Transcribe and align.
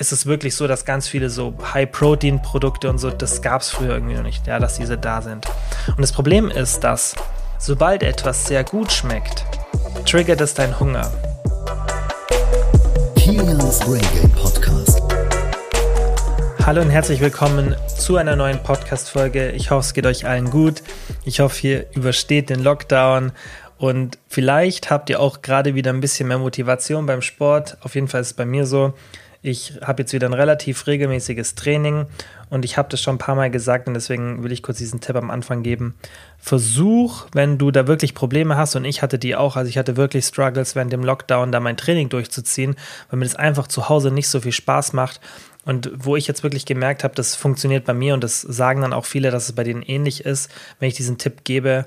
ist 0.00 0.12
es 0.12 0.24
wirklich 0.24 0.56
so, 0.56 0.66
dass 0.66 0.86
ganz 0.86 1.06
viele 1.06 1.28
so 1.28 1.52
High-Protein-Produkte 1.74 2.88
und 2.88 2.96
so, 2.96 3.10
das 3.10 3.42
gab 3.42 3.60
es 3.60 3.68
früher 3.68 3.90
irgendwie 3.90 4.14
noch 4.14 4.22
nicht, 4.22 4.46
ja, 4.46 4.58
dass 4.58 4.78
diese 4.78 4.96
da 4.96 5.20
sind. 5.20 5.44
Und 5.88 6.00
das 6.00 6.10
Problem 6.10 6.48
ist, 6.50 6.80
dass 6.80 7.14
sobald 7.58 8.02
etwas 8.02 8.46
sehr 8.46 8.64
gut 8.64 8.90
schmeckt, 8.90 9.44
triggert 10.06 10.40
es 10.40 10.54
deinen 10.54 10.80
Hunger. 10.80 11.12
Kilians 13.14 13.80
Brain 13.80 14.00
Game 14.14 14.30
Podcast. 14.30 15.02
Hallo 16.64 16.80
und 16.80 16.88
herzlich 16.88 17.20
willkommen 17.20 17.76
zu 17.86 18.16
einer 18.16 18.36
neuen 18.36 18.62
Podcast-Folge. 18.62 19.50
Ich 19.50 19.70
hoffe, 19.70 19.80
es 19.86 19.92
geht 19.92 20.06
euch 20.06 20.26
allen 20.26 20.48
gut. 20.48 20.82
Ich 21.26 21.40
hoffe, 21.40 21.66
ihr 21.66 21.86
übersteht 21.94 22.48
den 22.48 22.62
Lockdown 22.62 23.32
und 23.76 24.16
vielleicht 24.28 24.90
habt 24.90 25.10
ihr 25.10 25.20
auch 25.20 25.42
gerade 25.42 25.74
wieder 25.74 25.92
ein 25.92 26.00
bisschen 26.00 26.26
mehr 26.26 26.38
Motivation 26.38 27.04
beim 27.04 27.20
Sport. 27.20 27.76
Auf 27.82 27.94
jeden 27.96 28.08
Fall 28.08 28.22
ist 28.22 28.28
es 28.28 28.34
bei 28.34 28.46
mir 28.46 28.64
so. 28.64 28.94
Ich 29.42 29.78
habe 29.82 30.02
jetzt 30.02 30.12
wieder 30.12 30.28
ein 30.28 30.34
relativ 30.34 30.86
regelmäßiges 30.86 31.54
Training 31.54 32.04
und 32.50 32.66
ich 32.66 32.76
habe 32.76 32.90
das 32.90 33.00
schon 33.00 33.14
ein 33.14 33.18
paar 33.18 33.34
Mal 33.34 33.50
gesagt 33.50 33.88
und 33.88 33.94
deswegen 33.94 34.42
will 34.42 34.52
ich 34.52 34.62
kurz 34.62 34.76
diesen 34.76 35.00
Tipp 35.00 35.16
am 35.16 35.30
Anfang 35.30 35.62
geben. 35.62 35.94
Versuch, 36.36 37.26
wenn 37.32 37.56
du 37.56 37.70
da 37.70 37.86
wirklich 37.86 38.12
Probleme 38.14 38.58
hast 38.58 38.76
und 38.76 38.84
ich 38.84 39.00
hatte 39.00 39.18
die 39.18 39.36
auch, 39.36 39.56
also 39.56 39.70
ich 39.70 39.78
hatte 39.78 39.96
wirklich 39.96 40.26
Struggles 40.26 40.76
während 40.76 40.92
dem 40.92 41.02
Lockdown, 41.02 41.52
da 41.52 41.60
mein 41.60 41.78
Training 41.78 42.10
durchzuziehen, 42.10 42.76
weil 43.08 43.18
mir 43.18 43.24
das 43.24 43.34
einfach 43.36 43.66
zu 43.66 43.88
Hause 43.88 44.10
nicht 44.10 44.28
so 44.28 44.40
viel 44.40 44.52
Spaß 44.52 44.92
macht. 44.92 45.20
Und 45.64 45.90
wo 45.94 46.16
ich 46.16 46.26
jetzt 46.26 46.42
wirklich 46.42 46.66
gemerkt 46.66 47.02
habe, 47.04 47.14
das 47.14 47.34
funktioniert 47.34 47.86
bei 47.86 47.94
mir 47.94 48.12
und 48.12 48.24
das 48.24 48.42
sagen 48.42 48.82
dann 48.82 48.92
auch 48.92 49.06
viele, 49.06 49.30
dass 49.30 49.44
es 49.44 49.52
bei 49.54 49.64
denen 49.64 49.82
ähnlich 49.82 50.24
ist, 50.24 50.50
wenn 50.78 50.88
ich 50.88 50.94
diesen 50.94 51.16
Tipp 51.16 51.44
gebe, 51.44 51.86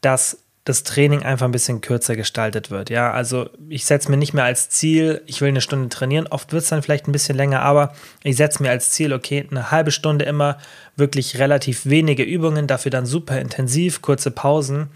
dass 0.00 0.41
das 0.64 0.84
Training 0.84 1.22
einfach 1.22 1.46
ein 1.46 1.52
bisschen 1.52 1.80
kürzer 1.80 2.14
gestaltet 2.14 2.70
wird. 2.70 2.88
Ja, 2.88 3.10
also 3.10 3.50
ich 3.68 3.84
setze 3.84 4.10
mir 4.10 4.16
nicht 4.16 4.32
mehr 4.32 4.44
als 4.44 4.68
Ziel, 4.68 5.22
ich 5.26 5.40
will 5.40 5.48
eine 5.48 5.60
Stunde 5.60 5.88
trainieren. 5.88 6.28
Oft 6.28 6.52
wird 6.52 6.62
es 6.62 6.68
dann 6.68 6.82
vielleicht 6.82 7.08
ein 7.08 7.12
bisschen 7.12 7.36
länger, 7.36 7.62
aber 7.62 7.94
ich 8.22 8.36
setze 8.36 8.62
mir 8.62 8.70
als 8.70 8.90
Ziel, 8.90 9.12
okay, 9.12 9.46
eine 9.50 9.72
halbe 9.72 9.90
Stunde 9.90 10.24
immer 10.24 10.58
wirklich 10.96 11.38
relativ 11.38 11.86
wenige 11.86 12.22
Übungen, 12.22 12.68
dafür 12.68 12.90
dann 12.90 13.06
super 13.06 13.40
intensiv, 13.40 14.02
kurze 14.02 14.30
Pausen. 14.30 14.90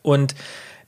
Und 0.00 0.34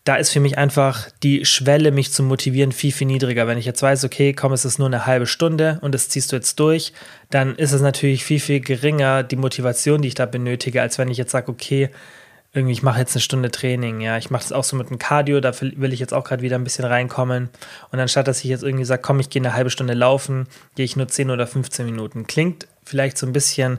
da 0.05 0.17
ist 0.17 0.31
für 0.31 0.41
mich 0.41 0.57
einfach 0.57 1.11
die 1.23 1.45
Schwelle, 1.45 1.91
mich 1.91 2.11
zu 2.11 2.23
motivieren, 2.23 2.73
viel, 2.73 2.93
viel 2.93 3.07
niedriger. 3.07 3.47
Wenn 3.47 3.59
ich 3.59 3.67
jetzt 3.67 3.83
weiß, 3.83 4.05
okay, 4.05 4.33
komm, 4.33 4.55
es 4.55 4.65
ist 4.65 4.79
nur 4.79 4.89
eine 4.89 5.05
halbe 5.05 5.27
Stunde 5.27 5.79
und 5.83 5.95
das 5.95 6.09
ziehst 6.09 6.33
du 6.33 6.37
jetzt 6.37 6.59
durch, 6.59 6.95
dann 7.29 7.55
ist 7.55 7.73
es 7.73 7.83
natürlich 7.83 8.25
viel, 8.25 8.41
viel 8.41 8.61
geringer, 8.61 9.23
die 9.23 9.37
Motivation, 9.37 10.01
die 10.01 10.09
ich 10.09 10.15
da 10.15 10.25
benötige, 10.25 10.81
als 10.81 10.97
wenn 10.97 11.09
ich 11.09 11.19
jetzt 11.19 11.33
sage, 11.33 11.51
okay, 11.53 11.91
irgendwie, 12.53 12.73
ich 12.73 12.83
mache 12.83 12.99
jetzt 12.99 13.15
eine 13.15 13.21
Stunde 13.21 13.51
Training, 13.51 14.01
ja, 14.01 14.19
ich 14.19 14.31
mache 14.31 14.43
das 14.43 14.53
auch 14.53 14.65
so 14.65 14.77
mit 14.77 14.91
dem 14.91 14.99
Cardio, 14.99 15.41
da 15.41 15.53
will 15.61 15.93
ich 15.93 16.01
jetzt 16.01 16.13
auch 16.13 16.25
gerade 16.25 16.43
wieder 16.43 16.57
ein 16.57 16.65
bisschen 16.65 16.85
reinkommen. 16.85 17.49
Und 17.93 18.01
anstatt, 18.01 18.27
dass 18.27 18.39
ich 18.39 18.51
jetzt 18.51 18.65
irgendwie 18.65 18.85
sage, 18.85 19.03
komm, 19.03 19.21
ich 19.21 19.31
gehe 19.31 19.41
eine 19.41 19.55
halbe 19.55 19.71
Stunde 19.71 19.95
laufen, 19.95 20.49
gehe 20.75 20.85
ich 20.85 20.97
nur 20.97 21.07
10 21.07 21.31
oder 21.31 21.47
15 21.47 21.87
Minuten. 21.87 22.27
Klingt 22.27 22.67
vielleicht 22.83 23.19
so 23.19 23.27
ein 23.27 23.33
bisschen, 23.33 23.79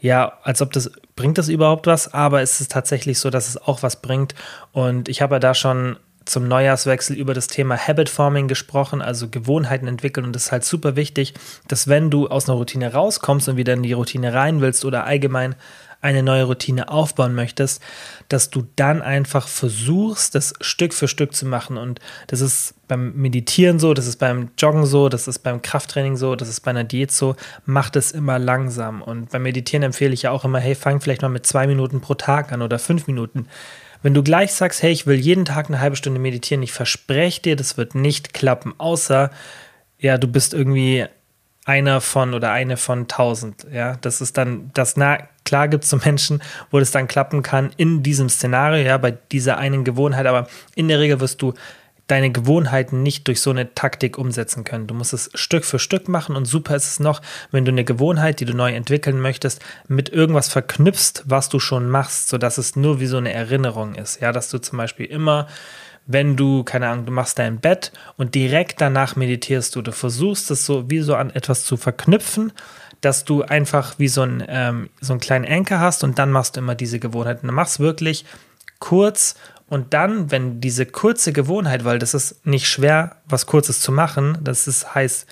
ja, 0.00 0.38
als 0.42 0.62
ob 0.62 0.72
das, 0.72 0.90
bringt 1.14 1.36
das 1.36 1.48
überhaupt 1.48 1.86
was, 1.86 2.14
aber 2.14 2.40
es 2.40 2.60
ist 2.60 2.72
tatsächlich 2.72 3.18
so, 3.18 3.28
dass 3.28 3.48
es 3.48 3.58
auch 3.58 3.82
was 3.82 4.00
bringt. 4.00 4.34
Und 4.72 5.10
ich 5.10 5.20
habe 5.20 5.34
ja 5.34 5.38
da 5.38 5.52
schon 5.52 5.98
zum 6.26 6.48
Neujahrswechsel 6.48 7.16
über 7.16 7.34
das 7.34 7.46
Thema 7.46 7.76
Habit 7.76 8.08
Forming 8.08 8.48
gesprochen, 8.48 9.00
also 9.00 9.28
Gewohnheiten 9.28 9.86
entwickeln. 9.86 10.26
Und 10.26 10.34
es 10.34 10.46
ist 10.46 10.52
halt 10.52 10.64
super 10.64 10.96
wichtig, 10.96 11.34
dass 11.68 11.86
wenn 11.86 12.10
du 12.10 12.28
aus 12.28 12.48
einer 12.48 12.58
Routine 12.58 12.92
rauskommst 12.92 13.48
und 13.48 13.56
wieder 13.56 13.74
in 13.74 13.82
die 13.82 13.92
Routine 13.92 14.34
rein 14.34 14.60
willst 14.60 14.84
oder 14.84 15.04
allgemein 15.04 15.54
eine 16.00 16.22
neue 16.22 16.44
Routine 16.44 16.88
aufbauen 16.88 17.34
möchtest, 17.34 17.82
dass 18.28 18.50
du 18.50 18.66
dann 18.76 19.02
einfach 19.02 19.48
versuchst, 19.48 20.34
das 20.34 20.54
Stück 20.60 20.94
für 20.94 21.08
Stück 21.08 21.34
zu 21.34 21.46
machen. 21.46 21.76
Und 21.76 22.00
das 22.28 22.40
ist 22.40 22.74
beim 22.88 23.14
Meditieren 23.14 23.78
so, 23.78 23.94
das 23.94 24.06
ist 24.06 24.16
beim 24.16 24.50
Joggen 24.58 24.86
so, 24.86 25.08
das 25.08 25.26
ist 25.28 25.40
beim 25.40 25.62
Krafttraining 25.62 26.16
so, 26.16 26.36
das 26.36 26.48
ist 26.48 26.60
bei 26.60 26.70
einer 26.70 26.84
Diät 26.84 27.10
so. 27.10 27.36
Mach 27.64 27.90
das 27.90 28.12
immer 28.12 28.38
langsam. 28.38 29.02
Und 29.02 29.30
beim 29.30 29.42
Meditieren 29.42 29.82
empfehle 29.82 30.14
ich 30.14 30.22
ja 30.22 30.30
auch 30.30 30.44
immer, 30.44 30.60
hey, 30.60 30.74
fang 30.74 31.00
vielleicht 31.00 31.22
mal 31.22 31.28
mit 31.28 31.46
zwei 31.46 31.66
Minuten 31.66 32.00
pro 32.00 32.14
Tag 32.14 32.52
an 32.52 32.62
oder 32.62 32.78
fünf 32.78 33.06
Minuten. 33.06 33.48
Wenn 34.02 34.14
du 34.14 34.22
gleich 34.22 34.52
sagst, 34.52 34.82
hey, 34.82 34.92
ich 34.92 35.06
will 35.06 35.16
jeden 35.16 35.44
Tag 35.44 35.66
eine 35.66 35.80
halbe 35.80 35.96
Stunde 35.96 36.20
meditieren, 36.20 36.62
ich 36.62 36.72
verspreche 36.72 37.42
dir, 37.42 37.56
das 37.56 37.76
wird 37.76 37.94
nicht 37.94 38.34
klappen, 38.34 38.74
außer 38.78 39.30
ja, 39.98 40.18
du 40.18 40.28
bist 40.28 40.54
irgendwie 40.54 41.06
einer 41.64 42.00
von 42.00 42.34
oder 42.34 42.52
eine 42.52 42.76
von 42.76 43.08
tausend. 43.08 43.66
Ja, 43.72 43.96
das 43.96 44.20
ist 44.20 44.38
dann 44.38 44.70
das 44.74 44.96
na 44.96 45.18
klar 45.46 45.68
gibt 45.68 45.84
es 45.84 45.90
so 45.90 45.96
Menschen, 46.04 46.42
wo 46.70 46.78
das 46.78 46.90
dann 46.90 47.08
klappen 47.08 47.42
kann 47.42 47.70
in 47.78 48.02
diesem 48.02 48.28
Szenario, 48.28 48.84
ja, 48.84 48.98
bei 48.98 49.12
dieser 49.32 49.56
einen 49.56 49.84
Gewohnheit, 49.84 50.26
aber 50.26 50.48
in 50.74 50.88
der 50.88 51.00
Regel 51.00 51.20
wirst 51.20 51.40
du 51.40 51.54
deine 52.06 52.30
Gewohnheiten 52.30 53.02
nicht 53.02 53.26
durch 53.26 53.40
so 53.40 53.50
eine 53.50 53.74
Taktik 53.74 54.16
umsetzen 54.16 54.62
können. 54.62 54.86
Du 54.86 54.94
musst 54.94 55.12
es 55.12 55.30
Stück 55.34 55.64
für 55.64 55.78
Stück 55.78 56.08
machen 56.08 56.36
und 56.36 56.44
super 56.44 56.76
ist 56.76 56.86
es 56.86 57.00
noch, 57.00 57.20
wenn 57.50 57.64
du 57.64 57.72
eine 57.72 57.84
Gewohnheit, 57.84 58.38
die 58.38 58.44
du 58.44 58.54
neu 58.54 58.72
entwickeln 58.72 59.20
möchtest, 59.20 59.60
mit 59.88 60.10
irgendwas 60.10 60.48
verknüpfst, 60.48 61.24
was 61.24 61.48
du 61.48 61.58
schon 61.58 61.88
machst, 61.88 62.28
sodass 62.28 62.58
es 62.58 62.76
nur 62.76 63.00
wie 63.00 63.06
so 63.06 63.16
eine 63.16 63.32
Erinnerung 63.32 63.96
ist. 63.96 64.20
Ja, 64.20 64.30
dass 64.30 64.50
du 64.50 64.58
zum 64.58 64.78
Beispiel 64.78 65.06
immer 65.06 65.48
wenn 66.06 66.36
du, 66.36 66.62
keine 66.62 66.88
Ahnung, 66.88 67.06
du 67.06 67.12
machst 67.12 67.38
dein 67.38 67.58
Bett 67.58 67.92
und 68.16 68.34
direkt 68.34 68.80
danach 68.80 69.16
meditierst 69.16 69.74
du. 69.74 69.82
Du 69.82 69.92
versuchst 69.92 70.50
es 70.50 70.64
so 70.64 70.88
wie 70.88 71.00
so 71.00 71.16
an 71.16 71.30
etwas 71.30 71.64
zu 71.64 71.76
verknüpfen, 71.76 72.52
dass 73.00 73.24
du 73.24 73.42
einfach 73.42 73.98
wie 73.98 74.08
so, 74.08 74.22
ein, 74.22 74.44
ähm, 74.48 74.90
so 75.00 75.12
einen 75.12 75.20
kleinen 75.20 75.44
Anker 75.44 75.80
hast 75.80 76.04
und 76.04 76.18
dann 76.18 76.32
machst 76.32 76.56
du 76.56 76.60
immer 76.60 76.74
diese 76.74 76.98
Gewohnheiten. 76.98 77.46
Dann 77.46 77.54
machst 77.54 77.80
wirklich 77.80 78.24
kurz 78.78 79.36
und 79.68 79.94
dann, 79.94 80.30
wenn 80.30 80.60
diese 80.60 80.86
kurze 80.86 81.32
Gewohnheit, 81.32 81.84
weil 81.84 81.98
das 81.98 82.14
ist 82.14 82.46
nicht 82.46 82.68
schwer, 82.68 83.16
was 83.26 83.46
Kurzes 83.46 83.80
zu 83.80 83.90
machen, 83.90 84.38
das 84.42 84.68
ist, 84.68 84.94
heißt, 84.94 85.26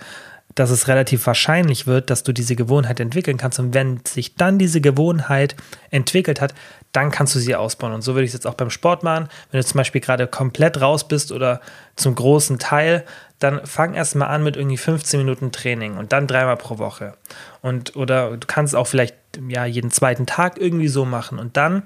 dass 0.54 0.70
es 0.70 0.88
relativ 0.88 1.26
wahrscheinlich 1.26 1.87
wird, 1.87 2.10
dass 2.10 2.22
du 2.22 2.32
diese 2.32 2.56
Gewohnheit 2.56 3.00
entwickeln 3.00 3.37
kannst. 3.37 3.59
Und 3.59 3.75
wenn 3.75 4.00
sich 4.04 4.37
dann 4.37 4.59
diese 4.59 4.81
Gewohnheit 4.81 5.56
entwickelt 5.91 6.41
hat, 6.41 6.54
dann 6.92 7.10
kannst 7.10 7.34
du 7.34 7.41
sie 7.41 7.56
ausbauen. 7.56 7.92
Und 7.92 8.03
so 8.03 8.15
würde 8.15 8.25
ich 8.25 8.31
es 8.31 8.34
jetzt 8.34 8.47
auch 8.47 8.54
beim 8.54 8.70
Sport 8.70 9.03
machen. 9.03 9.28
Wenn 9.50 9.60
du 9.60 9.66
zum 9.66 9.78
Beispiel 9.78 10.00
gerade 10.00 10.28
komplett 10.28 10.81
raus 10.81 11.09
bist 11.09 11.32
oder 11.32 11.60
zum 11.97 12.14
großen 12.14 12.60
Teil, 12.60 13.04
dann 13.41 13.66
fang 13.66 13.94
erst 13.94 14.14
mal 14.14 14.26
an 14.26 14.44
mit 14.44 14.56
irgendwie 14.56 14.76
15 14.76 15.19
Minuten 15.19 15.50
Training 15.50 15.97
und 15.97 16.12
dann 16.12 16.28
dreimal 16.28 16.56
pro 16.56 16.78
Woche. 16.78 17.14
Und 17.62 17.97
oder 17.97 18.37
du 18.37 18.47
kannst 18.47 18.76
auch 18.76 18.87
vielleicht 18.87 19.16
ja 19.48 19.64
jeden 19.64 19.91
zweiten 19.91 20.26
Tag 20.26 20.59
irgendwie 20.59 20.88
so 20.88 21.04
machen 21.04 21.41
und 21.41 21.56
dann 21.56 21.82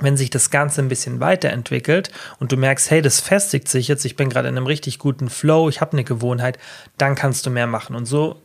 wenn 0.00 0.16
sich 0.16 0.30
das 0.30 0.50
Ganze 0.50 0.80
ein 0.80 0.88
bisschen 0.88 1.20
weiterentwickelt 1.20 2.10
und 2.38 2.52
du 2.52 2.56
merkst, 2.56 2.90
hey, 2.90 3.02
das 3.02 3.20
festigt 3.20 3.68
sich 3.68 3.88
jetzt, 3.88 4.04
ich 4.04 4.16
bin 4.16 4.28
gerade 4.28 4.48
in 4.48 4.56
einem 4.56 4.66
richtig 4.66 4.98
guten 4.98 5.28
Flow, 5.28 5.68
ich 5.68 5.80
habe 5.80 5.92
eine 5.92 6.04
Gewohnheit, 6.04 6.58
dann 6.96 7.14
kannst 7.14 7.46
du 7.46 7.50
mehr 7.50 7.66
machen. 7.66 7.96
Und 7.96 8.06
so 8.06 8.40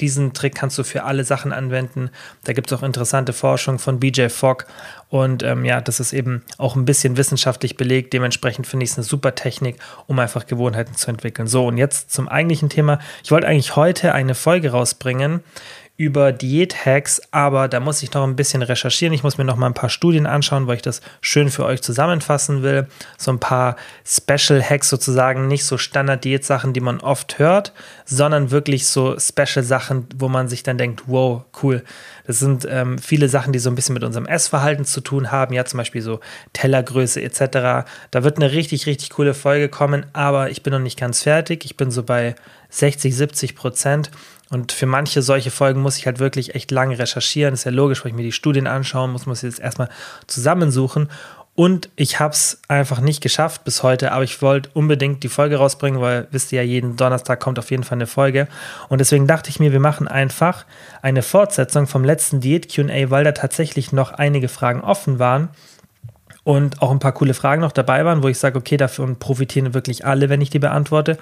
diesen 0.00 0.32
Trick 0.32 0.54
kannst 0.54 0.78
du 0.78 0.84
für 0.84 1.04
alle 1.04 1.24
Sachen 1.24 1.52
anwenden. 1.52 2.10
Da 2.44 2.52
gibt 2.52 2.70
es 2.70 2.78
auch 2.78 2.82
interessante 2.82 3.32
Forschung 3.32 3.78
von 3.78 3.98
BJ 3.98 4.28
Fogg. 4.28 4.66
Und 5.08 5.42
ähm, 5.42 5.64
ja, 5.64 5.80
das 5.80 6.00
ist 6.00 6.12
eben 6.12 6.44
auch 6.56 6.76
ein 6.76 6.84
bisschen 6.84 7.16
wissenschaftlich 7.16 7.76
belegt. 7.76 8.12
Dementsprechend 8.12 8.66
finde 8.66 8.84
ich 8.84 8.90
es 8.90 8.96
eine 8.96 9.04
super 9.04 9.34
Technik, 9.34 9.76
um 10.06 10.18
einfach 10.18 10.46
Gewohnheiten 10.46 10.94
zu 10.94 11.10
entwickeln. 11.10 11.48
So, 11.48 11.66
und 11.66 11.78
jetzt 11.78 12.12
zum 12.12 12.28
eigentlichen 12.28 12.68
Thema. 12.68 13.00
Ich 13.24 13.30
wollte 13.30 13.48
eigentlich 13.48 13.76
heute 13.76 14.14
eine 14.14 14.34
Folge 14.34 14.70
rausbringen 14.70 15.42
über 15.98 16.30
Diät-Hacks, 16.30 17.20
aber 17.32 17.66
da 17.66 17.80
muss 17.80 18.04
ich 18.04 18.12
noch 18.12 18.22
ein 18.22 18.36
bisschen 18.36 18.62
recherchieren. 18.62 19.12
Ich 19.12 19.24
muss 19.24 19.36
mir 19.36 19.44
noch 19.44 19.56
mal 19.56 19.66
ein 19.66 19.74
paar 19.74 19.90
Studien 19.90 20.26
anschauen, 20.26 20.68
weil 20.68 20.76
ich 20.76 20.82
das 20.82 21.00
schön 21.20 21.50
für 21.50 21.64
euch 21.64 21.82
zusammenfassen 21.82 22.62
will. 22.62 22.86
So 23.18 23.32
ein 23.32 23.40
paar 23.40 23.74
Special-Hacks 24.06 24.88
sozusagen, 24.88 25.48
nicht 25.48 25.64
so 25.64 25.76
Standard-Diät-Sachen, 25.76 26.72
die 26.72 26.80
man 26.80 27.00
oft 27.00 27.40
hört, 27.40 27.72
sondern 28.04 28.52
wirklich 28.52 28.86
so 28.86 29.18
Special-Sachen, 29.18 30.06
wo 30.16 30.28
man 30.28 30.46
sich 30.46 30.62
dann 30.62 30.78
denkt, 30.78 31.02
wow, 31.08 31.42
cool. 31.64 31.82
Das 32.28 32.38
sind 32.38 32.64
ähm, 32.70 32.98
viele 32.98 33.28
Sachen, 33.28 33.52
die 33.52 33.58
so 33.58 33.68
ein 33.68 33.74
bisschen 33.74 33.94
mit 33.94 34.04
unserem 34.04 34.26
Essverhalten 34.26 34.84
zu 34.84 35.00
tun 35.00 35.32
haben, 35.32 35.52
ja, 35.52 35.64
zum 35.64 35.78
Beispiel 35.78 36.02
so 36.02 36.20
Tellergröße 36.52 37.20
etc. 37.20 37.88
Da 38.12 38.22
wird 38.22 38.36
eine 38.36 38.52
richtig, 38.52 38.86
richtig 38.86 39.10
coole 39.10 39.34
Folge 39.34 39.68
kommen, 39.68 40.06
aber 40.12 40.50
ich 40.50 40.62
bin 40.62 40.72
noch 40.72 40.78
nicht 40.78 41.00
ganz 41.00 41.24
fertig. 41.24 41.64
Ich 41.64 41.76
bin 41.76 41.90
so 41.90 42.04
bei 42.04 42.36
60, 42.70 43.16
70 43.16 43.56
Prozent. 43.56 44.10
Und 44.50 44.72
für 44.72 44.86
manche 44.86 45.20
solche 45.20 45.50
Folgen 45.50 45.82
muss 45.82 45.98
ich 45.98 46.06
halt 46.06 46.20
wirklich 46.20 46.54
echt 46.54 46.70
lange 46.70 46.98
recherchieren. 46.98 47.52
Das 47.52 47.60
ist 47.60 47.64
ja 47.64 47.70
logisch, 47.70 48.02
weil 48.02 48.10
ich 48.10 48.16
mir 48.16 48.22
die 48.22 48.32
Studien 48.32 48.66
anschauen 48.66 49.12
muss, 49.12 49.26
muss 49.26 49.42
ich 49.42 49.50
jetzt 49.50 49.60
erstmal 49.60 49.90
zusammensuchen. 50.26 51.08
Und 51.58 51.90
ich 51.96 52.20
habe 52.20 52.32
es 52.34 52.60
einfach 52.68 53.00
nicht 53.00 53.20
geschafft 53.20 53.64
bis 53.64 53.82
heute, 53.82 54.12
aber 54.12 54.22
ich 54.22 54.40
wollte 54.42 54.70
unbedingt 54.74 55.24
die 55.24 55.28
Folge 55.28 55.56
rausbringen, 55.56 56.00
weil 56.00 56.28
wisst 56.30 56.52
ihr 56.52 56.62
ja, 56.62 56.68
jeden 56.68 56.94
Donnerstag 56.94 57.40
kommt 57.40 57.58
auf 57.58 57.72
jeden 57.72 57.82
Fall 57.82 57.98
eine 57.98 58.06
Folge. 58.06 58.46
Und 58.88 59.00
deswegen 59.00 59.26
dachte 59.26 59.50
ich 59.50 59.58
mir, 59.58 59.72
wir 59.72 59.80
machen 59.80 60.06
einfach 60.06 60.64
eine 61.02 61.22
Fortsetzung 61.22 61.88
vom 61.88 62.04
letzten 62.04 62.40
Diät-QA, 62.40 63.10
weil 63.10 63.24
da 63.24 63.32
tatsächlich 63.32 63.90
noch 63.90 64.12
einige 64.12 64.46
Fragen 64.46 64.82
offen 64.82 65.18
waren 65.18 65.48
und 66.44 66.80
auch 66.80 66.92
ein 66.92 67.00
paar 67.00 67.12
coole 67.12 67.34
Fragen 67.34 67.60
noch 67.60 67.72
dabei 67.72 68.04
waren, 68.04 68.22
wo 68.22 68.28
ich 68.28 68.38
sage, 68.38 68.56
okay, 68.56 68.76
davon 68.76 69.18
profitieren 69.18 69.74
wirklich 69.74 70.06
alle, 70.06 70.28
wenn 70.28 70.40
ich 70.40 70.50
die 70.50 70.60
beantworte. 70.60 71.18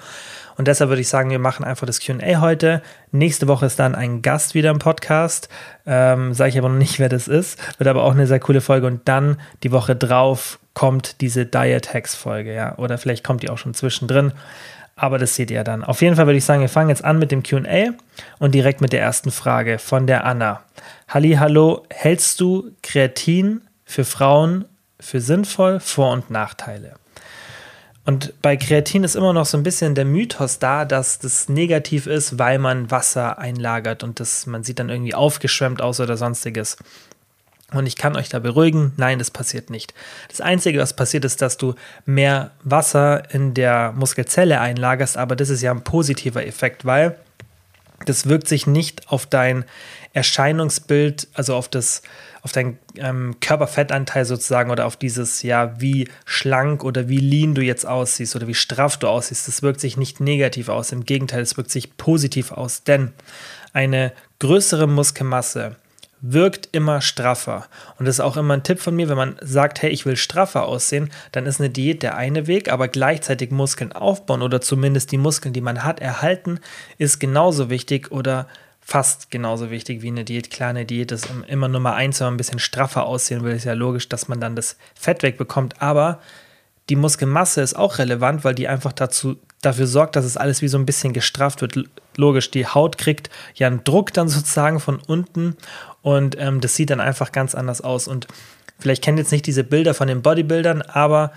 Und 0.57 0.67
deshalb 0.67 0.89
würde 0.89 1.01
ich 1.01 1.07
sagen, 1.07 1.29
wir 1.29 1.39
machen 1.39 1.63
einfach 1.63 1.85
das 1.85 1.99
QA 1.99 2.41
heute. 2.41 2.81
Nächste 3.11 3.47
Woche 3.47 3.67
ist 3.67 3.77
dann 3.79 3.93
ein 3.93 4.23
Gast 4.23 4.55
wieder 4.55 4.71
im 4.71 4.79
Podcast. 4.79 5.49
Ähm, 5.85 6.33
Sage 6.33 6.49
ich 6.49 6.57
aber 6.57 6.69
noch 6.69 6.77
nicht, 6.77 6.99
wer 6.99 7.09
das 7.09 7.27
ist. 7.27 7.59
Wird 7.77 7.87
aber 7.87 8.03
auch 8.03 8.11
eine 8.11 8.25
sehr 8.25 8.39
coole 8.39 8.61
Folge. 8.61 8.87
Und 8.87 9.07
dann 9.07 9.39
die 9.63 9.71
Woche 9.71 9.95
drauf 9.95 10.59
kommt 10.73 11.21
diese 11.21 11.45
Diet 11.45 11.93
Hacks 11.93 12.15
Folge, 12.15 12.53
ja. 12.53 12.75
Oder 12.77 12.97
vielleicht 12.97 13.23
kommt 13.23 13.43
die 13.43 13.49
auch 13.49 13.57
schon 13.59 13.75
zwischendrin. 13.75 14.31
Aber 14.95 15.19
das 15.19 15.35
seht 15.35 15.51
ihr 15.51 15.63
dann. 15.63 15.83
Auf 15.83 16.01
jeden 16.01 16.15
Fall 16.15 16.25
würde 16.25 16.39
ich 16.39 16.45
sagen, 16.45 16.61
wir 16.61 16.69
fangen 16.69 16.89
jetzt 16.89 17.05
an 17.05 17.19
mit 17.19 17.31
dem 17.31 17.43
QA 17.43 17.93
und 18.39 18.55
direkt 18.55 18.81
mit 18.81 18.93
der 18.93 19.01
ersten 19.01 19.29
Frage 19.29 19.77
von 19.77 20.07
der 20.07 20.25
Anna. 20.25 20.61
Halli, 21.07 21.33
hallo, 21.33 21.85
hältst 21.91 22.39
du 22.41 22.71
Kreatin 22.81 23.61
für 23.85 24.05
Frauen 24.05 24.65
für 24.99 25.21
sinnvoll? 25.21 25.79
Vor- 25.79 26.13
und 26.13 26.31
Nachteile? 26.31 26.95
Und 28.07 28.41
bei 28.41 28.55
Kreatin 28.55 29.03
ist 29.03 29.17
immer 29.17 29.33
noch 29.33 29.45
so 29.45 29.57
ein 29.57 29.63
bisschen 29.63 29.93
der 29.93 30.05
Mythos 30.05 30.59
da, 30.59 30.85
dass 30.85 31.19
das 31.19 31.49
negativ 31.49 32.07
ist, 32.07 32.39
weil 32.39 32.57
man 32.57 32.89
Wasser 32.89 33.37
einlagert 33.37 34.01
und 34.01 34.21
das, 34.21 34.45
man 34.45 34.63
sieht 34.63 34.79
dann 34.79 34.87
irgendwie 34.87 35.13
aufgeschwemmt 35.13 35.81
aus 35.81 35.99
oder 35.99 36.15
sonstiges. 36.15 36.77
Und 37.73 37.85
ich 37.85 37.97
kann 37.97 38.15
euch 38.15 38.29
da 38.29 38.39
beruhigen, 38.39 38.93
nein, 38.95 39.19
das 39.19 39.29
passiert 39.29 39.69
nicht. 39.69 39.93
Das 40.29 40.39
Einzige, 40.39 40.79
was 40.79 40.95
passiert, 40.95 41.25
ist, 41.25 41.41
dass 41.41 41.57
du 41.57 41.75
mehr 42.05 42.51
Wasser 42.63 43.29
in 43.33 43.53
der 43.53 43.91
Muskelzelle 43.91 44.61
einlagerst, 44.61 45.17
aber 45.17 45.35
das 45.35 45.49
ist 45.49 45.61
ja 45.61 45.71
ein 45.71 45.83
positiver 45.83 46.47
Effekt, 46.47 46.85
weil 46.85 47.17
das 48.05 48.29
wirkt 48.29 48.47
sich 48.47 48.67
nicht 48.67 49.09
auf 49.11 49.25
dein 49.25 49.65
Erscheinungsbild, 50.13 51.27
also 51.33 51.55
auf 51.55 51.67
das, 51.67 52.03
auf 52.47 52.53
deinen 52.53 52.79
ähm, 52.95 53.35
Körperfettanteil 53.41 54.23
sozusagen 54.23 54.71
oder 54.71 54.85
auf 54.85 54.95
dieses, 54.95 55.43
ja, 55.43 55.81
wie 55.81 56.07
schlank 56.23 56.85
oder 56.85 57.09
wie 57.09 57.17
lean 57.17 57.55
du 57.55 57.61
jetzt 57.61 57.85
aussiehst 57.85 58.37
oder 58.37 58.47
wie 58.47 58.53
straff 58.53 58.95
du 58.95 59.09
aussiehst. 59.09 59.49
Das 59.49 59.61
wirkt 59.61 59.81
sich 59.81 59.97
nicht 59.97 60.21
negativ 60.21 60.69
aus. 60.69 60.93
Im 60.93 61.03
Gegenteil, 61.03 61.41
es 61.41 61.57
wirkt 61.57 61.71
sich 61.71 61.97
positiv 61.97 62.53
aus, 62.53 62.83
denn 62.83 63.11
eine 63.73 64.13
größere 64.39 64.87
Muskelmasse 64.87 65.75
wirkt 66.21 66.69
immer 66.71 67.01
straffer. 67.01 67.65
Und 67.99 68.05
das 68.05 68.15
ist 68.15 68.21
auch 68.21 68.37
immer 68.37 68.53
ein 68.53 68.63
Tipp 68.63 68.79
von 68.79 68.95
mir, 68.95 69.09
wenn 69.09 69.17
man 69.17 69.35
sagt, 69.41 69.81
hey, 69.81 69.89
ich 69.89 70.05
will 70.05 70.15
straffer 70.15 70.65
aussehen, 70.65 71.09
dann 71.33 71.45
ist 71.45 71.59
eine 71.59 71.69
Diät 71.69 72.01
der 72.01 72.15
eine 72.15 72.47
Weg, 72.47 72.71
aber 72.71 72.87
gleichzeitig 72.87 73.51
Muskeln 73.51 73.91
aufbauen 73.91 74.41
oder 74.41 74.61
zumindest 74.61 75.11
die 75.11 75.17
Muskeln, 75.17 75.53
die 75.53 75.61
man 75.61 75.83
hat, 75.83 75.99
erhalten, 75.99 76.61
ist 76.97 77.19
genauso 77.19 77.69
wichtig 77.69 78.09
oder 78.11 78.47
fast 78.87 79.31
genauso 79.31 79.69
wichtig 79.69 80.01
wie 80.01 80.07
eine 80.07 80.23
Diät. 80.23 80.49
Klar, 80.49 80.69
eine 80.69 80.85
Diät 80.85 81.11
ist 81.11 81.27
immer 81.49 81.67
Nummer 81.67 81.95
eins, 81.95 82.21
wenn 82.21 82.27
man 82.27 82.33
ein 82.35 82.37
bisschen 82.37 82.59
straffer 82.59 83.05
aussehen 83.05 83.43
will, 83.43 83.53
ist 83.53 83.65
ja 83.65 83.73
logisch, 83.73 84.07
dass 84.07 84.29
man 84.29 84.39
dann 84.39 84.55
das 84.55 84.77
Fett 84.95 85.23
wegbekommt, 85.23 85.81
aber 85.81 86.21
die 86.87 86.95
Muskelmasse 86.95 87.59
ist 87.59 87.75
auch 87.75 87.97
relevant, 87.97 88.45
weil 88.45 88.55
die 88.55 88.69
einfach 88.69 88.93
dazu, 88.93 89.35
dafür 89.61 89.87
sorgt, 89.87 90.15
dass 90.15 90.23
es 90.23 90.37
alles 90.37 90.61
wie 90.61 90.69
so 90.69 90.77
ein 90.77 90.85
bisschen 90.85 91.11
gestrafft 91.11 91.59
wird. 91.59 91.77
Logisch, 92.15 92.49
die 92.49 92.65
Haut 92.65 92.97
kriegt 92.97 93.29
ja 93.55 93.67
einen 93.67 93.83
Druck 93.83 94.13
dann 94.13 94.29
sozusagen 94.29 94.79
von 94.79 95.01
unten 95.05 95.57
und 96.01 96.39
ähm, 96.39 96.61
das 96.61 96.77
sieht 96.77 96.89
dann 96.89 97.01
einfach 97.01 97.33
ganz 97.33 97.55
anders 97.55 97.81
aus. 97.81 98.07
Und 98.07 98.27
vielleicht 98.79 99.03
kennt 99.03 99.19
ihr 99.19 99.23
jetzt 99.23 99.33
nicht 99.33 99.47
diese 99.47 99.65
Bilder 99.65 99.95
von 99.95 100.07
den 100.07 100.21
Bodybuildern, 100.21 100.81
aber 100.81 101.33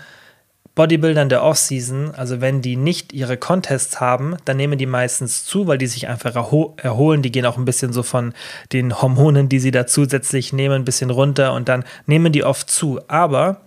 Bodybuildern 0.81 1.29
der 1.29 1.43
Offseason, 1.43 2.15
also 2.15 2.41
wenn 2.41 2.62
die 2.62 2.75
nicht 2.75 3.12
ihre 3.12 3.37
Contests 3.37 4.00
haben, 4.00 4.38
dann 4.47 4.56
nehmen 4.56 4.79
die 4.79 4.87
meistens 4.87 5.44
zu, 5.44 5.67
weil 5.67 5.77
die 5.77 5.87
sich 5.87 6.09
einfach 6.09 6.35
erholen. 6.35 7.21
Die 7.21 7.31
gehen 7.31 7.44
auch 7.44 7.59
ein 7.59 7.67
bisschen 7.67 7.93
so 7.93 8.03
von 8.03 8.32
den 8.73 9.03
Hormonen, 9.03 9.50
die 9.50 9.61
sie 9.61 9.73
da 9.73 9.87
zusätzlich 9.87 10.55
nehmen, 10.55 10.77
ein 10.77 10.85
bisschen 10.87 11.11
runter 11.11 11.53
und 11.53 11.69
dann 11.69 11.85
nehmen 12.06 12.32
die 12.32 12.44
oft 12.44 12.71
zu. 12.71 12.99
Aber 13.09 13.61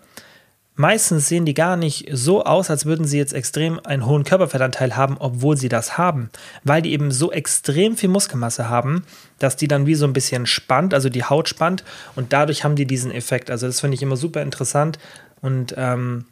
Meistens 0.76 1.30
sehen 1.30 1.46
die 1.46 1.54
gar 1.54 1.78
nicht 1.78 2.08
so 2.12 2.46
aus, 2.46 2.72
als 2.72 2.88
würden 2.88 3.06
sie 3.06 3.20
jetzt 3.20 3.34
extrem 3.34 3.80
einen 3.86 4.08
hohen 4.08 4.24
Körperfettanteil 4.24 4.96
haben, 4.96 5.18
obwohl 5.20 5.56
sie 5.56 5.70
das 5.70 6.00
haben, 6.00 6.32
weil 6.64 6.82
die 6.82 6.94
eben 6.94 7.12
so 7.12 7.32
extrem 7.32 7.96
viel 7.96 8.10
Muskelmasse 8.10 8.70
haben, 8.70 9.04
dass 9.38 9.56
die 9.56 9.68
dann 9.68 9.86
wie 9.86 9.94
so 9.94 10.08
ein 10.08 10.14
bisschen 10.14 10.48
spannt, 10.48 10.96
also 10.96 11.10
die 11.10 11.26
Haut 11.26 11.48
spannt 11.48 11.84
und 12.16 12.34
dadurch 12.34 12.64
haben 12.64 12.76
die 12.76 12.88
diesen 12.88 13.12
Effekt. 13.12 13.52
Also 13.52 13.68
das 13.68 13.82
finde 13.82 13.94
ich 13.94 14.02
immer 14.02 14.18
super 14.18 14.42
interessant 14.42 14.98
und 15.42 15.76
ähm, 15.78 16.26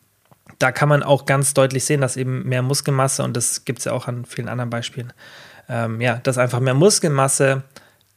da 0.59 0.71
kann 0.71 0.89
man 0.89 1.03
auch 1.03 1.25
ganz 1.25 1.53
deutlich 1.53 1.85
sehen, 1.85 2.01
dass 2.01 2.17
eben 2.17 2.47
mehr 2.47 2.61
Muskelmasse 2.61 3.23
und 3.23 3.35
das 3.35 3.65
gibt 3.65 3.79
es 3.79 3.85
ja 3.85 3.93
auch 3.93 4.07
an 4.07 4.25
vielen 4.25 4.49
anderen 4.49 4.69
Beispielen, 4.69 5.13
ähm, 5.69 6.01
ja, 6.01 6.15
dass 6.17 6.37
einfach 6.37 6.59
mehr 6.59 6.73
Muskelmasse 6.73 7.63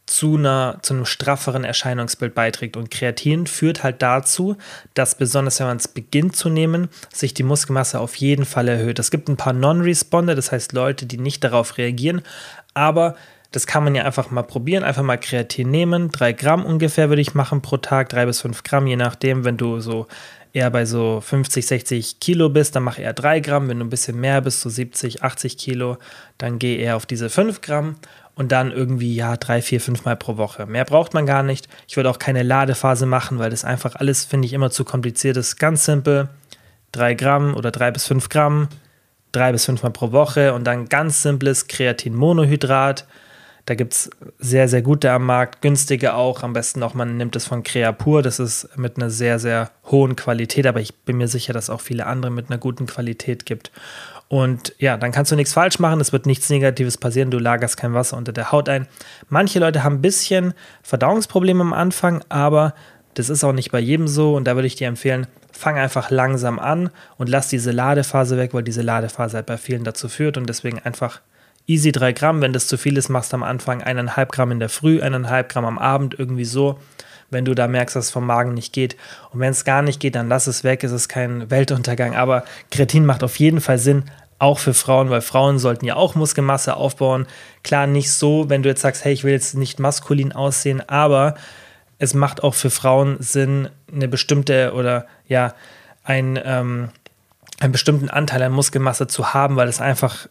zu, 0.06 0.36
einer, 0.36 0.78
zu 0.82 0.94
einem 0.94 1.06
strafferen 1.06 1.64
Erscheinungsbild 1.64 2.34
beiträgt. 2.34 2.76
Und 2.76 2.90
Kreatin 2.90 3.46
führt 3.46 3.82
halt 3.82 4.02
dazu, 4.02 4.56
dass 4.92 5.14
besonders 5.14 5.60
wenn 5.60 5.66
man 5.66 5.78
es 5.78 5.88
beginnt 5.88 6.36
zu 6.36 6.50
nehmen, 6.50 6.88
sich 7.12 7.32
die 7.32 7.42
Muskelmasse 7.42 8.00
auf 8.00 8.14
jeden 8.16 8.44
Fall 8.44 8.68
erhöht. 8.68 8.98
Es 8.98 9.10
gibt 9.10 9.28
ein 9.28 9.36
paar 9.36 9.54
Non-Responder, 9.54 10.34
das 10.34 10.52
heißt 10.52 10.72
Leute, 10.72 11.06
die 11.06 11.18
nicht 11.18 11.42
darauf 11.42 11.78
reagieren, 11.78 12.22
aber 12.74 13.16
das 13.50 13.68
kann 13.68 13.84
man 13.84 13.94
ja 13.94 14.02
einfach 14.02 14.32
mal 14.32 14.42
probieren, 14.42 14.82
einfach 14.82 15.04
mal 15.04 15.16
Kreatin 15.16 15.70
nehmen. 15.70 16.10
Drei 16.10 16.32
Gramm 16.32 16.66
ungefähr 16.66 17.08
würde 17.08 17.22
ich 17.22 17.34
machen 17.34 17.62
pro 17.62 17.76
Tag, 17.76 18.08
drei 18.08 18.26
bis 18.26 18.40
fünf 18.40 18.64
Gramm, 18.64 18.88
je 18.88 18.96
nachdem, 18.96 19.44
wenn 19.44 19.56
du 19.56 19.78
so 19.78 20.08
eher 20.54 20.70
bei 20.70 20.86
so 20.86 21.20
50, 21.20 21.66
60 21.66 22.20
Kilo 22.20 22.48
bist, 22.48 22.74
dann 22.74 22.84
mach 22.84 22.98
eher 22.98 23.12
drei 23.12 23.40
Gramm. 23.40 23.68
Wenn 23.68 23.80
du 23.80 23.84
ein 23.84 23.90
bisschen 23.90 24.18
mehr 24.18 24.40
bist, 24.40 24.60
so 24.60 24.70
70, 24.70 25.22
80 25.22 25.58
Kilo, 25.58 25.98
dann 26.38 26.58
geh 26.58 26.78
eher 26.78 26.96
auf 26.96 27.06
diese 27.06 27.28
fünf 27.28 27.60
Gramm 27.60 27.96
und 28.36 28.52
dann 28.52 28.70
irgendwie, 28.70 29.14
ja, 29.14 29.36
drei, 29.36 29.60
vier, 29.60 29.80
fünf 29.80 30.04
Mal 30.04 30.16
pro 30.16 30.36
Woche. 30.36 30.66
Mehr 30.66 30.84
braucht 30.84 31.12
man 31.12 31.26
gar 31.26 31.42
nicht. 31.42 31.68
Ich 31.88 31.96
würde 31.96 32.08
auch 32.08 32.20
keine 32.20 32.44
Ladephase 32.44 33.04
machen, 33.04 33.40
weil 33.40 33.50
das 33.50 33.64
einfach 33.64 33.96
alles, 33.96 34.24
finde 34.24 34.46
ich, 34.46 34.52
immer 34.52 34.70
zu 34.70 34.84
kompliziert 34.84 35.36
ist. 35.36 35.56
Ganz 35.56 35.84
simpel, 35.84 36.28
drei 36.92 37.14
Gramm 37.14 37.54
oder 37.54 37.72
drei 37.72 37.90
bis 37.90 38.06
fünf 38.06 38.28
Gramm, 38.28 38.68
drei 39.32 39.50
bis 39.50 39.64
fünf 39.64 39.82
Mal 39.82 39.90
pro 39.90 40.12
Woche 40.12 40.54
und 40.54 40.64
dann 40.64 40.88
ganz 40.88 41.22
simples 41.22 41.66
Kreatinmonohydrat. 41.66 43.06
Da 43.66 43.74
gibt 43.74 43.94
es 43.94 44.10
sehr, 44.38 44.68
sehr 44.68 44.82
gute 44.82 45.10
am 45.10 45.24
Markt, 45.24 45.62
günstige 45.62 46.14
auch. 46.14 46.42
Am 46.42 46.52
besten 46.52 46.82
auch, 46.82 46.92
man 46.92 47.16
nimmt 47.16 47.34
es 47.34 47.46
von 47.46 47.62
Creapur. 47.62 48.22
Das 48.22 48.38
ist 48.38 48.68
mit 48.76 48.96
einer 48.96 49.08
sehr, 49.08 49.38
sehr 49.38 49.70
hohen 49.90 50.16
Qualität, 50.16 50.66
aber 50.66 50.80
ich 50.80 50.94
bin 50.94 51.16
mir 51.16 51.28
sicher, 51.28 51.54
dass 51.54 51.64
es 51.64 51.70
auch 51.70 51.80
viele 51.80 52.06
andere 52.06 52.30
mit 52.30 52.50
einer 52.50 52.58
guten 52.58 52.86
Qualität 52.86 53.46
gibt. 53.46 53.70
Und 54.28 54.74
ja, 54.78 54.96
dann 54.96 55.12
kannst 55.12 55.32
du 55.32 55.36
nichts 55.36 55.52
falsch 55.52 55.78
machen, 55.78 56.00
es 56.00 56.12
wird 56.12 56.26
nichts 56.26 56.50
Negatives 56.50 56.98
passieren, 56.98 57.30
du 57.30 57.38
lagerst 57.38 57.76
kein 57.76 57.94
Wasser 57.94 58.16
unter 58.16 58.32
der 58.32 58.52
Haut 58.52 58.68
ein. 58.68 58.88
Manche 59.28 59.58
Leute 59.58 59.84
haben 59.84 59.96
ein 59.96 60.02
bisschen 60.02 60.54
Verdauungsprobleme 60.82 61.60
am 61.60 61.72
Anfang, 61.72 62.24
aber 62.30 62.74
das 63.14 63.28
ist 63.28 63.44
auch 63.44 63.52
nicht 63.52 63.70
bei 63.70 63.78
jedem 63.78 64.08
so 64.08 64.34
und 64.34 64.44
da 64.44 64.56
würde 64.56 64.66
ich 64.66 64.76
dir 64.76 64.88
empfehlen, 64.88 65.26
fang 65.52 65.78
einfach 65.78 66.10
langsam 66.10 66.58
an 66.58 66.90
und 67.16 67.28
lass 67.28 67.48
diese 67.48 67.70
Ladephase 67.70 68.36
weg, 68.36 68.54
weil 68.54 68.64
diese 68.64 68.82
Ladephase 68.82 69.36
halt 69.36 69.46
bei 69.46 69.56
vielen 69.56 69.84
dazu 69.84 70.08
führt 70.08 70.36
und 70.36 70.48
deswegen 70.48 70.80
einfach 70.80 71.20
easy 71.66 71.92
3 71.92 72.12
Gramm. 72.12 72.40
Wenn 72.40 72.52
das 72.52 72.66
zu 72.66 72.76
viel 72.76 72.96
ist, 72.96 73.08
machst 73.08 73.34
am 73.34 73.42
Anfang 73.42 73.82
eineinhalb 73.82 74.32
Gramm 74.32 74.52
in 74.52 74.60
der 74.60 74.68
Früh, 74.68 75.00
eineinhalb 75.00 75.48
Gramm 75.48 75.64
am 75.64 75.78
Abend, 75.78 76.18
irgendwie 76.18 76.44
so 76.44 76.78
wenn 77.30 77.44
du 77.44 77.54
da 77.54 77.68
merkst, 77.68 77.96
dass 77.96 78.06
es 78.06 78.10
vom 78.10 78.26
Magen 78.26 78.54
nicht 78.54 78.72
geht. 78.72 78.96
Und 79.30 79.40
wenn 79.40 79.50
es 79.50 79.64
gar 79.64 79.82
nicht 79.82 80.00
geht, 80.00 80.14
dann 80.14 80.28
lass 80.28 80.46
es 80.46 80.64
weg, 80.64 80.82
es 80.84 80.92
ist 80.92 81.08
kein 81.08 81.50
Weltuntergang. 81.50 82.14
Aber 82.14 82.44
Kreatin 82.70 83.04
macht 83.04 83.22
auf 83.22 83.38
jeden 83.38 83.60
Fall 83.60 83.78
Sinn, 83.78 84.04
auch 84.38 84.58
für 84.58 84.74
Frauen, 84.74 85.10
weil 85.10 85.20
Frauen 85.20 85.58
sollten 85.58 85.84
ja 85.84 85.96
auch 85.96 86.14
Muskelmasse 86.14 86.76
aufbauen. 86.76 87.26
Klar, 87.62 87.86
nicht 87.86 88.10
so, 88.10 88.48
wenn 88.48 88.62
du 88.62 88.68
jetzt 88.68 88.80
sagst, 88.80 89.04
hey, 89.04 89.12
ich 89.12 89.24
will 89.24 89.32
jetzt 89.32 89.54
nicht 89.54 89.78
maskulin 89.78 90.32
aussehen, 90.32 90.86
aber 90.88 91.34
es 91.98 92.14
macht 92.14 92.42
auch 92.42 92.54
für 92.54 92.70
Frauen 92.70 93.16
Sinn, 93.20 93.68
eine 93.92 94.08
bestimmte 94.08 94.72
oder 94.74 95.06
ja, 95.28 95.54
ein, 96.02 96.38
ähm, 96.44 96.90
einen 97.60 97.72
bestimmten 97.72 98.10
Anteil 98.10 98.42
an 98.42 98.52
Muskelmasse 98.52 99.06
zu 99.06 99.32
haben, 99.32 99.56
weil 99.56 99.68
es 99.68 99.80
einfach 99.80 100.28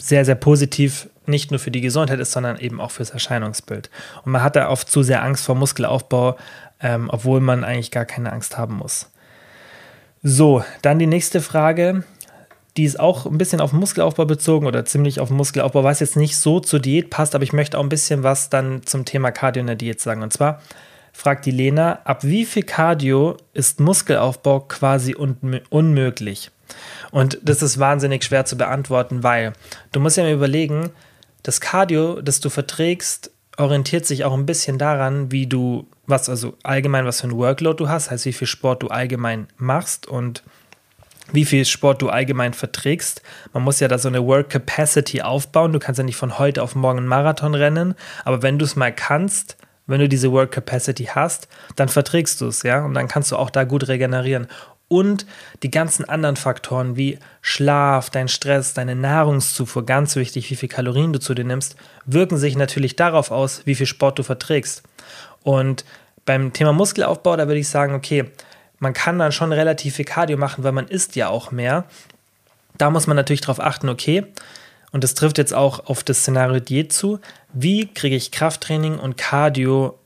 sehr, 0.00 0.24
sehr 0.24 0.34
positiv 0.34 1.08
nicht 1.26 1.50
nur 1.50 1.60
für 1.60 1.70
die 1.70 1.80
Gesundheit 1.80 2.18
ist, 2.18 2.32
sondern 2.32 2.58
eben 2.58 2.80
auch 2.80 2.90
fürs 2.90 3.10
Erscheinungsbild. 3.10 3.90
Und 4.24 4.32
man 4.32 4.42
hat 4.42 4.56
da 4.56 4.68
oft 4.68 4.90
zu 4.90 5.02
sehr 5.02 5.22
Angst 5.22 5.44
vor 5.44 5.54
Muskelaufbau, 5.54 6.36
ähm, 6.80 7.08
obwohl 7.10 7.40
man 7.40 7.62
eigentlich 7.62 7.90
gar 7.90 8.04
keine 8.04 8.32
Angst 8.32 8.58
haben 8.58 8.76
muss. 8.76 9.10
So, 10.22 10.64
dann 10.82 10.98
die 10.98 11.06
nächste 11.06 11.40
Frage. 11.40 12.04
Die 12.76 12.84
ist 12.84 13.00
auch 13.00 13.26
ein 13.26 13.38
bisschen 13.38 13.60
auf 13.60 13.72
Muskelaufbau 13.72 14.26
bezogen 14.26 14.66
oder 14.66 14.84
ziemlich 14.84 15.18
auf 15.18 15.28
Muskelaufbau, 15.30 15.82
was 15.82 16.00
jetzt 16.00 16.16
nicht 16.16 16.36
so 16.36 16.60
zur 16.60 16.78
Diät 16.78 17.10
passt, 17.10 17.34
aber 17.34 17.42
ich 17.42 17.52
möchte 17.52 17.76
auch 17.76 17.82
ein 17.82 17.88
bisschen 17.88 18.22
was 18.22 18.48
dann 18.48 18.82
zum 18.84 19.04
Thema 19.04 19.32
Cardio 19.32 19.60
in 19.60 19.66
der 19.66 19.76
Diät 19.76 20.00
sagen. 20.00 20.22
Und 20.22 20.32
zwar 20.32 20.60
fragt 21.12 21.46
die 21.46 21.50
Lena, 21.50 21.98
ab 22.04 22.22
wie 22.22 22.44
viel 22.44 22.62
Cardio 22.62 23.36
ist 23.52 23.80
Muskelaufbau 23.80 24.60
quasi 24.60 25.16
un 25.16 25.60
unmöglich? 25.68 26.50
Und 27.10 27.38
das 27.42 27.62
ist 27.62 27.78
wahnsinnig 27.78 28.24
schwer 28.24 28.44
zu 28.44 28.56
beantworten, 28.56 29.22
weil 29.22 29.52
du 29.92 30.00
musst 30.00 30.16
ja 30.16 30.22
mal 30.22 30.32
überlegen, 30.32 30.90
das 31.42 31.60
Cardio, 31.60 32.20
das 32.20 32.40
du 32.40 32.50
verträgst, 32.50 33.30
orientiert 33.56 34.06
sich 34.06 34.24
auch 34.24 34.34
ein 34.34 34.46
bisschen 34.46 34.78
daran, 34.78 35.30
wie 35.32 35.46
du, 35.46 35.86
was 36.06 36.28
also 36.28 36.56
allgemein, 36.62 37.04
was 37.04 37.20
für 37.20 37.28
ein 37.28 37.36
Workload 37.36 37.76
du 37.76 37.88
hast, 37.88 38.10
heißt 38.10 38.24
wie 38.24 38.32
viel 38.32 38.46
Sport 38.46 38.82
du 38.82 38.88
allgemein 38.88 39.48
machst 39.56 40.06
und 40.06 40.42
wie 41.32 41.44
viel 41.44 41.64
Sport 41.64 42.02
du 42.02 42.08
allgemein 42.08 42.54
verträgst. 42.54 43.22
Man 43.52 43.62
muss 43.62 43.80
ja 43.80 43.88
da 43.88 43.98
so 43.98 44.08
eine 44.08 44.24
Work 44.24 44.50
Capacity 44.50 45.22
aufbauen. 45.22 45.72
Du 45.72 45.78
kannst 45.78 45.98
ja 45.98 46.04
nicht 46.04 46.16
von 46.16 46.38
heute 46.38 46.62
auf 46.62 46.74
morgen 46.74 46.98
einen 46.98 47.08
Marathon 47.08 47.54
rennen, 47.54 47.94
aber 48.24 48.42
wenn 48.42 48.58
du 48.58 48.64
es 48.64 48.76
mal 48.76 48.92
kannst, 48.92 49.56
wenn 49.86 50.00
du 50.00 50.08
diese 50.08 50.32
Work 50.32 50.52
Capacity 50.52 51.04
hast, 51.04 51.48
dann 51.76 51.88
verträgst 51.88 52.40
du 52.40 52.46
es, 52.46 52.62
ja, 52.62 52.84
und 52.84 52.94
dann 52.94 53.08
kannst 53.08 53.32
du 53.32 53.36
auch 53.36 53.50
da 53.50 53.64
gut 53.64 53.88
regenerieren 53.88 54.46
und 54.90 55.24
die 55.62 55.70
ganzen 55.70 56.04
anderen 56.04 56.34
Faktoren 56.34 56.96
wie 56.96 57.20
Schlaf, 57.42 58.10
dein 58.10 58.26
Stress, 58.26 58.74
deine 58.74 58.96
Nahrungszufuhr, 58.96 59.86
ganz 59.86 60.16
wichtig, 60.16 60.50
wie 60.50 60.56
viel 60.56 60.68
Kalorien 60.68 61.12
du 61.12 61.20
zu 61.20 61.32
dir 61.32 61.44
nimmst, 61.44 61.76
wirken 62.06 62.36
sich 62.36 62.56
natürlich 62.56 62.96
darauf 62.96 63.30
aus, 63.30 63.62
wie 63.66 63.76
viel 63.76 63.86
Sport 63.86 64.18
du 64.18 64.24
verträgst. 64.24 64.82
Und 65.44 65.84
beim 66.24 66.52
Thema 66.52 66.72
Muskelaufbau, 66.72 67.36
da 67.36 67.46
würde 67.46 67.60
ich 67.60 67.68
sagen, 67.68 67.94
okay, 67.94 68.24
man 68.80 68.92
kann 68.92 69.20
dann 69.20 69.30
schon 69.30 69.52
relativ 69.52 69.94
viel 69.94 70.04
Cardio 70.04 70.36
machen, 70.36 70.64
weil 70.64 70.72
man 70.72 70.88
isst 70.88 71.14
ja 71.14 71.28
auch 71.28 71.52
mehr. 71.52 71.84
Da 72.76 72.90
muss 72.90 73.06
man 73.06 73.16
natürlich 73.16 73.42
darauf 73.42 73.60
achten, 73.60 73.88
okay, 73.88 74.26
und 74.90 75.04
das 75.04 75.14
trifft 75.14 75.38
jetzt 75.38 75.54
auch 75.54 75.86
auf 75.86 76.02
das 76.02 76.18
Szenario 76.18 76.58
Diät 76.58 76.92
zu, 76.92 77.20
wie 77.52 77.86
kriege 77.86 78.16
ich 78.16 78.32
Krafttraining 78.32 78.98
und 78.98 79.16
Cardio 79.16 80.00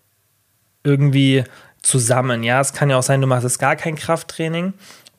irgendwie 0.83 1.45
zusammen? 1.85 2.43
Ja, 2.43 2.61
es 2.61 2.73
kann 2.73 2.91
ja 2.91 2.99
auch 2.99 3.03
sein, 3.03 3.21
du 3.21 3.27
machst 3.27 3.45
jetzt 3.45 3.59
gar 3.59 3.77
kein 3.77 3.95
Krafttraining 3.95 4.75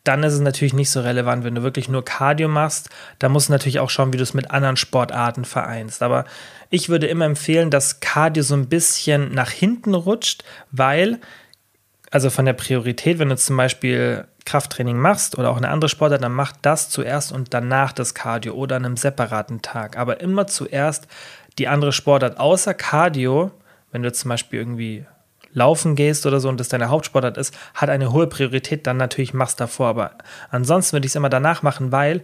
dann 0.05 0.23
ist 0.23 0.33
es 0.33 0.39
natürlich 0.39 0.73
nicht 0.73 0.91
so 0.91 1.01
relevant. 1.01 1.43
Wenn 1.43 1.55
du 1.55 1.63
wirklich 1.63 1.89
nur 1.89 2.05
Cardio 2.05 2.47
machst, 2.47 2.89
dann 3.19 3.31
musst 3.31 3.49
du 3.49 3.53
natürlich 3.53 3.79
auch 3.79 3.89
schauen, 3.89 4.13
wie 4.13 4.17
du 4.17 4.23
es 4.23 4.35
mit 4.35 4.51
anderen 4.51 4.77
Sportarten 4.77 5.45
vereinst. 5.45 6.03
Aber 6.03 6.25
ich 6.69 6.89
würde 6.89 7.07
immer 7.07 7.25
empfehlen, 7.25 7.71
dass 7.71 7.99
Cardio 7.99 8.43
so 8.43 8.55
ein 8.55 8.69
bisschen 8.69 9.33
nach 9.33 9.49
hinten 9.49 9.95
rutscht, 9.95 10.43
weil, 10.71 11.19
also 12.11 12.29
von 12.29 12.45
der 12.45 12.53
Priorität, 12.53 13.17
wenn 13.17 13.29
du 13.29 13.35
zum 13.35 13.57
Beispiel 13.57 14.25
Krafttraining 14.45 14.97
machst 14.97 15.39
oder 15.39 15.49
auch 15.49 15.57
eine 15.57 15.69
andere 15.69 15.89
Sportart, 15.89 16.21
dann 16.21 16.33
mach 16.33 16.53
das 16.61 16.91
zuerst 16.91 17.31
und 17.31 17.55
danach 17.55 17.91
das 17.91 18.13
Cardio 18.13 18.53
oder 18.53 18.75
an 18.75 18.85
einem 18.85 18.97
separaten 18.97 19.63
Tag. 19.63 19.97
Aber 19.97 20.21
immer 20.21 20.45
zuerst 20.45 21.07
die 21.57 21.67
andere 21.67 21.91
Sportart. 21.91 22.39
Außer 22.39 22.75
Cardio, 22.75 23.49
wenn 23.91 24.03
du 24.03 24.13
zum 24.13 24.29
Beispiel 24.29 24.59
irgendwie 24.59 25.05
laufen 25.55 25.95
gehst 25.95 26.27
oder 26.27 26.39
so 26.39 26.49
und 26.49 26.59
das 26.59 26.69
deine 26.69 26.89
Hauptsportart 26.89 27.37
ist, 27.37 27.57
hat 27.73 27.89
eine 27.89 28.11
hohe 28.11 28.27
Priorität, 28.27 28.85
dann 28.85 28.97
natürlich 28.97 29.33
machst 29.33 29.59
davor. 29.59 29.87
Aber 29.87 30.11
ansonsten 30.51 30.93
würde 30.93 31.07
ich 31.07 31.11
es 31.13 31.15
immer 31.15 31.29
danach 31.29 31.63
machen, 31.63 31.91
weil 31.91 32.21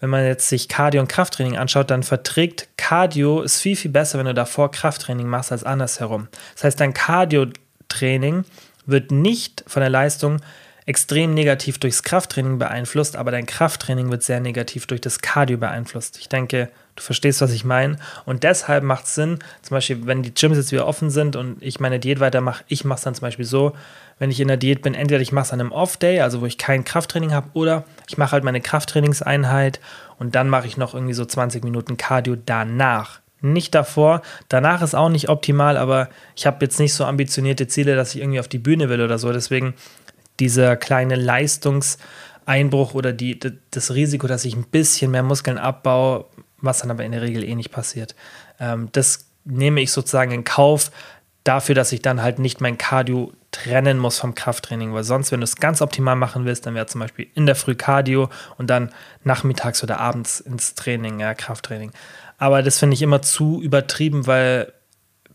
wenn 0.00 0.10
man 0.10 0.24
jetzt 0.24 0.48
sich 0.48 0.68
Cardio 0.68 1.00
und 1.00 1.06
Krafttraining 1.06 1.56
anschaut, 1.56 1.90
dann 1.92 2.02
verträgt 2.02 2.66
Cardio 2.76 3.42
ist 3.42 3.60
viel, 3.60 3.76
viel 3.76 3.92
besser, 3.92 4.18
wenn 4.18 4.26
du 4.26 4.34
davor 4.34 4.72
Krafttraining 4.72 5.28
machst, 5.28 5.52
als 5.52 5.62
andersherum. 5.62 6.26
Das 6.54 6.64
heißt, 6.64 6.80
dein 6.80 6.92
Cardio-Training 6.92 8.44
wird 8.84 9.12
nicht 9.12 9.62
von 9.68 9.80
der 9.80 9.90
Leistung 9.90 10.38
extrem 10.86 11.34
negativ 11.34 11.78
durchs 11.78 12.02
Krafttraining 12.02 12.58
beeinflusst, 12.58 13.16
aber 13.16 13.30
dein 13.30 13.46
Krafttraining 13.46 14.10
wird 14.10 14.22
sehr 14.22 14.40
negativ 14.40 14.86
durch 14.86 15.00
das 15.00 15.20
Cardio 15.20 15.58
beeinflusst. 15.58 16.18
Ich 16.18 16.28
denke, 16.28 16.70
du 16.96 17.02
verstehst, 17.02 17.40
was 17.40 17.52
ich 17.52 17.64
meine. 17.64 17.96
Und 18.24 18.42
deshalb 18.42 18.84
macht 18.84 19.04
es 19.04 19.14
Sinn, 19.14 19.38
zum 19.62 19.76
Beispiel, 19.76 20.06
wenn 20.06 20.22
die 20.22 20.34
Gyms 20.34 20.56
jetzt 20.56 20.72
wieder 20.72 20.86
offen 20.86 21.10
sind 21.10 21.36
und 21.36 21.62
ich 21.62 21.80
meine 21.80 22.00
Diät 22.00 22.20
weitermache, 22.20 22.64
ich 22.68 22.84
mache 22.84 22.98
es 22.98 23.02
dann 23.02 23.14
zum 23.14 23.22
Beispiel 23.22 23.44
so, 23.44 23.72
wenn 24.18 24.30
ich 24.30 24.40
in 24.40 24.48
der 24.48 24.56
Diät 24.56 24.82
bin, 24.82 24.94
entweder 24.94 25.20
ich 25.20 25.32
mache 25.32 25.46
es 25.46 25.52
an 25.52 25.60
einem 25.60 25.72
Off-Day, 25.72 26.20
also 26.20 26.40
wo 26.40 26.46
ich 26.46 26.58
kein 26.58 26.84
Krafttraining 26.84 27.32
habe, 27.32 27.48
oder 27.54 27.84
ich 28.08 28.18
mache 28.18 28.32
halt 28.32 28.44
meine 28.44 28.60
Krafttrainingseinheit 28.60 29.80
und 30.18 30.34
dann 30.34 30.48
mache 30.48 30.66
ich 30.66 30.76
noch 30.76 30.94
irgendwie 30.94 31.14
so 31.14 31.24
20 31.24 31.64
Minuten 31.64 31.96
Cardio 31.96 32.36
danach. 32.36 33.20
Nicht 33.44 33.74
davor. 33.74 34.22
Danach 34.48 34.82
ist 34.82 34.94
auch 34.94 35.08
nicht 35.08 35.28
optimal, 35.28 35.76
aber 35.76 36.08
ich 36.36 36.46
habe 36.46 36.64
jetzt 36.64 36.78
nicht 36.78 36.94
so 36.94 37.04
ambitionierte 37.04 37.66
Ziele, 37.66 37.96
dass 37.96 38.14
ich 38.14 38.20
irgendwie 38.20 38.38
auf 38.38 38.46
die 38.46 38.60
Bühne 38.60 38.88
will 38.88 39.00
oder 39.00 39.18
so. 39.18 39.32
Deswegen 39.32 39.74
dieser 40.42 40.76
kleine 40.76 41.14
Leistungseinbruch 41.14 42.94
oder 42.94 43.12
die, 43.12 43.38
das 43.70 43.94
Risiko, 43.94 44.26
dass 44.26 44.44
ich 44.44 44.56
ein 44.56 44.64
bisschen 44.64 45.12
mehr 45.12 45.22
Muskeln 45.22 45.56
abbaue, 45.56 46.24
was 46.60 46.80
dann 46.80 46.90
aber 46.90 47.04
in 47.04 47.12
der 47.12 47.22
Regel 47.22 47.44
eh 47.44 47.54
nicht 47.54 47.70
passiert. 47.70 48.16
Ähm, 48.58 48.88
das 48.90 49.26
nehme 49.44 49.80
ich 49.80 49.92
sozusagen 49.92 50.32
in 50.32 50.42
Kauf 50.42 50.90
dafür, 51.44 51.76
dass 51.76 51.92
ich 51.92 52.02
dann 52.02 52.22
halt 52.22 52.40
nicht 52.40 52.60
mein 52.60 52.76
Cardio 52.76 53.32
trennen 53.52 53.98
muss 53.98 54.18
vom 54.18 54.34
Krafttraining, 54.34 54.92
weil 54.92 55.04
sonst, 55.04 55.30
wenn 55.30 55.40
du 55.40 55.44
es 55.44 55.56
ganz 55.56 55.80
optimal 55.80 56.16
machen 56.16 56.44
willst, 56.44 56.66
dann 56.66 56.74
wäre 56.74 56.86
zum 56.86 57.00
Beispiel 57.00 57.28
in 57.34 57.46
der 57.46 57.54
Früh 57.54 57.76
Cardio 57.76 58.30
und 58.58 58.68
dann 58.68 58.90
nachmittags 59.22 59.82
oder 59.84 60.00
abends 60.00 60.40
ins 60.40 60.74
Training, 60.74 61.20
ja, 61.20 61.34
Krafttraining. 61.34 61.92
Aber 62.38 62.62
das 62.62 62.80
finde 62.80 62.94
ich 62.94 63.02
immer 63.02 63.22
zu 63.22 63.62
übertrieben, 63.62 64.26
weil 64.26 64.72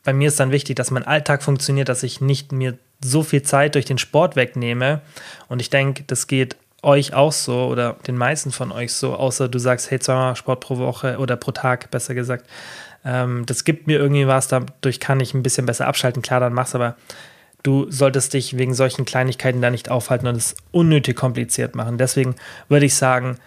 bei 0.04 0.12
mir 0.12 0.28
ist 0.28 0.40
dann 0.42 0.52
wichtig, 0.52 0.76
dass 0.76 0.92
mein 0.92 1.08
Alltag 1.08 1.44
funktioniert, 1.44 1.88
dass 1.88 2.04
ich 2.04 2.20
nicht 2.20 2.52
mir 2.52 2.78
so 3.04 3.24
viel 3.24 3.42
Zeit 3.44 3.75
durch 3.75 3.86
den 3.86 3.98
Sport 3.98 4.36
wegnehme. 4.36 5.01
Und 5.50 5.62
ich 5.62 5.70
denke, 5.70 6.04
das 6.08 6.27
geht 6.27 6.56
euch 6.82 7.13
auch 7.13 7.32
so 7.32 7.68
oder 7.68 7.96
den 8.08 8.18
meisten 8.18 8.51
von 8.51 8.72
euch 8.72 8.94
so, 8.94 9.16
außer 9.16 9.50
du 9.50 9.60
sagst, 9.60 9.92
hey, 9.92 10.00
zweimal 10.00 10.36
Sport 10.36 10.60
pro 10.60 10.77
Woche 10.77 11.18
oder 11.18 11.36
pro 11.36 11.51
Tag, 11.51 11.92
besser 11.92 12.13
gesagt. 12.13 12.46
Ähm, 13.04 13.46
das 13.46 13.63
gibt 13.63 13.88
mir 13.88 14.00
irgendwie 14.00 14.27
was, 14.27 14.48
dadurch 14.48 15.00
kann 15.00 15.20
ich 15.20 15.34
ein 15.34 15.44
bisschen 15.44 15.66
besser 15.66 15.88
abschalten. 15.88 16.22
Klar, 16.22 16.39
dann 16.39 16.54
mach's, 16.54 16.75
aber 16.75 16.96
du 17.63 17.89
solltest 17.89 18.34
dich 18.34 18.58
wegen 18.58 18.74
solchen 18.74 19.06
Kleinigkeiten 19.06 19.62
da 19.62 19.70
nicht 19.70 19.89
aufhalten 19.89 20.27
und 20.27 20.36
es 20.36 20.56
unnötig 20.72 21.16
kompliziert 21.16 21.75
machen. 21.75 21.98
Deswegen 21.98 22.36
würde 22.70 22.86
ich 22.86 22.96
sagen, 22.96 23.38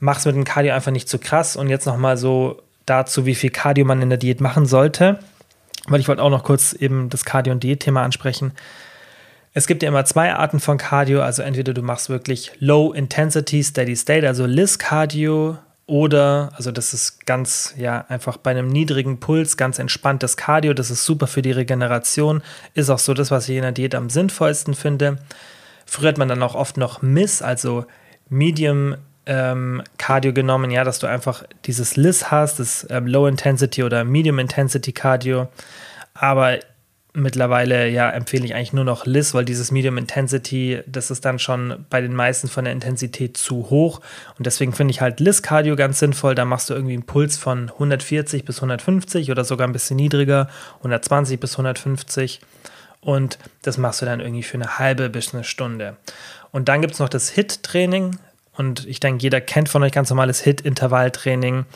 mach's 0.00 0.26
mit 0.26 0.34
dem 0.34 0.44
Cardio 0.44 0.74
einfach 0.74 0.92
nicht 0.92 1.08
zu 1.08 1.18
krass. 1.18 1.56
Und 1.56 1.68
jetzt 1.68 1.86
nochmal 1.86 2.16
so 2.16 2.62
dazu, 2.84 3.26
wie 3.26 3.34
viel 3.34 3.50
Cardio 3.50 3.84
man 3.84 4.02
in 4.02 4.10
der 4.10 4.18
Diät 4.18 4.40
machen 4.40 4.66
sollte 4.66 5.18
weil 5.88 6.00
ich 6.00 6.08
wollte 6.08 6.22
auch 6.22 6.30
noch 6.30 6.44
kurz 6.44 6.72
eben 6.72 7.08
das 7.08 7.24
Cardio- 7.24 7.52
und 7.52 7.62
Diät-Thema 7.62 8.02
ansprechen. 8.02 8.52
Es 9.54 9.66
gibt 9.66 9.82
ja 9.82 9.88
immer 9.88 10.04
zwei 10.04 10.34
Arten 10.34 10.60
von 10.60 10.76
Cardio, 10.76 11.22
also 11.22 11.42
entweder 11.42 11.72
du 11.72 11.82
machst 11.82 12.10
wirklich 12.10 12.52
Low 12.58 12.92
Intensity 12.92 13.62
Steady 13.62 13.96
State, 13.96 14.26
also 14.26 14.44
LIS 14.44 14.78
Cardio, 14.78 15.56
oder, 15.86 16.50
also 16.56 16.72
das 16.72 16.92
ist 16.92 17.26
ganz, 17.26 17.72
ja, 17.78 18.04
einfach 18.08 18.36
bei 18.36 18.50
einem 18.50 18.68
niedrigen 18.68 19.20
Puls, 19.20 19.56
ganz 19.56 19.78
entspanntes 19.78 20.36
Cardio, 20.36 20.74
das 20.74 20.90
ist 20.90 21.04
super 21.04 21.28
für 21.28 21.42
die 21.42 21.52
Regeneration, 21.52 22.42
ist 22.74 22.90
auch 22.90 22.98
so 22.98 23.14
das, 23.14 23.30
was 23.30 23.48
ich 23.48 23.56
in 23.56 23.62
der 23.62 23.72
Diät 23.72 23.94
am 23.94 24.10
sinnvollsten 24.10 24.74
finde. 24.74 25.18
Früher 25.86 26.08
hat 26.08 26.18
man 26.18 26.28
dann 26.28 26.42
auch 26.42 26.56
oft 26.56 26.76
noch 26.76 27.02
MIS, 27.02 27.40
also 27.40 27.86
Medium 28.28 28.96
ähm, 29.26 29.82
Cardio 29.98 30.32
genommen, 30.32 30.70
ja, 30.70 30.84
dass 30.84 30.98
du 30.98 31.06
einfach 31.06 31.44
dieses 31.64 31.96
LIS 31.96 32.30
hast, 32.30 32.60
das 32.60 32.86
ähm, 32.90 33.06
Low 33.06 33.26
Intensity 33.26 33.82
oder 33.82 34.04
Medium 34.04 34.38
Intensity 34.38 34.92
Cardio. 34.92 35.48
Aber 36.14 36.58
mittlerweile 37.16 37.88
ja 37.88 38.10
empfehle 38.10 38.44
ich 38.44 38.54
eigentlich 38.54 38.74
nur 38.74 38.84
noch 38.84 39.06
LIS, 39.06 39.32
weil 39.32 39.44
dieses 39.44 39.72
Medium 39.72 39.96
Intensity, 39.96 40.82
das 40.86 41.10
ist 41.10 41.24
dann 41.24 41.38
schon 41.38 41.86
bei 41.88 42.00
den 42.00 42.14
meisten 42.14 42.46
von 42.46 42.64
der 42.64 42.72
Intensität 42.72 43.36
zu 43.36 43.70
hoch. 43.70 44.00
Und 44.38 44.46
deswegen 44.46 44.72
finde 44.72 44.92
ich 44.92 45.00
halt 45.00 45.18
LIS 45.18 45.42
Cardio 45.42 45.76
ganz 45.76 45.98
sinnvoll. 45.98 46.34
Da 46.34 46.44
machst 46.44 46.70
du 46.70 46.74
irgendwie 46.74 46.94
einen 46.94 47.06
Puls 47.06 47.38
von 47.38 47.70
140 47.70 48.44
bis 48.44 48.58
150 48.58 49.30
oder 49.30 49.44
sogar 49.44 49.66
ein 49.66 49.72
bisschen 49.72 49.96
niedriger, 49.96 50.48
120 50.78 51.40
bis 51.40 51.52
150. 51.52 52.40
Und 53.00 53.38
das 53.62 53.78
machst 53.78 54.02
du 54.02 54.06
dann 54.06 54.20
irgendwie 54.20 54.42
für 54.42 54.58
eine 54.58 54.78
halbe 54.78 55.08
bis 55.08 55.34
eine 55.34 55.44
Stunde. 55.44 55.96
Und 56.52 56.68
dann 56.68 56.80
gibt 56.80 56.94
es 56.94 57.00
noch 57.00 57.08
das 57.08 57.30
HIT-Training. 57.30 58.18
Und 58.56 58.86
ich 58.86 59.00
denke, 59.00 59.22
jeder 59.22 59.40
kennt 59.40 59.68
von 59.68 59.82
euch 59.82 59.92
ganz 59.92 60.08
normales 60.08 60.40
HIT-Intervalltraining. 60.40 61.66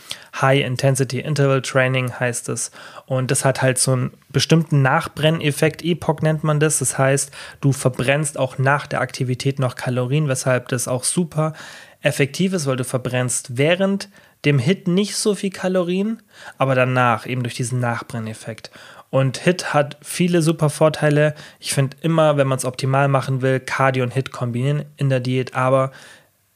High-Intensity 0.40 1.20
Interval 1.20 1.60
Training 1.60 2.12
heißt 2.18 2.48
es. 2.48 2.70
Und 3.06 3.30
das 3.30 3.44
hat 3.44 3.60
halt 3.60 3.78
so 3.78 3.92
einen 3.92 4.12
bestimmten 4.30 4.80
Nachbrenneffekt. 4.80 5.84
Epoch 5.84 6.22
nennt 6.22 6.42
man 6.42 6.58
das. 6.58 6.78
Das 6.78 6.96
heißt, 6.96 7.32
du 7.60 7.72
verbrennst 7.72 8.38
auch 8.38 8.56
nach 8.58 8.86
der 8.86 9.02
Aktivität 9.02 9.58
noch 9.58 9.74
Kalorien, 9.74 10.28
weshalb 10.28 10.68
das 10.68 10.88
auch 10.88 11.04
super 11.04 11.52
effektiv 12.02 12.54
ist, 12.54 12.66
weil 12.66 12.76
du 12.76 12.84
verbrennst 12.84 13.58
während 13.58 14.08
dem 14.46 14.58
Hit 14.58 14.88
nicht 14.88 15.16
so 15.16 15.34
viel 15.34 15.50
Kalorien, 15.50 16.22
aber 16.56 16.74
danach 16.74 17.26
eben 17.26 17.42
durch 17.42 17.54
diesen 17.54 17.78
Nachbrenneffekt. 17.78 18.70
Und 19.10 19.38
Hit 19.38 19.74
hat 19.74 19.98
viele 20.00 20.40
super 20.40 20.70
Vorteile. 20.70 21.34
Ich 21.58 21.74
finde 21.74 21.96
immer, 22.00 22.36
wenn 22.36 22.46
man 22.46 22.56
es 22.56 22.64
optimal 22.64 23.08
machen 23.08 23.42
will, 23.42 23.60
Cardio 23.60 24.04
und 24.04 24.14
Hit 24.14 24.30
kombinieren 24.30 24.84
in 24.96 25.10
der 25.10 25.20
Diät, 25.20 25.54
aber 25.54 25.90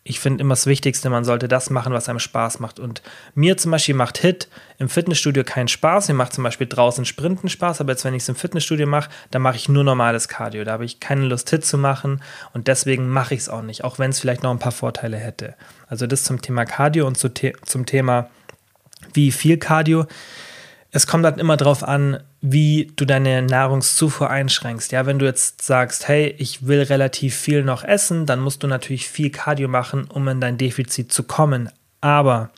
ich 0.07 0.21
finde 0.21 0.43
immer 0.43 0.53
das 0.53 0.67
Wichtigste, 0.67 1.09
man 1.09 1.25
sollte 1.25 1.49
das 1.49 1.71
machen, 1.71 1.95
was 1.95 2.11
einem 2.11 2.19
Spaß 2.19 2.61
macht. 2.61 2.79
Und 2.79 3.01
mir 3.35 3.57
zum 3.57 3.71
Beispiel 3.71 3.95
macht 3.95 4.19
Hit 4.19 4.49
im 4.77 4.91
Fitnessstudio 4.91 5.45
keinen 5.45 5.69
Spaß. 5.69 6.09
Mir 6.09 6.15
macht 6.15 6.35
zum 6.35 6.45
Beispiel 6.45 6.67
draußen 6.67 7.07
Sprinten 7.07 7.49
Spaß, 7.49 7.81
aber 7.81 7.93
jetzt, 7.93 8.05
wenn 8.05 8.13
ich 8.13 8.23
es 8.23 8.29
im 8.29 8.35
Fitnessstudio 8.35 8.87
mache, 8.87 9.09
dann 9.31 9.41
mache 9.41 9.57
ich 9.57 9.71
nur 9.71 9.83
normales 9.83 10.29
Cardio. 10.29 10.63
Da 10.65 10.73
habe 10.73 10.85
ich 10.85 11.01
keine 11.01 11.25
Lust, 11.25 11.49
Hit 11.49 11.65
zu 11.65 11.79
machen 11.79 12.21
und 12.53 12.69
deswegen 12.69 13.09
mache 13.09 13.33
ich 13.33 13.41
es 13.41 13.49
auch 13.49 13.63
nicht, 13.63 13.83
auch 13.83 13.99
wenn 13.99 14.11
es 14.11 14.21
vielleicht 14.21 14.43
noch 14.43 14.51
ein 14.51 14.59
paar 14.59 14.73
Vorteile 14.73 15.17
hätte. 15.17 15.55
Also 15.89 16.07
das 16.07 16.23
zum 16.23 16.43
Thema 16.43 16.67
Cardio 16.67 17.07
und 17.07 17.17
zu 17.17 17.33
zum 17.65 17.87
Thema, 17.87 18.29
wie 19.15 19.33
viel 19.33 19.57
Cardio 19.57 20.07
es 20.95 21.09
kommt 21.09 21.25
halt 21.25 21.39
immer 21.39 21.57
darauf 21.57 21.83
an, 21.83 22.21
wie 22.41 22.93
du 22.95 23.05
deine 23.05 23.43
Nahrungszufuhr 23.43 24.31
einschränkst. 24.31 24.93
Ja, 24.93 25.07
wenn 25.07 25.19
du 25.19 25.27
jetzt 25.27 25.61
sagst, 25.63 26.07
hey, 26.07 26.33
ich 26.39 26.69
will 26.69 26.83
relativ 26.83 27.35
viel 27.35 27.65
noch 27.65 27.83
essen, 27.83 28.27
dann 28.27 28.39
musst 28.39 28.63
du 28.63 28.69
natürlich 28.69 29.09
viel 29.09 29.31
Cardio 29.31 29.67
machen, 29.67 30.05
um 30.05 30.29
in 30.29 30.41
dein 30.41 30.57
Defizit 30.57 31.13
zu 31.13 31.25
kommen. 31.25 31.69
Aber 32.01 32.51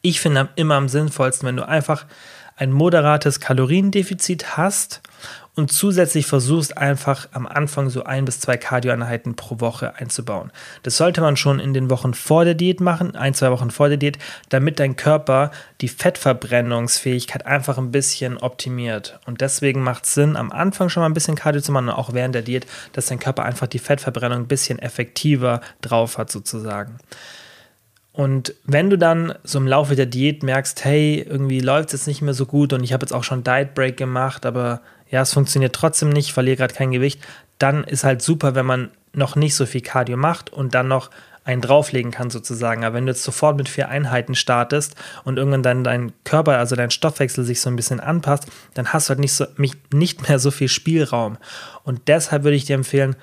ich 0.00 0.22
finde 0.22 0.48
immer 0.56 0.76
am 0.76 0.88
sinnvollsten, 0.88 1.46
wenn 1.46 1.58
du 1.58 1.68
einfach 1.68 2.06
ein 2.56 2.72
moderates 2.72 3.40
Kaloriendefizit 3.40 4.56
hast 4.56 5.02
und 5.58 5.72
zusätzlich 5.72 6.26
versuchst 6.26 6.78
einfach 6.78 7.28
am 7.32 7.44
Anfang 7.46 7.90
so 7.90 8.04
ein 8.04 8.24
bis 8.24 8.38
zwei 8.38 8.56
Kardioeinheiten 8.56 9.34
pro 9.34 9.58
Woche 9.58 9.96
einzubauen. 9.96 10.52
Das 10.84 10.96
sollte 10.96 11.20
man 11.20 11.36
schon 11.36 11.58
in 11.58 11.74
den 11.74 11.90
Wochen 11.90 12.14
vor 12.14 12.44
der 12.44 12.54
Diät 12.54 12.80
machen, 12.80 13.16
ein, 13.16 13.34
zwei 13.34 13.50
Wochen 13.50 13.72
vor 13.72 13.88
der 13.88 13.98
Diät, 13.98 14.18
damit 14.50 14.78
dein 14.78 14.94
Körper 14.94 15.50
die 15.80 15.88
Fettverbrennungsfähigkeit 15.88 17.44
einfach 17.44 17.76
ein 17.76 17.90
bisschen 17.90 18.38
optimiert. 18.38 19.18
Und 19.26 19.40
deswegen 19.40 19.82
macht 19.82 20.04
es 20.04 20.14
Sinn, 20.14 20.36
am 20.36 20.52
Anfang 20.52 20.88
schon 20.90 21.00
mal 21.00 21.08
ein 21.08 21.14
bisschen 21.14 21.34
Cardio 21.34 21.60
zu 21.60 21.72
machen 21.72 21.88
und 21.88 21.94
auch 21.94 22.12
während 22.12 22.36
der 22.36 22.42
Diät, 22.42 22.66
dass 22.92 23.06
dein 23.06 23.18
Körper 23.18 23.44
einfach 23.44 23.66
die 23.66 23.80
Fettverbrennung 23.80 24.38
ein 24.38 24.48
bisschen 24.48 24.78
effektiver 24.78 25.60
drauf 25.80 26.18
hat 26.18 26.30
sozusagen. 26.30 26.98
Und 28.12 28.54
wenn 28.64 28.90
du 28.90 28.98
dann 28.98 29.34
so 29.44 29.58
im 29.60 29.68
Laufe 29.68 29.94
der 29.94 30.06
Diät 30.06 30.42
merkst, 30.42 30.84
hey, 30.84 31.24
irgendwie 31.28 31.60
läuft 31.60 31.90
es 31.90 32.00
jetzt 32.00 32.06
nicht 32.08 32.20
mehr 32.20 32.34
so 32.34 32.46
gut 32.46 32.72
und 32.72 32.82
ich 32.82 32.92
habe 32.92 33.04
jetzt 33.04 33.12
auch 33.12 33.22
schon 33.22 33.44
Diet 33.44 33.74
Break 33.74 33.96
gemacht, 33.96 34.44
aber 34.44 34.80
ja, 35.10 35.22
es 35.22 35.32
funktioniert 35.32 35.74
trotzdem 35.74 36.10
nicht, 36.10 36.32
verliere 36.32 36.56
gerade 36.56 36.74
kein 36.74 36.90
Gewicht, 36.90 37.20
dann 37.58 37.84
ist 37.84 38.04
halt 38.04 38.22
super, 38.22 38.54
wenn 38.54 38.66
man 38.66 38.90
noch 39.12 39.36
nicht 39.36 39.54
so 39.54 39.66
viel 39.66 39.80
Cardio 39.80 40.16
macht 40.16 40.52
und 40.52 40.74
dann 40.74 40.88
noch 40.88 41.10
einen 41.48 41.62
drauflegen 41.62 42.12
kann 42.12 42.28
sozusagen. 42.28 42.84
Aber 42.84 42.94
wenn 42.94 43.06
du 43.06 43.12
jetzt 43.12 43.24
sofort 43.24 43.56
mit 43.56 43.70
vier 43.70 43.88
Einheiten 43.88 44.34
startest 44.34 44.96
und 45.24 45.38
irgendwann 45.38 45.62
dann 45.62 45.82
dein 45.82 46.12
Körper, 46.24 46.58
also 46.58 46.76
dein 46.76 46.90
Stoffwechsel 46.90 47.42
sich 47.42 47.62
so 47.62 47.70
ein 47.70 47.76
bisschen 47.76 48.00
anpasst, 48.00 48.46
dann 48.74 48.92
hast 48.92 49.08
du 49.08 49.10
halt 49.10 49.20
nicht, 49.20 49.32
so, 49.32 49.46
nicht 49.90 50.28
mehr 50.28 50.38
so 50.38 50.50
viel 50.50 50.68
Spielraum. 50.68 51.38
Und 51.84 52.02
deshalb 52.06 52.44
würde 52.44 52.56
ich 52.56 52.66
dir 52.66 52.74
empfehlen, 52.74 53.16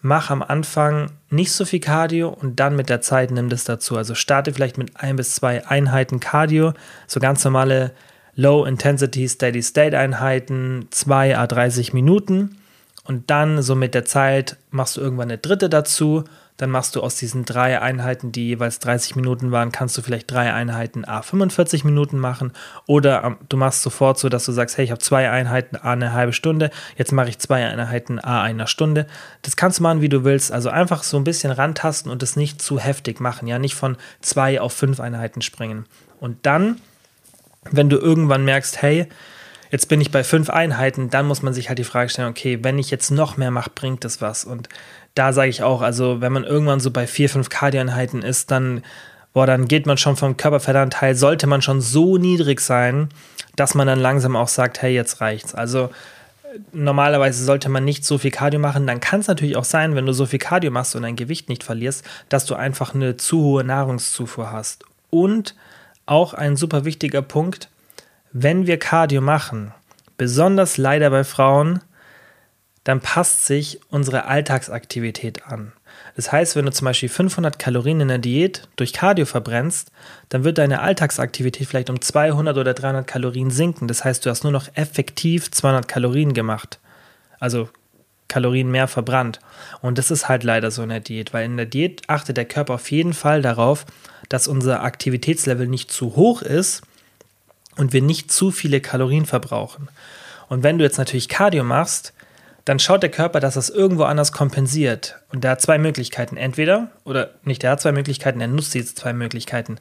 mach 0.00 0.30
am 0.30 0.42
Anfang 0.42 1.10
nicht 1.28 1.50
so 1.50 1.64
viel 1.64 1.80
Cardio 1.80 2.28
und 2.28 2.60
dann 2.60 2.76
mit 2.76 2.88
der 2.88 3.00
Zeit 3.00 3.32
nimm 3.32 3.48
das 3.48 3.64
dazu. 3.64 3.96
Also 3.96 4.14
starte 4.14 4.52
vielleicht 4.52 4.78
mit 4.78 4.96
ein 5.00 5.16
bis 5.16 5.34
zwei 5.34 5.66
Einheiten 5.66 6.20
Cardio, 6.20 6.74
so 7.08 7.18
ganz 7.18 7.44
normale 7.44 7.90
Low-Intensity 8.34 9.28
Steady-State-Einheiten, 9.28 10.88
zwei 10.90 11.36
a 11.36 11.46
30 11.46 11.92
Minuten. 11.92 12.56
Und 13.04 13.30
dann 13.30 13.62
so 13.62 13.74
mit 13.74 13.94
der 13.94 14.04
Zeit 14.04 14.56
machst 14.70 14.96
du 14.96 15.00
irgendwann 15.00 15.28
eine 15.28 15.38
dritte 15.38 15.68
dazu 15.68 16.24
dann 16.62 16.70
machst 16.70 16.94
du 16.94 17.00
aus 17.00 17.16
diesen 17.16 17.44
drei 17.44 17.80
Einheiten, 17.80 18.30
die 18.30 18.46
jeweils 18.46 18.78
30 18.78 19.16
Minuten 19.16 19.50
waren, 19.50 19.72
kannst 19.72 19.96
du 19.96 20.02
vielleicht 20.02 20.30
drei 20.30 20.52
Einheiten 20.52 21.04
A 21.04 21.22
45 21.22 21.82
Minuten 21.82 22.18
machen. 22.18 22.52
Oder 22.86 23.36
du 23.48 23.56
machst 23.56 23.82
sofort 23.82 24.18
so, 24.18 24.28
dass 24.28 24.44
du 24.44 24.52
sagst, 24.52 24.76
hey, 24.76 24.84
ich 24.84 24.90
habe 24.90 25.00
zwei 25.00 25.28
Einheiten 25.28 25.76
A 25.76 25.92
eine 25.92 26.12
halbe 26.12 26.32
Stunde, 26.32 26.70
jetzt 26.96 27.10
mache 27.10 27.30
ich 27.30 27.38
zwei 27.38 27.66
Einheiten 27.66 28.20
A 28.20 28.42
einer 28.42 28.66
Stunde. 28.66 29.06
Das 29.42 29.56
kannst 29.56 29.78
du 29.78 29.82
machen, 29.82 30.02
wie 30.02 30.08
du 30.08 30.24
willst. 30.24 30.52
Also 30.52 30.68
einfach 30.68 31.02
so 31.02 31.16
ein 31.16 31.24
bisschen 31.24 31.50
rantasten 31.50 32.12
und 32.12 32.22
es 32.22 32.36
nicht 32.36 32.62
zu 32.62 32.78
heftig 32.78 33.18
machen. 33.18 33.48
Ja, 33.48 33.58
nicht 33.58 33.74
von 33.74 33.96
zwei 34.20 34.60
auf 34.60 34.72
fünf 34.72 35.00
Einheiten 35.00 35.42
springen. 35.42 35.86
Und 36.20 36.46
dann, 36.46 36.76
wenn 37.70 37.88
du 37.88 37.98
irgendwann 37.98 38.44
merkst, 38.44 38.82
hey, 38.82 39.08
jetzt 39.70 39.88
bin 39.88 40.00
ich 40.00 40.10
bei 40.10 40.24
fünf 40.24 40.50
Einheiten, 40.50 41.10
dann 41.10 41.26
muss 41.26 41.42
man 41.42 41.54
sich 41.54 41.68
halt 41.68 41.78
die 41.78 41.84
Frage 41.84 42.10
stellen, 42.10 42.28
okay, 42.28 42.58
wenn 42.62 42.78
ich 42.78 42.90
jetzt 42.90 43.10
noch 43.10 43.36
mehr 43.36 43.50
mache, 43.50 43.70
bringt 43.74 44.04
das 44.04 44.20
was? 44.20 44.44
Und 44.44 44.68
da 45.14 45.32
sage 45.32 45.48
ich 45.48 45.62
auch, 45.62 45.82
also 45.82 46.20
wenn 46.20 46.32
man 46.32 46.44
irgendwann 46.44 46.80
so 46.80 46.90
bei 46.90 47.06
vier, 47.06 47.28
fünf 47.28 47.48
Kardioeinheiten 47.48 48.22
ist, 48.22 48.50
dann, 48.50 48.82
boah, 49.32 49.46
dann 49.46 49.68
geht 49.68 49.86
man 49.86 49.96
schon 49.96 50.16
vom 50.16 50.36
Körperfettanteil, 50.36 51.14
sollte 51.14 51.46
man 51.46 51.62
schon 51.62 51.80
so 51.80 52.18
niedrig 52.18 52.60
sein, 52.60 53.08
dass 53.56 53.74
man 53.74 53.86
dann 53.86 54.00
langsam 54.00 54.36
auch 54.36 54.48
sagt, 54.48 54.82
hey, 54.82 54.94
jetzt 54.94 55.20
reicht's. 55.20 55.54
Also 55.54 55.90
normalerweise 56.72 57.44
sollte 57.44 57.68
man 57.68 57.84
nicht 57.84 58.04
so 58.04 58.18
viel 58.18 58.30
Cardio 58.30 58.60
machen. 58.60 58.86
Dann 58.86 59.00
kann 59.00 59.20
es 59.20 59.26
natürlich 59.26 59.56
auch 59.56 59.64
sein, 59.64 59.94
wenn 59.94 60.06
du 60.06 60.12
so 60.12 60.26
viel 60.26 60.38
Cardio 60.38 60.70
machst 60.70 60.94
und 60.96 61.02
dein 61.02 61.16
Gewicht 61.16 61.48
nicht 61.48 61.64
verlierst, 61.64 62.04
dass 62.28 62.44
du 62.44 62.54
einfach 62.54 62.94
eine 62.94 63.16
zu 63.16 63.42
hohe 63.42 63.64
Nahrungszufuhr 63.64 64.52
hast. 64.52 64.84
Und 65.10 65.54
auch 66.06 66.34
ein 66.34 66.56
super 66.56 66.84
wichtiger 66.84 67.22
Punkt, 67.22 67.68
wenn 68.32 68.66
wir 68.66 68.78
Cardio 68.78 69.20
machen, 69.20 69.72
besonders 70.16 70.78
leider 70.78 71.10
bei 71.10 71.24
Frauen, 71.24 71.80
dann 72.84 73.00
passt 73.00 73.46
sich 73.46 73.80
unsere 73.90 74.24
Alltagsaktivität 74.24 75.46
an. 75.46 75.72
Das 76.16 76.32
heißt, 76.32 76.56
wenn 76.56 76.66
du 76.66 76.72
zum 76.72 76.86
Beispiel 76.86 77.08
500 77.08 77.58
Kalorien 77.58 78.00
in 78.00 78.08
der 78.08 78.18
Diät 78.18 78.68
durch 78.76 78.92
Cardio 78.92 79.24
verbrennst, 79.24 79.92
dann 80.28 80.44
wird 80.44 80.58
deine 80.58 80.80
Alltagsaktivität 80.80 81.68
vielleicht 81.68 81.90
um 81.90 82.00
200 82.00 82.56
oder 82.56 82.74
300 82.74 83.06
Kalorien 83.06 83.50
sinken. 83.50 83.88
Das 83.88 84.04
heißt, 84.04 84.24
du 84.24 84.30
hast 84.30 84.42
nur 84.42 84.52
noch 84.52 84.68
effektiv 84.74 85.50
200 85.50 85.88
Kalorien 85.88 86.34
gemacht. 86.34 86.80
Also 87.38 87.68
Kalorien 88.28 88.70
mehr 88.70 88.88
verbrannt. 88.88 89.40
Und 89.80 89.98
das 89.98 90.10
ist 90.10 90.28
halt 90.28 90.42
leider 90.42 90.70
so 90.70 90.82
in 90.82 90.88
der 90.88 91.00
Diät, 91.00 91.32
weil 91.32 91.44
in 91.44 91.56
der 91.56 91.66
Diät 91.66 92.02
achtet 92.08 92.36
der 92.36 92.46
Körper 92.46 92.74
auf 92.74 92.90
jeden 92.90 93.12
Fall 93.12 93.42
darauf, 93.42 93.84
dass 94.32 94.48
unser 94.48 94.82
Aktivitätslevel 94.82 95.66
nicht 95.66 95.92
zu 95.92 96.16
hoch 96.16 96.40
ist 96.40 96.82
und 97.76 97.92
wir 97.92 98.00
nicht 98.00 98.32
zu 98.32 98.50
viele 98.50 98.80
Kalorien 98.80 99.26
verbrauchen. 99.26 99.88
Und 100.48 100.62
wenn 100.62 100.78
du 100.78 100.84
jetzt 100.84 100.96
natürlich 100.96 101.28
Cardio 101.28 101.64
machst, 101.64 102.14
dann 102.64 102.78
schaut 102.78 103.02
der 103.02 103.10
Körper, 103.10 103.40
dass 103.40 103.54
das 103.54 103.68
irgendwo 103.68 104.04
anders 104.04 104.32
kompensiert. 104.32 105.16
Und 105.32 105.44
der 105.44 105.52
hat 105.52 105.60
zwei 105.60 105.76
Möglichkeiten. 105.76 106.38
Entweder, 106.38 106.90
oder 107.04 107.30
nicht, 107.44 107.62
der 107.62 107.72
hat 107.72 107.82
zwei 107.82 107.92
Möglichkeiten, 107.92 108.40
er 108.40 108.48
nutzt 108.48 108.72
diese 108.72 108.94
zwei 108.94 109.12
Möglichkeiten. 109.12 109.76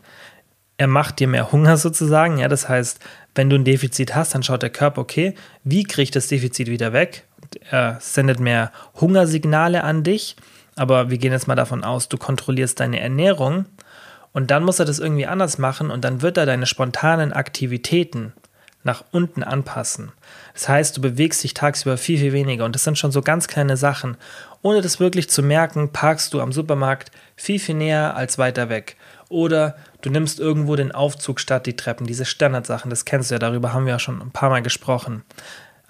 Er 0.77 0.87
macht 0.87 1.19
dir 1.19 1.27
mehr 1.27 1.51
Hunger 1.53 1.77
sozusagen. 1.77 2.37
Ja, 2.37 2.49
das 2.49 2.67
heißt, 2.67 2.99
wenn 3.35 3.49
du 3.49 3.55
ein 3.55 3.63
Defizit 3.63 4.15
hast, 4.15 4.33
dann 4.33 4.43
schaut 4.43 4.63
der 4.63 4.69
Körper, 4.69 4.99
okay, 4.99 5.35
wie 5.63 5.83
kriege 5.83 6.03
ich 6.03 6.11
das 6.11 6.27
Defizit 6.27 6.67
wieder 6.67 6.91
weg? 6.91 7.23
Er 7.69 7.97
sendet 8.01 8.39
mehr 8.41 8.71
Hungersignale 8.99 9.83
an 9.83 10.03
dich. 10.03 10.35
Aber 10.75 11.09
wir 11.09 11.19
gehen 11.19 11.31
jetzt 11.31 11.47
mal 11.47 11.55
davon 11.55 11.83
aus, 11.83 12.09
du 12.09 12.17
kontrollierst 12.17 12.79
deine 12.79 12.99
Ernährung. 12.99 13.65
Und 14.33 14.51
dann 14.51 14.63
muss 14.63 14.79
er 14.79 14.85
das 14.85 14.99
irgendwie 14.99 15.27
anders 15.27 15.57
machen 15.57 15.91
und 15.91 16.03
dann 16.05 16.21
wird 16.21 16.37
er 16.37 16.45
deine 16.45 16.65
spontanen 16.65 17.33
Aktivitäten 17.33 18.33
nach 18.83 19.03
unten 19.11 19.43
anpassen. 19.43 20.11
Das 20.53 20.67
heißt, 20.67 20.97
du 20.97 21.01
bewegst 21.01 21.43
dich 21.43 21.53
tagsüber 21.53 21.97
viel, 21.97 22.17
viel 22.17 22.33
weniger 22.33 22.65
und 22.65 22.73
das 22.73 22.83
sind 22.83 22.97
schon 22.97 23.11
so 23.11 23.21
ganz 23.21 23.47
kleine 23.47 23.77
Sachen. 23.77 24.17
Ohne 24.61 24.81
das 24.81 24.99
wirklich 24.99 25.29
zu 25.29 25.43
merken, 25.43 25.91
parkst 25.91 26.33
du 26.33 26.41
am 26.41 26.51
Supermarkt 26.51 27.11
viel, 27.35 27.59
viel 27.59 27.75
näher 27.75 28.15
als 28.15 28.37
weiter 28.37 28.69
weg. 28.69 28.95
Oder 29.29 29.75
du 30.01 30.09
nimmst 30.09 30.39
irgendwo 30.39 30.75
den 30.75 30.91
Aufzug 30.91 31.39
statt 31.39 31.65
die 31.65 31.75
Treppen, 31.75 32.07
diese 32.07 32.25
Standardsachen, 32.25 32.89
das 32.89 33.05
kennst 33.05 33.31
du 33.31 33.35
ja, 33.35 33.39
darüber 33.39 33.73
haben 33.73 33.85
wir 33.85 33.93
ja 33.93 33.99
schon 33.99 34.21
ein 34.21 34.31
paar 34.31 34.49
Mal 34.49 34.61
gesprochen. 34.61 35.23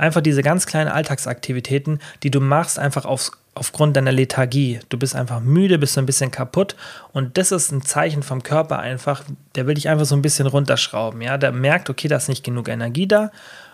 Einfach 0.02 0.22
diese 0.22 0.42
ganz 0.42 0.66
kleinen 0.66 0.90
Alltagsaktivitäten, 0.90 2.00
die 2.24 2.32
du 2.32 2.42
machst, 2.42 2.80
einfach 2.80 3.06
aufs, 3.06 3.34
aufgrund 3.54 3.96
deiner 3.96 4.12
Lethargie. 4.12 4.80
Du 4.90 4.98
bist 4.98 5.16
einfach 5.16 5.42
müde, 5.42 5.78
bist 5.78 5.94
so 5.94 6.02
ein 6.02 6.08
bisschen 6.08 6.32
kaputt 6.32 6.76
und 7.14 7.38
das 7.38 7.52
ist 7.52 7.72
ein 7.72 7.84
Zeichen 7.84 8.24
vom 8.24 8.42
Körper 8.42 8.80
einfach, 8.80 9.24
der 9.54 9.68
will 9.68 9.76
dich 9.76 9.90
einfach 9.90 10.06
so 10.06 10.16
ein 10.16 10.24
bisschen 10.24 10.48
runterschrauben. 10.48 11.22
Ja, 11.22 11.38
der 11.38 11.52
merkt, 11.52 11.88
okay, 11.88 12.08
da 12.08 12.18
ist 12.18 12.30
nicht 12.30 12.44
genug 12.44 12.68
Energie 12.68 13.06
da 13.06 13.30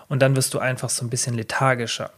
und 0.10 0.22
dann 0.22 0.36
wirst 0.36 0.54
du 0.54 0.60
einfach 0.60 0.90
so 0.90 1.06
ein 1.06 1.10
bisschen 1.10 1.34
lethargischer. 1.34 2.12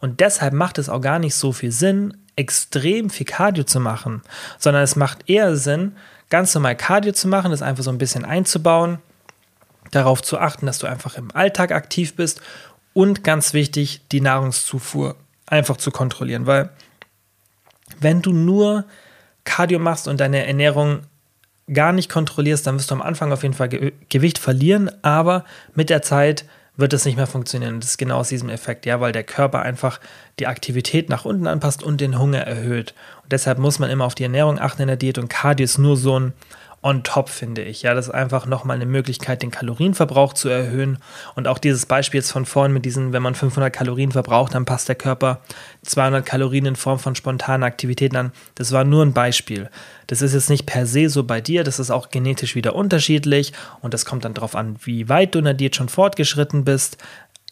Und 0.00 0.20
deshalb 0.20 0.52
macht 0.52 0.78
es 0.78 0.88
auch 0.88 1.00
gar 1.00 1.18
nicht 1.18 1.34
so 1.34 1.50
viel 1.50 1.72
Sinn, 1.72 2.16
extrem 2.36 3.10
viel 3.10 3.26
Cardio 3.26 3.64
zu 3.64 3.80
machen, 3.80 4.22
sondern 4.60 4.84
es 4.84 4.94
macht 4.94 5.28
eher 5.28 5.56
Sinn, 5.56 5.96
ganz 6.28 6.54
normal 6.54 6.76
Cardio 6.76 7.14
zu 7.14 7.26
machen, 7.26 7.50
das 7.50 7.62
einfach 7.62 7.82
so 7.82 7.90
ein 7.90 7.98
bisschen 7.98 8.24
einzubauen, 8.24 8.98
darauf 9.90 10.22
zu 10.22 10.38
achten, 10.38 10.66
dass 10.66 10.78
du 10.78 10.86
einfach 10.86 11.16
im 11.16 11.34
Alltag 11.34 11.72
aktiv 11.72 12.14
bist 12.14 12.40
und 12.92 13.24
ganz 13.24 13.52
wichtig, 13.54 14.02
die 14.12 14.20
Nahrungszufuhr 14.20 15.16
einfach 15.46 15.76
zu 15.76 15.90
kontrollieren, 15.90 16.46
weil 16.46 16.70
wenn 18.00 18.22
du 18.22 18.32
nur 18.32 18.84
Cardio 19.44 19.78
machst 19.78 20.08
und 20.08 20.20
deine 20.20 20.46
Ernährung 20.46 21.00
gar 21.72 21.92
nicht 21.92 22.10
kontrollierst, 22.10 22.66
dann 22.66 22.76
wirst 22.76 22.90
du 22.90 22.94
am 22.94 23.02
Anfang 23.02 23.32
auf 23.32 23.42
jeden 23.42 23.54
Fall 23.54 23.68
Ge 23.68 23.92
Gewicht 24.08 24.38
verlieren, 24.38 24.90
aber 25.02 25.44
mit 25.74 25.90
der 25.90 26.02
Zeit 26.02 26.44
wird 26.76 26.92
es 26.92 27.04
nicht 27.04 27.16
mehr 27.16 27.26
funktionieren. 27.26 27.80
Das 27.80 27.90
ist 27.90 27.98
genau 27.98 28.18
aus 28.18 28.28
diesem 28.28 28.48
Effekt, 28.48 28.86
ja, 28.86 29.00
weil 29.00 29.12
der 29.12 29.24
Körper 29.24 29.62
einfach 29.62 30.00
die 30.38 30.46
Aktivität 30.46 31.08
nach 31.08 31.24
unten 31.24 31.46
anpasst 31.46 31.82
und 31.82 32.00
den 32.00 32.18
Hunger 32.18 32.40
erhöht. 32.40 32.94
Und 33.22 33.32
deshalb 33.32 33.58
muss 33.58 33.78
man 33.78 33.90
immer 33.90 34.06
auf 34.06 34.14
die 34.14 34.22
Ernährung 34.22 34.58
achten 34.58 34.82
in 34.82 34.88
der 34.88 34.96
Diät 34.96 35.18
und 35.18 35.28
Cardio 35.28 35.64
ist 35.64 35.78
nur 35.78 35.96
so 35.96 36.18
ein 36.18 36.32
on 36.82 37.02
top, 37.02 37.28
finde 37.28 37.62
ich. 37.62 37.82
Ja, 37.82 37.92
das 37.92 38.08
ist 38.08 38.14
einfach 38.14 38.46
nochmal 38.46 38.76
eine 38.76 38.86
Möglichkeit, 38.86 39.42
den 39.42 39.50
Kalorienverbrauch 39.50 40.32
zu 40.32 40.48
erhöhen. 40.48 40.98
Und 41.34 41.46
auch 41.46 41.58
dieses 41.58 41.84
Beispiel 41.84 42.20
jetzt 42.20 42.32
von 42.32 42.46
vorhin 42.46 42.72
mit 42.72 42.86
diesen, 42.86 43.12
wenn 43.12 43.22
man 43.22 43.34
500 43.34 43.70
Kalorien 43.72 44.12
verbraucht, 44.12 44.54
dann 44.54 44.64
passt 44.64 44.88
der 44.88 44.94
Körper 44.94 45.42
200 45.82 46.24
Kalorien 46.24 46.64
in 46.64 46.76
Form 46.76 46.98
von 46.98 47.14
spontanen 47.14 47.64
Aktivitäten 47.64 48.16
an. 48.16 48.32
Das 48.54 48.72
war 48.72 48.84
nur 48.84 49.04
ein 49.04 49.12
Beispiel. 49.12 49.68
Das 50.06 50.22
ist 50.22 50.32
jetzt 50.32 50.48
nicht 50.48 50.64
per 50.64 50.86
se 50.86 51.10
so 51.10 51.24
bei 51.24 51.40
dir, 51.40 51.64
das 51.64 51.78
ist 51.78 51.90
auch 51.90 52.08
genetisch 52.08 52.54
wieder 52.54 52.74
unterschiedlich 52.74 53.52
und 53.80 53.94
das 53.94 54.04
kommt 54.04 54.24
dann 54.24 54.34
darauf 54.34 54.56
an, 54.56 54.76
wie 54.82 55.08
weit 55.08 55.34
du 55.34 55.38
in 55.38 55.44
der 55.44 55.54
Diät 55.54 55.76
schon 55.76 55.88
fortgeschritten 55.88 56.64
bist. 56.64 56.96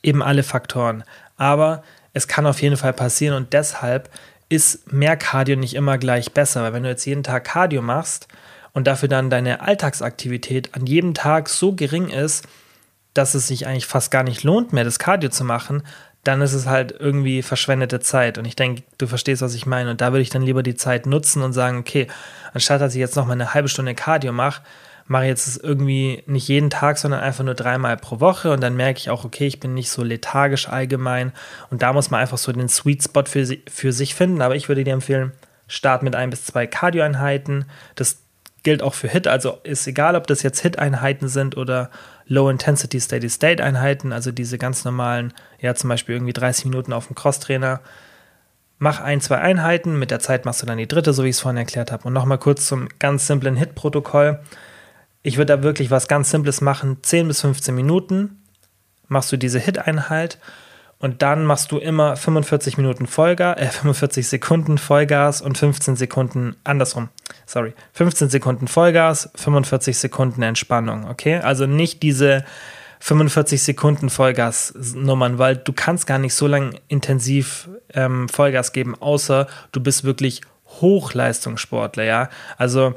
Eben 0.02 0.22
alle 0.22 0.42
Faktoren. 0.42 1.04
Aber 1.36 1.82
es 2.14 2.28
kann 2.28 2.46
auf 2.46 2.62
jeden 2.62 2.76
Fall 2.76 2.92
passieren 2.92 3.36
und 3.36 3.52
deshalb 3.52 4.10
ist 4.48 4.90
mehr 4.92 5.16
Cardio 5.16 5.56
nicht 5.56 5.74
immer 5.74 5.98
gleich 5.98 6.32
besser, 6.32 6.62
weil 6.62 6.72
wenn 6.72 6.82
du 6.82 6.88
jetzt 6.88 7.04
jeden 7.04 7.22
Tag 7.22 7.44
Cardio 7.44 7.82
machst, 7.82 8.28
und 8.72 8.86
dafür 8.86 9.08
dann 9.08 9.30
deine 9.30 9.60
Alltagsaktivität 9.60 10.74
an 10.74 10.86
jedem 10.86 11.14
Tag 11.14 11.48
so 11.48 11.72
gering 11.72 12.08
ist, 12.08 12.46
dass 13.14 13.34
es 13.34 13.48
sich 13.48 13.66
eigentlich 13.66 13.86
fast 13.86 14.10
gar 14.10 14.22
nicht 14.22 14.44
lohnt 14.44 14.72
mehr, 14.72 14.84
das 14.84 14.98
Cardio 14.98 15.30
zu 15.30 15.44
machen, 15.44 15.82
dann 16.24 16.40
ist 16.42 16.52
es 16.52 16.66
halt 16.66 16.94
irgendwie 16.98 17.42
verschwendete 17.42 18.00
Zeit. 18.00 18.38
Und 18.38 18.44
ich 18.44 18.56
denke, 18.56 18.82
du 18.98 19.06
verstehst, 19.06 19.42
was 19.42 19.54
ich 19.54 19.66
meine. 19.66 19.90
Und 19.90 20.00
da 20.00 20.12
würde 20.12 20.22
ich 20.22 20.30
dann 20.30 20.42
lieber 20.42 20.62
die 20.62 20.74
Zeit 20.74 21.06
nutzen 21.06 21.42
und 21.42 21.52
sagen, 21.52 21.78
okay, 21.78 22.06
anstatt 22.52 22.80
dass 22.80 22.94
ich 22.94 23.00
jetzt 23.00 23.16
noch 23.16 23.26
mal 23.26 23.32
eine 23.32 23.54
halbe 23.54 23.68
Stunde 23.68 23.94
Cardio 23.94 24.32
mache, 24.32 24.62
mache 25.06 25.24
ich 25.24 25.28
jetzt 25.30 25.64
irgendwie 25.64 26.22
nicht 26.26 26.48
jeden 26.48 26.70
Tag, 26.70 26.98
sondern 26.98 27.20
einfach 27.20 27.44
nur 27.44 27.54
dreimal 27.54 27.96
pro 27.96 28.20
Woche. 28.20 28.52
Und 28.52 28.60
dann 28.60 28.76
merke 28.76 28.98
ich 28.98 29.10
auch, 29.10 29.24
okay, 29.24 29.46
ich 29.46 29.58
bin 29.58 29.74
nicht 29.74 29.90
so 29.90 30.02
lethargisch 30.02 30.68
allgemein. 30.68 31.32
Und 31.70 31.82
da 31.82 31.92
muss 31.92 32.10
man 32.10 32.20
einfach 32.20 32.38
so 32.38 32.52
den 32.52 32.68
Sweet 32.68 33.04
Spot 33.04 33.24
für, 33.24 33.46
für 33.70 33.92
sich 33.92 34.14
finden. 34.14 34.42
Aber 34.42 34.54
ich 34.54 34.68
würde 34.68 34.84
dir 34.84 34.92
empfehlen, 34.92 35.32
start 35.66 36.02
mit 36.02 36.14
ein 36.14 36.30
bis 36.30 36.44
zwei 36.44 36.66
Cardio-Einheiten. 36.66 37.64
Das 37.94 38.18
gilt 38.62 38.82
auch 38.82 38.94
für 38.94 39.08
Hit, 39.08 39.26
also 39.26 39.58
ist 39.62 39.86
egal, 39.86 40.16
ob 40.16 40.26
das 40.26 40.42
jetzt 40.42 40.60
Hit-Einheiten 40.60 41.28
sind 41.28 41.56
oder 41.56 41.90
Low-Intensity 42.26 43.00
Steady-State-Einheiten, 43.00 44.12
also 44.12 44.32
diese 44.32 44.58
ganz 44.58 44.84
normalen, 44.84 45.32
ja 45.60 45.74
zum 45.74 45.88
Beispiel 45.88 46.16
irgendwie 46.16 46.32
30 46.32 46.66
Minuten 46.66 46.92
auf 46.92 47.06
dem 47.06 47.14
Crosstrainer. 47.14 47.80
Mach 48.78 49.00
ein, 49.00 49.20
zwei 49.20 49.38
Einheiten, 49.38 49.98
mit 49.98 50.10
der 50.10 50.20
Zeit 50.20 50.44
machst 50.44 50.62
du 50.62 50.66
dann 50.66 50.78
die 50.78 50.86
dritte, 50.86 51.12
so 51.12 51.24
wie 51.24 51.28
ich 51.28 51.36
es 51.36 51.40
vorhin 51.40 51.56
erklärt 51.56 51.90
habe. 51.90 52.06
Und 52.06 52.12
nochmal 52.12 52.38
kurz 52.38 52.66
zum 52.66 52.88
ganz 52.98 53.26
simplen 53.26 53.56
Hit-Protokoll. 53.56 54.40
Ich 55.22 55.36
würde 55.36 55.56
da 55.56 55.62
wirklich 55.62 55.90
was 55.90 56.06
ganz 56.08 56.30
Simples 56.30 56.60
machen, 56.60 56.98
10 57.02 57.28
bis 57.28 57.40
15 57.40 57.74
Minuten 57.74 58.42
machst 59.08 59.32
du 59.32 59.36
diese 59.36 59.58
Hit-Einheit 59.58 60.38
und 61.00 61.22
dann 61.22 61.44
machst 61.44 61.70
du 61.70 61.78
immer 61.78 62.16
45 62.16 62.76
Minuten 62.76 63.06
Vollgas, 63.06 63.58
äh, 63.58 63.66
45 63.66 64.28
Sekunden 64.28 64.78
Vollgas 64.78 65.40
und 65.40 65.56
15 65.56 65.96
Sekunden 65.96 66.56
andersrum. 66.64 67.08
sorry, 67.46 67.72
15 67.92 68.28
Sekunden 68.28 68.68
Vollgas, 68.68 69.30
45 69.34 69.96
Sekunden 69.96 70.42
Entspannung, 70.42 71.08
okay? 71.08 71.36
Also 71.36 71.66
nicht 71.66 72.02
diese 72.02 72.44
45 73.00 73.62
Sekunden 73.62 74.10
Vollgas-Nummern, 74.10 75.38
weil 75.38 75.56
du 75.56 75.72
kannst 75.72 76.06
gar 76.06 76.18
nicht 76.18 76.34
so 76.34 76.46
lange 76.46 76.72
intensiv 76.88 77.68
ähm, 77.94 78.28
Vollgas 78.28 78.72
geben, 78.72 78.94
außer 79.00 79.46
du 79.72 79.80
bist 79.80 80.04
wirklich 80.04 80.42
Hochleistungssportler, 80.80 82.04
ja. 82.04 82.28
Also 82.56 82.94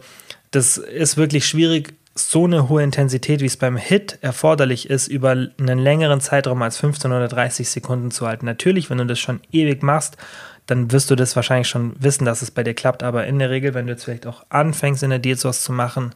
das 0.50 0.78
ist 0.78 1.18
wirklich 1.18 1.46
schwierig, 1.46 1.94
so 2.14 2.46
eine 2.46 2.68
hohe 2.68 2.84
Intensität, 2.84 3.42
wie 3.42 3.46
es 3.46 3.58
beim 3.58 3.78
Hit 3.78 4.18
erforderlich 4.22 4.90
ist, 4.90 5.08
über 5.08 5.32
einen 5.32 5.80
längeren 5.80 6.20
Zeitraum 6.20 6.62
als 6.62 6.78
15 6.78 7.12
oder 7.12 7.28
30 7.28 7.70
Sekunden 7.70 8.12
zu 8.12 8.28
halten. 8.28 8.46
Natürlich, 8.46 8.90
wenn 8.90 8.98
du 8.98 9.06
das 9.06 9.20
schon 9.20 9.40
ewig 9.52 9.82
machst, 9.82 10.18
dann 10.66 10.92
wirst 10.92 11.10
du 11.10 11.16
das 11.16 11.36
wahrscheinlich 11.36 11.68
schon 11.68 11.94
wissen, 12.00 12.26
dass 12.26 12.42
es 12.42 12.52
bei 12.52 12.64
dir 12.64 12.74
klappt. 12.74 13.04
Aber 13.04 13.26
in 13.28 13.40
der 13.40 13.50
Regel, 13.50 13.74
wenn 13.74 13.88
du 13.88 13.94
jetzt 13.94 14.04
vielleicht 14.04 14.28
auch 14.28 14.46
anfängst, 14.50 15.04
in 15.04 15.10
der 15.10 15.20
Diät 15.20 15.40
sowas 15.40 15.64
zu 15.64 15.72
machen 15.72 16.14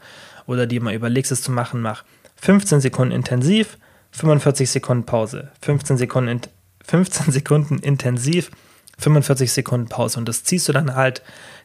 oder 0.47 0.67
dir 0.67 0.81
mal 0.81 0.93
überlegst, 0.93 1.31
es 1.31 1.41
zu 1.41 1.51
machen, 1.51 1.81
mach 1.81 2.03
15 2.41 2.81
Sekunden 2.81 3.13
intensiv, 3.13 3.77
45 4.11 4.69
Sekunden 4.69 5.05
Pause. 5.05 5.51
15 5.61 5.97
Sekunden, 5.97 6.41
15 6.85 7.31
Sekunden 7.31 7.79
intensiv, 7.79 8.51
45 8.97 9.51
Sekunden 9.51 9.87
Pause. 9.87 10.19
Und 10.19 10.27
das 10.27 10.43
ziehst 10.43 10.67
du 10.67 10.73
dann 10.73 10.95
halt 10.95 11.21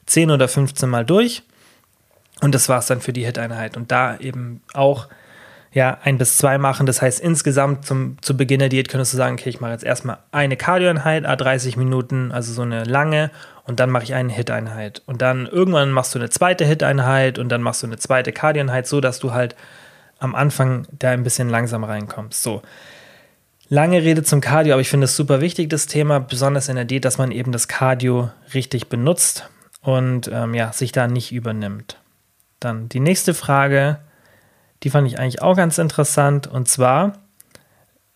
10 0.07 0.31
oder 0.31 0.49
15 0.49 0.89
Mal 0.89 1.05
durch. 1.05 1.43
Und 2.41 2.55
das 2.55 2.69
war 2.69 2.79
es 2.79 2.87
dann 2.87 3.01
für 3.01 3.13
die 3.13 3.25
Hit-Einheit. 3.25 3.77
Und 3.77 3.93
da 3.93 4.17
eben 4.17 4.63
auch 4.73 5.09
ja, 5.73 5.99
ein 6.03 6.19
bis 6.19 6.37
zwei 6.37 6.59
machen. 6.59 6.87
Das 6.87 7.01
heißt, 7.01 7.21
insgesamt 7.21 7.87
zum, 7.87 8.17
zu 8.23 8.37
Beginn 8.37 8.59
der 8.59 8.69
Diät 8.69 8.89
könntest 8.89 9.13
du 9.13 9.17
sagen, 9.17 9.35
okay, 9.35 9.51
ich 9.51 9.61
mache 9.61 9.73
jetzt 9.73 9.85
erstmal 9.85 10.19
eine 10.33 10.57
Cardio-Einheit, 10.57 11.25
30 11.25 11.77
Minuten, 11.77 12.33
also 12.33 12.53
so 12.53 12.63
eine 12.63 12.85
lange, 12.85 13.31
und 13.65 13.79
dann 13.79 13.91
mache 13.91 14.03
ich 14.03 14.15
eine 14.15 14.33
Hit-Einheit. 14.33 15.03
Und 15.07 15.23
dann 15.23 15.47
irgendwann 15.47 15.93
machst 15.93 16.15
du 16.15 16.19
eine 16.19 16.29
zweite 16.29 16.65
Hit-Einheit 16.65 17.39
und 17.39 17.51
dann 17.51 17.63
machst 17.63 17.83
du 17.83 17.87
eine 17.87 17.99
zweite 17.99 18.33
Cardio-Einheit, 18.33 18.89
so 18.89 19.01
dass 19.01 19.21
du 19.21 19.33
halt 19.33 19.55
am 20.19 20.35
Anfang 20.35 20.87
da 20.99 21.11
ein 21.11 21.23
bisschen 21.23 21.49
langsam 21.49 21.85
reinkommst. 21.85 22.43
So. 22.43 22.63
Lange 23.69 24.03
Rede 24.03 24.25
zum 24.25 24.41
Cardio, 24.41 24.73
aber 24.73 24.81
ich 24.81 24.91
finde 24.91 25.05
es 25.05 25.15
super 25.15 25.41
wichtig, 25.41 25.71
das 25.71 25.87
Thema, 25.87 26.19
besonders 26.19 26.69
in 26.69 26.75
der 26.75 26.85
Diät, 26.85 27.05
dass 27.05 27.19
man 27.19 27.31
eben 27.31 27.53
das 27.53 27.69
Cardio 27.69 28.31
richtig 28.53 28.89
benutzt 28.89 29.49
und 29.83 30.29
ähm, 30.33 30.55
ja, 30.55 30.73
sich 30.73 30.91
da 30.91 31.07
nicht 31.07 31.31
übernimmt. 31.31 31.97
Dann 32.61 32.89
die 32.89 33.01
nächste 33.01 33.35
Frage, 33.35 33.99
die 34.83 34.91
fand 34.91 35.07
ich 35.07 35.19
eigentlich 35.19 35.43
auch 35.43 35.57
ganz 35.57 35.79
interessant. 35.79 36.47
Und 36.47 36.69
zwar, 36.69 37.15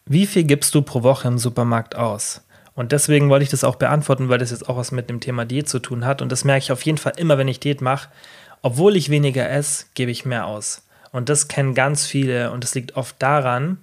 wie 0.07 0.26
viel 0.26 0.44
gibst 0.44 0.74
du 0.74 0.83
pro 0.83 1.02
Woche 1.02 1.28
im 1.28 1.38
Supermarkt 1.38 1.96
aus? 1.96 2.42
Und 2.74 2.92
deswegen 2.92 3.30
wollte 3.30 3.44
ich 3.44 3.50
das 3.50 3.64
auch 3.64 3.76
beantworten, 3.76 4.28
weil 4.28 4.38
das 4.38 4.50
jetzt 4.50 4.68
auch 4.68 4.76
was 4.76 4.92
mit 4.92 5.09
dem 5.09 5.20
Thema 5.20 5.44
Diät 5.44 5.68
zu 5.68 5.78
tun 5.78 6.04
hat. 6.04 6.22
Und 6.22 6.30
das 6.30 6.44
merke 6.44 6.64
ich 6.64 6.72
auf 6.72 6.83
jeden 6.83 6.98
Fall 6.98 7.14
immer, 7.16 7.38
wenn 7.38 7.48
ich 7.48 7.61
Diät 7.61 7.80
mache. 7.80 8.09
Obwohl 8.62 8.96
ich 8.96 9.11
weniger 9.11 9.48
esse, 9.48 9.87
gebe 9.94 10.11
ich 10.11 10.24
mehr 10.24 10.46
aus. 10.46 10.83
Und 11.12 11.28
das 11.28 11.48
kennen 11.48 11.74
ganz 11.74 12.07
viele. 12.07 12.50
Und 12.50 12.64
das 12.64 12.74
liegt 12.74 12.96
oft 12.96 13.14
daran, 13.20 13.78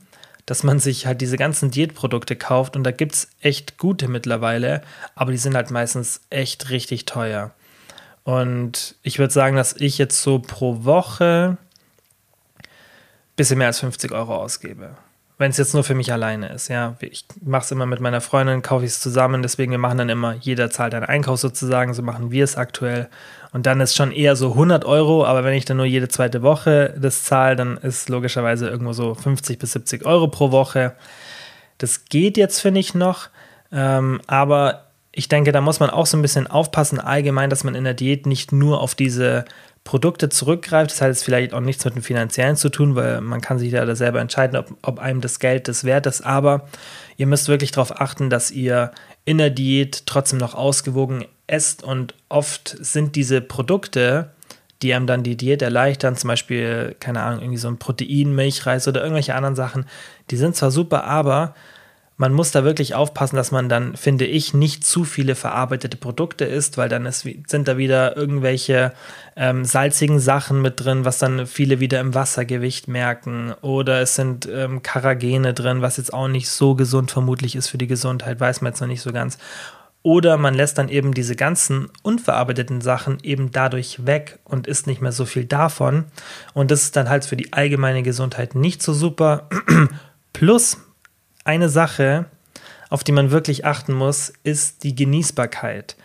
dass 0.45 0.63
man 0.63 0.79
sich 0.79 1.05
halt 1.05 1.21
diese 1.21 1.37
ganzen 1.37 1.71
Diätprodukte 1.71 2.35
kauft. 2.35 2.75
Und 2.75 2.83
da 2.83 2.91
gibt 2.91 3.13
es 3.13 3.29
echt 3.39 3.77
gute 3.77 4.09
mittlerweile, 4.09 4.81
aber 5.15 5.31
die 5.31 5.37
sind 5.37 5.55
halt 5.55 5.71
meistens 5.71 6.21
echt 6.29 6.69
richtig 6.69 7.05
teuer. 7.05 7.51
Und 8.31 8.95
ich 9.03 9.19
würde 9.19 9.33
sagen, 9.33 9.57
dass 9.57 9.73
ich 9.73 9.97
jetzt 9.97 10.21
so 10.21 10.39
pro 10.39 10.85
Woche 10.85 11.57
bisschen 13.35 13.57
mehr 13.57 13.67
als 13.67 13.81
50 13.81 14.13
Euro 14.13 14.37
ausgebe. 14.37 14.91
Wenn 15.37 15.51
es 15.51 15.57
jetzt 15.57 15.73
nur 15.73 15.83
für 15.83 15.95
mich 15.95 16.13
alleine 16.13 16.47
ist, 16.47 16.69
ja. 16.69 16.95
Ich 17.01 17.25
mache 17.43 17.65
es 17.65 17.71
immer 17.71 17.85
mit 17.85 17.99
meiner 17.99 18.21
Freundin, 18.21 18.61
kaufe 18.61 18.85
ich 18.85 18.91
es 18.91 19.01
zusammen, 19.01 19.41
deswegen 19.41 19.71
wir 19.71 19.79
machen 19.79 19.97
dann 19.97 20.07
immer, 20.07 20.35
jeder 20.35 20.69
zahlt 20.69 20.93
einen 20.93 21.03
Einkauf 21.03 21.41
sozusagen, 21.41 21.93
so 21.93 22.03
machen 22.03 22.31
wir 22.31 22.45
es 22.45 22.55
aktuell. 22.55 23.09
Und 23.51 23.65
dann 23.65 23.81
ist 23.81 23.97
schon 23.97 24.13
eher 24.13 24.37
so 24.37 24.51
100 24.51 24.85
Euro, 24.85 25.25
aber 25.25 25.43
wenn 25.43 25.53
ich 25.55 25.65
dann 25.65 25.75
nur 25.75 25.85
jede 25.85 26.07
zweite 26.07 26.41
Woche 26.41 26.95
das 26.97 27.25
zahle, 27.25 27.57
dann 27.57 27.75
ist 27.79 28.07
logischerweise 28.07 28.69
irgendwo 28.69 28.93
so 28.93 29.13
50 29.13 29.59
bis 29.59 29.73
70 29.73 30.05
Euro 30.05 30.29
pro 30.29 30.51
Woche. 30.51 30.93
Das 31.79 32.05
geht 32.05 32.37
jetzt, 32.37 32.61
finde 32.61 32.79
ich, 32.79 32.93
noch. 32.93 33.27
Ähm, 33.73 34.21
aber 34.27 34.90
ich 35.11 35.27
denke, 35.27 35.51
da 35.51 35.61
muss 35.61 35.79
man 35.79 35.89
auch 35.89 36.05
so 36.05 36.17
ein 36.17 36.21
bisschen 36.21 36.47
aufpassen, 36.47 36.99
allgemein, 36.99 37.49
dass 37.49 37.63
man 37.63 37.75
in 37.75 37.83
der 37.83 37.93
Diät 37.93 38.25
nicht 38.25 38.51
nur 38.51 38.79
auf 38.79 38.95
diese 38.95 39.45
Produkte 39.83 40.29
zurückgreift. 40.29 40.91
Das 40.91 41.01
hat 41.01 41.09
jetzt 41.09 41.23
vielleicht 41.23 41.53
auch 41.53 41.59
nichts 41.59 41.83
mit 41.83 41.95
dem 41.95 42.03
Finanziellen 42.03 42.55
zu 42.55 42.69
tun, 42.69 42.95
weil 42.95 43.19
man 43.19 43.41
kann 43.41 43.59
sich 43.59 43.71
da 43.71 43.95
selber 43.95 44.21
entscheiden, 44.21 44.57
ob, 44.57 44.73
ob 44.81 44.99
einem 44.99 45.21
das 45.21 45.39
Geld 45.39 45.67
das 45.67 45.83
wert 45.83 46.05
ist. 46.05 46.21
Aber 46.21 46.67
ihr 47.17 47.27
müsst 47.27 47.49
wirklich 47.49 47.71
darauf 47.71 47.99
achten, 47.99 48.29
dass 48.29 48.51
ihr 48.51 48.91
in 49.25 49.37
der 49.37 49.49
Diät 49.49 50.05
trotzdem 50.05 50.39
noch 50.39 50.55
ausgewogen 50.55 51.25
esst. 51.47 51.83
Und 51.83 52.13
oft 52.29 52.77
sind 52.79 53.15
diese 53.15 53.41
Produkte, 53.41 54.31
die 54.81 54.93
einem 54.93 55.07
dann 55.07 55.23
die 55.23 55.35
Diät 55.35 55.61
erleichtern, 55.61 56.15
zum 56.15 56.29
Beispiel, 56.29 56.95
keine 56.99 57.21
Ahnung, 57.21 57.41
irgendwie 57.41 57.57
so 57.57 57.67
ein 57.67 57.77
Protein, 57.77 58.33
Milchreis 58.33 58.87
oder 58.87 59.01
irgendwelche 59.01 59.35
anderen 59.35 59.55
Sachen, 59.55 59.85
die 60.31 60.37
sind 60.37 60.55
zwar 60.55 60.71
super, 60.71 61.03
aber 61.03 61.53
man 62.21 62.33
muss 62.33 62.51
da 62.51 62.63
wirklich 62.63 62.93
aufpassen, 62.93 63.35
dass 63.35 63.49
man 63.49 63.67
dann, 63.67 63.95
finde 63.95 64.25
ich, 64.25 64.53
nicht 64.53 64.85
zu 64.85 65.05
viele 65.05 65.33
verarbeitete 65.33 65.97
Produkte 65.97 66.45
isst, 66.45 66.77
weil 66.77 66.87
dann 66.87 67.07
ist, 67.07 67.27
sind 67.47 67.67
da 67.67 67.77
wieder 67.77 68.15
irgendwelche 68.15 68.93
ähm, 69.35 69.65
salzigen 69.65 70.19
Sachen 70.19 70.61
mit 70.61 70.85
drin, 70.85 71.03
was 71.03 71.17
dann 71.17 71.47
viele 71.47 71.79
wieder 71.79 71.99
im 71.99 72.13
Wassergewicht 72.13 72.87
merken. 72.87 73.55
Oder 73.63 74.01
es 74.01 74.13
sind 74.13 74.47
ähm, 74.47 74.83
Karagene 74.83 75.55
drin, 75.55 75.81
was 75.81 75.97
jetzt 75.97 76.13
auch 76.13 76.27
nicht 76.27 76.47
so 76.47 76.75
gesund 76.75 77.09
vermutlich 77.09 77.55
ist 77.55 77.69
für 77.69 77.79
die 77.79 77.87
Gesundheit, 77.87 78.39
weiß 78.39 78.61
man 78.61 78.73
jetzt 78.73 78.81
noch 78.81 78.87
nicht 78.87 79.01
so 79.01 79.11
ganz. 79.11 79.39
Oder 80.03 80.37
man 80.37 80.53
lässt 80.53 80.77
dann 80.77 80.89
eben 80.89 81.15
diese 81.15 81.35
ganzen 81.35 81.89
unverarbeiteten 82.03 82.81
Sachen 82.81 83.17
eben 83.23 83.51
dadurch 83.51 84.05
weg 84.05 84.37
und 84.43 84.67
isst 84.67 84.85
nicht 84.85 85.01
mehr 85.01 85.11
so 85.11 85.25
viel 85.25 85.45
davon. 85.45 86.05
Und 86.53 86.69
das 86.69 86.83
ist 86.83 86.95
dann 86.95 87.09
halt 87.09 87.25
für 87.25 87.35
die 87.35 87.51
allgemeine 87.51 88.03
Gesundheit 88.03 88.53
nicht 88.53 88.83
so 88.83 88.93
super. 88.93 89.49
Plus, 90.33 90.77
eine 91.51 91.67
Sache, 91.67 92.25
auf 92.89 93.03
die 93.03 93.11
man 93.11 93.31
wirklich 93.31 93.65
achten 93.65 93.93
muss, 93.93 94.31
ist 94.43 94.83
die 94.83 94.95
Genießbarkeit. 94.95 95.97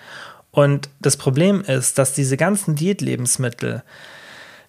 Und 0.51 0.89
das 1.01 1.17
Problem 1.17 1.61
ist, 1.61 1.99
dass 1.99 2.15
diese 2.15 2.37
ganzen 2.37 2.75
Diätlebensmittel, 2.75 3.85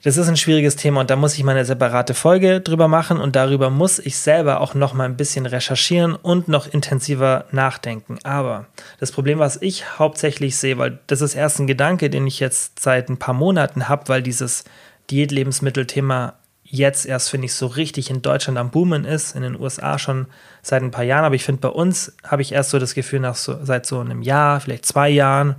das 0.04 0.18
ist 0.18 0.28
ein 0.28 0.38
schwieriges 0.38 0.76
Thema 0.76 1.02
und 1.02 1.10
da 1.10 1.16
muss 1.16 1.34
ich 1.34 1.44
mal 1.44 1.54
eine 1.54 1.66
separate 1.66 2.13
Folge 2.13 2.62
drüber 2.62 2.88
machen 2.88 3.20
und 3.20 3.36
darüber 3.36 3.72
muss 3.72 3.98
ich 3.98 4.18
selber 4.20 4.62
auch 4.62 4.76
noch 4.76 4.94
mal 4.94 5.06
ein 5.06 5.18
bisschen 5.18 5.48
recherchieren 5.48 6.13
und 6.13 6.48
noch 6.48 6.72
intensiver 6.72 7.46
nachdenken. 7.52 8.20
Aber 8.24 8.68
das 9.00 9.12
Problem, 9.12 9.40
was 9.40 9.60
ich 9.60 9.98
hauptsächlich 9.98 10.58
sehe, 10.58 10.78
weil 10.78 11.00
das 11.08 11.22
ist 11.22 11.34
erst 11.34 11.60
ein 11.60 11.68
Gedanke, 11.68 12.12
den 12.12 12.28
ich 12.28 12.40
jetzt 12.40 12.80
seit 12.80 13.10
ein 13.10 13.18
paar 13.18 13.34
Monaten 13.34 13.90
habe, 13.90 14.10
weil 14.10 14.22
dieses 14.22 14.63
Diätlebensmittel-Thema 15.10 16.36
jetzt 16.69 17.06
erst, 17.06 17.30
finde 17.30 17.45
ich, 17.45 17.53
so 17.53 17.67
richtig 17.67 18.10
in 18.10 18.21
Deutschland 18.21 18.58
am 18.58 18.71
Boomen 18.71 19.06
ist, 19.06 19.36
in 19.36 19.41
den 19.41 19.60
USA 19.60 19.97
schon 19.97 20.27
seit 20.62 20.84
ein 20.84 20.91
paar 20.91 21.03
Jahren, 21.03 21.25
aber 21.25 21.36
ich 21.36 21.43
finde, 21.43 21.62
bei 21.62 21.69
uns 21.69 22.13
habe 22.23 22.41
ich 22.41 22.51
erst 22.51 22.71
so 22.71 22.80
das 22.80 22.93
Gefühl, 22.93 23.21
nach 23.21 23.36
so, 23.36 23.58
seit 23.63 23.86
so 23.86 23.99
einem 23.99 24.21
Jahr, 24.21 24.60
vielleicht 24.60 24.86
zwei 24.86 25.10
Jahren, 25.10 25.56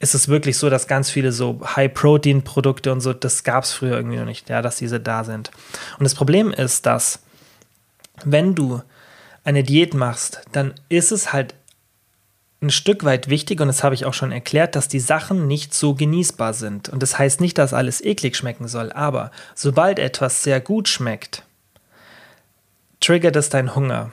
ist 0.00 0.14
es 0.14 0.28
wirklich 0.28 0.56
so, 0.56 0.70
dass 0.70 0.86
ganz 0.86 1.10
viele 1.10 1.32
so 1.32 1.60
High-Protein-Produkte 1.76 2.92
und 2.92 3.00
so, 3.00 3.12
das 3.12 3.44
gab 3.44 3.64
es 3.64 3.72
früher 3.72 3.96
irgendwie 3.96 4.16
noch 4.16 4.24
nicht, 4.24 4.48
ja, 4.48 4.62
dass 4.62 4.76
diese 4.76 5.00
da 5.00 5.24
sind. 5.24 5.50
Und 5.98 6.04
das 6.04 6.14
Problem 6.14 6.52
ist, 6.52 6.86
dass 6.86 7.20
wenn 8.24 8.54
du 8.54 8.82
eine 9.44 9.64
Diät 9.64 9.94
machst, 9.94 10.42
dann 10.52 10.74
ist 10.88 11.10
es 11.10 11.32
halt 11.32 11.54
ein 12.60 12.70
Stück 12.70 13.04
weit 13.04 13.28
wichtig, 13.28 13.60
und 13.60 13.68
das 13.68 13.84
habe 13.84 13.94
ich 13.94 14.04
auch 14.04 14.14
schon 14.14 14.32
erklärt, 14.32 14.74
dass 14.74 14.88
die 14.88 15.00
Sachen 15.00 15.46
nicht 15.46 15.74
so 15.74 15.94
genießbar 15.94 16.54
sind. 16.54 16.88
Und 16.88 17.02
das 17.02 17.18
heißt 17.18 17.40
nicht, 17.40 17.56
dass 17.56 17.72
alles 17.72 18.00
eklig 18.04 18.36
schmecken 18.36 18.66
soll, 18.66 18.90
aber 18.92 19.30
sobald 19.54 19.98
etwas 19.98 20.42
sehr 20.42 20.60
gut 20.60 20.88
schmeckt, 20.88 21.44
triggert 23.00 23.36
es 23.36 23.48
dein 23.48 23.76
Hunger 23.76 24.10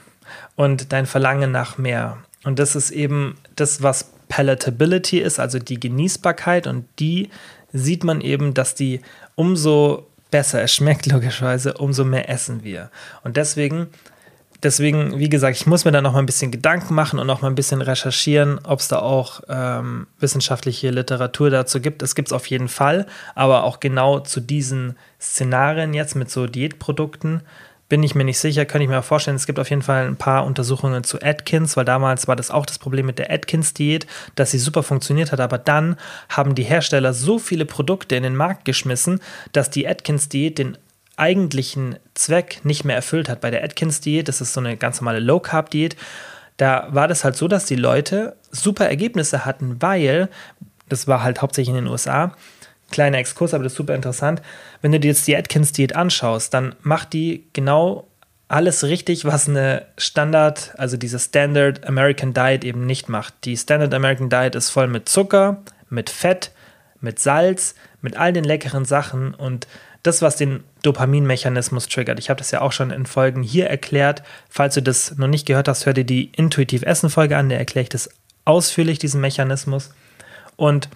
und 0.55 0.93
dein 0.93 1.08
Verlangen 1.08 1.51
nach 1.51 1.77
mehr. 1.77 2.17
Und 2.43 2.60
das 2.60 2.75
ist 2.75 2.91
eben 2.91 3.38
das, 3.55 3.81
was 3.81 4.12
Palatability 4.27 5.19
ist, 5.19 5.39
also 5.39 5.58
die 5.58 5.79
Genießbarkeit. 5.79 6.67
Und 6.67 6.86
die 6.99 7.29
sieht 7.73 8.03
man 8.03 8.21
eben, 8.21 8.53
dass 8.53 8.75
die 8.75 9.01
umso 9.36 10.08
besser 10.29 10.62
es 10.62 10.73
schmeckt, 10.73 11.05
logischerweise, 11.08 11.75
umso 11.75 12.05
mehr 12.05 12.29
essen 12.29 12.63
wir. 12.63 12.91
Und 13.23 13.38
deswegen 13.38 13.88
deswegen, 14.63 15.20
wie 15.20 15.30
gesagt, 15.30 15.58
ich 15.58 15.65
muss 15.65 15.86
mir 15.86 15.91
da 15.91 16.02
noch 16.02 16.13
mal 16.13 16.20
ein 16.20 16.26
bisschen 16.26 16.52
Gedanken 16.52 16.94
machen 16.94 17.20
und 17.20 17.28
noch 17.28 17.41
mal 17.41 17.50
ein 17.50 17.56
bisschen 17.56 17.82
recherchieren, 17.82 18.60
ob 18.63 18.80
es 18.80 18.88
da 18.88 19.00
auch 19.00 19.41
ähm, 19.50 20.08
wissenschaftliche 20.20 20.89
Literatur 20.89 21.50
dazu 21.50 21.80
gibt. 21.80 22.02
Es 22.02 22.15
gibt 22.15 22.30
es 22.30 22.34
auf 22.34 22.48
jeden 22.48 22.68
Fall, 22.68 23.06
aber 23.34 23.63
auch 23.63 23.80
genau 23.80 24.20
zu 24.20 24.39
diesen 24.39 24.98
Szenarien 25.20 25.94
jetzt 25.94 26.15
mit 26.15 26.30
so 26.30 26.48
Diätprodukten 26.48 27.41
bin 27.88 28.02
ich 28.02 28.15
mir 28.15 28.24
nicht 28.24 28.39
sicher, 28.39 28.65
könnte 28.65 28.84
ich 28.84 28.89
mir 28.89 29.02
vorstellen. 29.04 29.36
Es 29.36 29.46
gibt 29.46 29.60
auf 29.60 29.70
jeden 29.70 29.84
Fall 29.84 30.08
ein 30.08 30.15
paar 30.15 30.46
Untersuchungen 30.46 31.04
zu 31.04 31.22
Atkins, 31.22 31.78
weil 31.78 31.86
damals 31.86 32.28
war 32.28 32.36
das 32.36 32.50
auch 32.50 32.65
das 32.65 32.80
Problem 32.80 33.06
mit 33.06 33.20
der 33.20 33.32
Atkins-Diät, 33.32 34.08
dass 34.34 34.52
sie 34.52 34.58
super 34.58 34.82
funktioniert 34.82 35.32
hat, 35.32 35.39
aber 35.39 35.58
dann 35.58 35.98
haben 36.30 36.56
die 36.56 36.63
Hersteller 36.63 37.13
so 37.13 37.38
viele 37.38 37.65
Produkte 37.65 38.15
in 38.15 38.24
den 38.24 38.36
Markt 38.36 38.65
geschmissen, 38.65 39.20
dass 39.52 39.70
die 39.70 39.88
Atkins-Diät 39.88 40.58
den 40.58 40.78
eigentlichen 41.17 41.97
Zweck 42.13 42.62
nicht 42.63 42.86
mehr 42.86 42.95
erfüllt 42.95 43.30
hat. 43.30 43.41
Bei 43.41 43.51
der 43.51 43.63
Atkins-Diät, 43.63 44.28
das 44.28 44.41
ist 44.41 44.54
so 44.54 44.60
eine 44.60 44.78
ganz 44.78 45.01
normale 45.01 45.19
Low-Carb-Diät, 45.19 45.95
da 46.58 46.88
war 46.91 47.08
das 47.08 47.23
halt 47.23 47.36
so, 47.36 47.47
dass 47.47 47.65
die 47.65 47.75
Leute 47.75 48.36
super 48.51 48.88
Ergebnisse 48.88 49.45
hatten, 49.45 49.82
weil, 49.82 50.30
das 50.88 51.08
war 51.08 51.23
halt 51.23 51.41
hauptsächlich 51.41 51.75
in 51.75 51.84
den 51.84 51.91
USA, 51.91 52.34
kleiner 52.91 53.17
Exkurs, 53.17 53.54
aber 53.54 53.63
das 53.63 53.73
ist 53.73 53.78
super 53.78 53.95
interessant. 53.95 54.41
Wenn 54.82 54.91
du 54.91 54.99
dir 54.99 55.10
jetzt 55.10 55.28
die 55.28 55.36
Atkins-Diät 55.36 55.95
anschaust, 55.95 56.54
dann 56.54 56.75
macht 56.82 57.13
die 57.13 57.47
genau 57.54 58.08
alles 58.47 58.84
richtig, 58.84 59.25
was 59.25 59.49
eine 59.49 59.86
Standard, 59.97 60.73
also 60.78 60.97
diese 60.97 61.19
Standard 61.19 61.86
American 61.88 62.34
Diet 62.34 62.63
eben 62.63 62.86
nicht 62.86 63.10
macht. 63.10 63.34
Die 63.43 63.58
Standard 63.58 63.93
American 63.93 64.30
Diet 64.30 64.56
ist 64.56 64.69
voll 64.69 64.88
mit 64.88 65.10
Zucker, 65.10 65.63
mit 65.89 66.10
Fett, 66.10 66.51
mit 67.01 67.19
Salz, 67.19 67.75
mit 68.01 68.17
all 68.17 68.34
den 68.34 68.43
leckeren 68.43 68.86
Sachen 68.86 69.34
und 69.34 69.67
das, 70.06 70.22
was 70.22 70.36
den 70.36 70.63
Dopaminmechanismus 70.84 71.88
triggert. 71.88 72.20
Ich 72.20 72.30
habe 72.30 72.38
das 72.38 72.52
ja 72.52 72.62
auch 72.62 72.72
schon 72.72 72.91
in 72.91 73.06
Folgen 73.06 73.41
hier 73.41 73.68
erklärt. 73.68 74.24
Falls 74.50 74.76
du 74.76 74.82
das 74.82 75.18
noch 75.18 75.28
nicht 75.28 75.46
gehört 75.46 75.68
hast, 75.68 75.86
hör 75.86 75.94
dir 75.94 76.04
die 76.04 76.32
Intuitiv 76.36 76.84
Essen 76.84 77.10
Folge 77.10 77.38
an, 77.38 77.50
da 77.50 77.56
erkläre 77.56 77.84
ich 77.84 77.89
das 77.89 78.10
ausführlich, 78.46 79.00
diesen 79.00 79.22
Mechanismus. 79.22 79.91
Und 80.56 80.89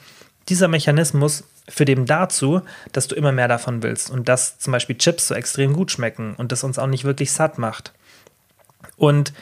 dieser 0.47 0.67
Mechanismus 0.67 1.43
führt 1.67 1.89
eben 1.89 2.05
dazu, 2.05 2.61
dass 2.91 3.07
du 3.07 3.15
immer 3.15 3.31
mehr 3.31 3.47
davon 3.47 3.81
willst 3.83 4.09
und 4.11 4.29
dass 4.29 4.59
zum 4.59 4.71
Beispiel 4.71 4.97
Chips 4.97 5.27
so 5.27 5.35
extrem 5.35 5.73
gut 5.73 5.91
schmecken 5.91 6.35
und 6.35 6.51
das 6.51 6.63
uns 6.63 6.79
auch 6.79 6.87
nicht 6.87 7.03
wirklich 7.03 7.31
satt 7.31 7.57
macht. 7.57 7.93
Und 8.95 9.33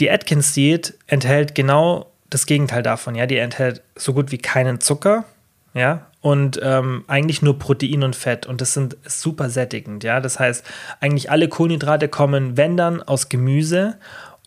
die 0.00 0.10
Atkins-Diät 0.10 0.94
enthält 1.06 1.54
genau 1.54 2.10
das 2.28 2.46
Gegenteil 2.46 2.82
davon. 2.82 3.14
Ja, 3.14 3.26
die 3.26 3.38
enthält 3.38 3.82
so 3.94 4.12
gut 4.12 4.32
wie 4.32 4.38
keinen 4.38 4.80
Zucker, 4.80 5.24
ja, 5.72 6.06
und 6.26 6.58
ähm, 6.60 7.04
eigentlich 7.06 7.40
nur 7.40 7.56
Protein 7.56 8.02
und 8.02 8.16
Fett. 8.16 8.46
Und 8.46 8.60
das 8.60 8.72
sind 8.72 8.96
super 9.06 9.48
sättigend, 9.48 10.02
ja. 10.02 10.18
Das 10.18 10.40
heißt, 10.40 10.64
eigentlich 10.98 11.30
alle 11.30 11.48
Kohlenhydrate 11.48 12.08
kommen, 12.08 12.56
wenn 12.56 12.76
dann, 12.76 13.00
aus 13.00 13.28
Gemüse. 13.28 13.96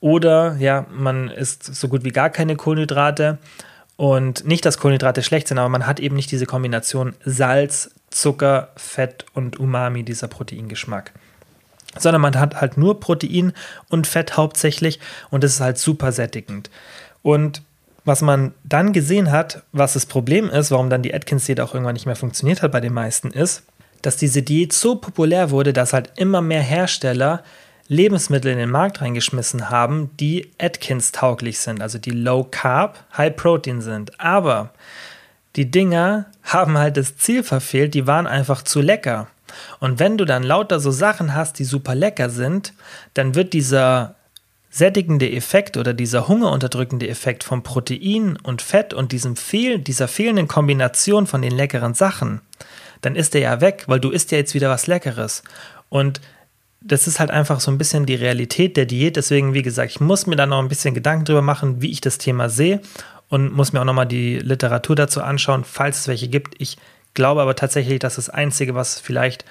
Oder 0.01 0.57
ja, 0.59 0.87
man 0.91 1.29
isst 1.29 1.63
so 1.73 1.87
gut 1.87 2.03
wie 2.03 2.09
gar 2.09 2.31
keine 2.31 2.57
Kohlenhydrate. 2.57 3.37
Und 3.95 4.45
nicht, 4.45 4.65
dass 4.65 4.77
Kohlenhydrate 4.77 5.23
schlecht 5.23 5.47
sind, 5.47 5.57
aber 5.57 5.69
man 5.69 5.87
hat 5.87 6.01
eben 6.01 6.17
nicht 6.17 6.29
diese 6.31 6.45
Kombination 6.45 7.15
Salz, 7.23 7.91
Zucker, 8.09 8.73
Fett 8.75 9.25
und 9.33 9.57
Umami, 9.57 10.03
dieser 10.03 10.27
Proteingeschmack. 10.27 11.13
Sondern 11.97 12.21
man 12.21 12.37
hat 12.37 12.59
halt 12.59 12.75
nur 12.75 12.99
Protein 12.99 13.53
und 13.87 14.05
Fett 14.05 14.35
hauptsächlich. 14.35 14.99
Und 15.29 15.45
das 15.45 15.53
ist 15.53 15.61
halt 15.61 15.77
super 15.77 16.11
sättigend. 16.11 16.69
Und 17.21 17.61
was 18.09 18.23
man 18.23 18.55
dann 18.63 18.91
gesehen 18.91 19.31
hat, 19.31 19.61
was 19.71 19.93
das 19.93 20.07
Problem 20.07 20.49
ist, 20.49 20.71
warum 20.71 20.89
dann 20.89 21.03
die 21.03 21.13
Atkins-Diät 21.13 21.61
auch 21.61 21.75
irgendwann 21.75 21.93
nicht 21.93 22.07
mehr 22.07 22.15
funktioniert 22.15 22.63
hat 22.63 22.71
bei 22.71 22.81
den 22.81 22.91
meisten, 22.91 23.29
ist, 23.29 23.61
dass 24.01 24.17
diese 24.17 24.41
Diät 24.41 24.73
so 24.73 24.95
populär 24.95 25.51
wurde, 25.51 25.73
dass 25.73 25.93
halt 25.93 26.11
immer 26.15 26.41
mehr 26.41 26.63
Hersteller 26.63 27.43
Lebensmittel 27.87 28.51
in 28.51 28.57
den 28.57 28.71
Markt 28.71 29.01
reingeschmissen 29.01 29.69
haben, 29.69 30.09
die 30.19 30.49
Atkins-tauglich 30.59 31.59
sind, 31.59 31.83
also 31.83 31.99
die 31.99 32.09
Low 32.09 32.47
Carb, 32.49 32.97
High 33.15 33.35
Protein 33.35 33.81
sind. 33.81 34.19
Aber 34.19 34.71
die 35.55 35.69
Dinger 35.69 36.25
haben 36.43 36.79
halt 36.79 36.97
das 36.97 37.15
Ziel 37.15 37.43
verfehlt, 37.43 37.93
die 37.93 38.07
waren 38.07 38.25
einfach 38.25 38.63
zu 38.63 38.81
lecker. 38.81 39.27
Und 39.79 39.99
wenn 39.99 40.17
du 40.17 40.25
dann 40.25 40.41
lauter 40.41 40.79
so 40.79 40.89
Sachen 40.89 41.35
hast, 41.35 41.59
die 41.59 41.63
super 41.63 41.93
lecker 41.93 42.31
sind, 42.31 42.73
dann 43.13 43.35
wird 43.35 43.53
dieser 43.53 44.15
sättigende 44.69 45.31
Effekt 45.31 45.77
oder 45.77 45.93
dieser 45.93 46.27
hungerunterdrückende 46.27 47.07
Effekt 47.07 47.43
vom 47.43 47.63
Protein 47.63 48.37
und 48.43 48.61
Fett 48.61 48.93
und 48.93 49.11
diesem 49.11 49.35
Fehl, 49.35 49.79
dieser 49.79 50.07
fehlenden 50.07 50.47
Kombination 50.47 51.27
von 51.27 51.41
den 51.41 51.51
leckeren 51.51 51.93
Sachen, 51.95 52.41
dann 53.01 53.15
ist 53.15 53.33
der 53.33 53.41
ja 53.41 53.61
weg, 53.61 53.85
weil 53.87 53.99
du 53.99 54.11
isst 54.11 54.31
ja 54.31 54.37
jetzt 54.37 54.53
wieder 54.53 54.69
was 54.69 54.87
Leckeres. 54.87 55.43
Und 55.89 56.21
das 56.81 57.07
ist 57.07 57.19
halt 57.19 57.31
einfach 57.31 57.59
so 57.59 57.71
ein 57.71 57.77
bisschen 57.77 58.05
die 58.05 58.15
Realität 58.15 58.77
der 58.77 58.85
Diät. 58.85 59.15
Deswegen, 59.15 59.53
wie 59.53 59.63
gesagt, 59.63 59.91
ich 59.91 59.99
muss 59.99 60.27
mir 60.27 60.35
da 60.35 60.45
noch 60.45 60.59
ein 60.59 60.69
bisschen 60.69 60.93
Gedanken 60.93 61.25
drüber 61.25 61.41
machen, 61.41 61.81
wie 61.81 61.91
ich 61.91 62.01
das 62.01 62.17
Thema 62.17 62.49
sehe 62.49 62.81
und 63.27 63.53
muss 63.53 63.73
mir 63.73 63.81
auch 63.81 63.85
nochmal 63.85 64.07
die 64.07 64.39
Literatur 64.39 64.95
dazu 64.95 65.21
anschauen, 65.21 65.63
falls 65.63 66.01
es 66.01 66.07
welche 66.07 66.27
gibt. 66.27 66.55
Ich 66.59 66.77
glaube 67.13 67.41
aber 67.41 67.55
tatsächlich, 67.55 67.99
dass 67.99 68.15
das 68.15 68.29
Einzige, 68.29 68.75
was 68.75 68.99
vielleicht 68.99 69.45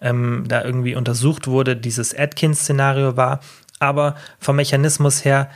ähm, 0.00 0.44
da 0.48 0.64
irgendwie 0.64 0.94
untersucht 0.94 1.46
wurde, 1.46 1.76
dieses 1.76 2.14
Atkins-Szenario 2.14 3.16
war. 3.16 3.40
Aber 3.78 4.16
vom 4.38 4.56
Mechanismus 4.56 5.24
her, 5.24 5.50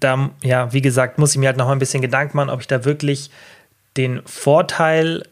da, 0.00 0.30
ja, 0.42 0.72
wie 0.72 0.82
gesagt, 0.82 1.18
muss 1.18 1.32
ich 1.32 1.38
mir 1.38 1.46
halt 1.46 1.56
noch 1.56 1.66
mal 1.66 1.72
ein 1.72 1.78
bisschen 1.78 2.02
Gedanken 2.02 2.36
machen, 2.36 2.50
ob 2.50 2.60
ich 2.60 2.66
da 2.66 2.84
wirklich 2.84 3.30
den 3.96 4.20
Vorteil, 4.26 5.22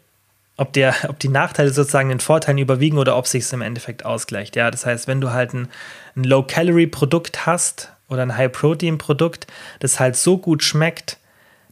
ob, 0.57 0.72
der, 0.72 0.94
ob 1.09 1.18
die 1.18 1.29
Nachteile 1.29 1.70
sozusagen 1.70 2.09
den 2.09 2.20
Vorteilen 2.20 2.59
überwiegen 2.59 2.98
oder 2.98 3.16
ob 3.16 3.27
sich 3.27 3.44
es 3.44 3.53
im 3.53 3.62
Endeffekt 3.62 4.05
ausgleicht. 4.05 4.57
Ja, 4.57 4.70
das 4.70 4.87
heißt, 4.87 5.07
wenn 5.07 5.20
du 5.20 5.33
halt 5.33 5.53
ein, 5.53 5.68
ein 6.16 6.24
Low-Calorie-Produkt 6.24 7.46
hast 7.46 7.92
oder 8.09 8.22
ein 8.22 8.37
High-Protein-Produkt, 8.37 9.46
das 9.81 10.00
halt 10.00 10.16
so 10.16 10.38
gut 10.38 10.62
schmeckt, 10.62 11.18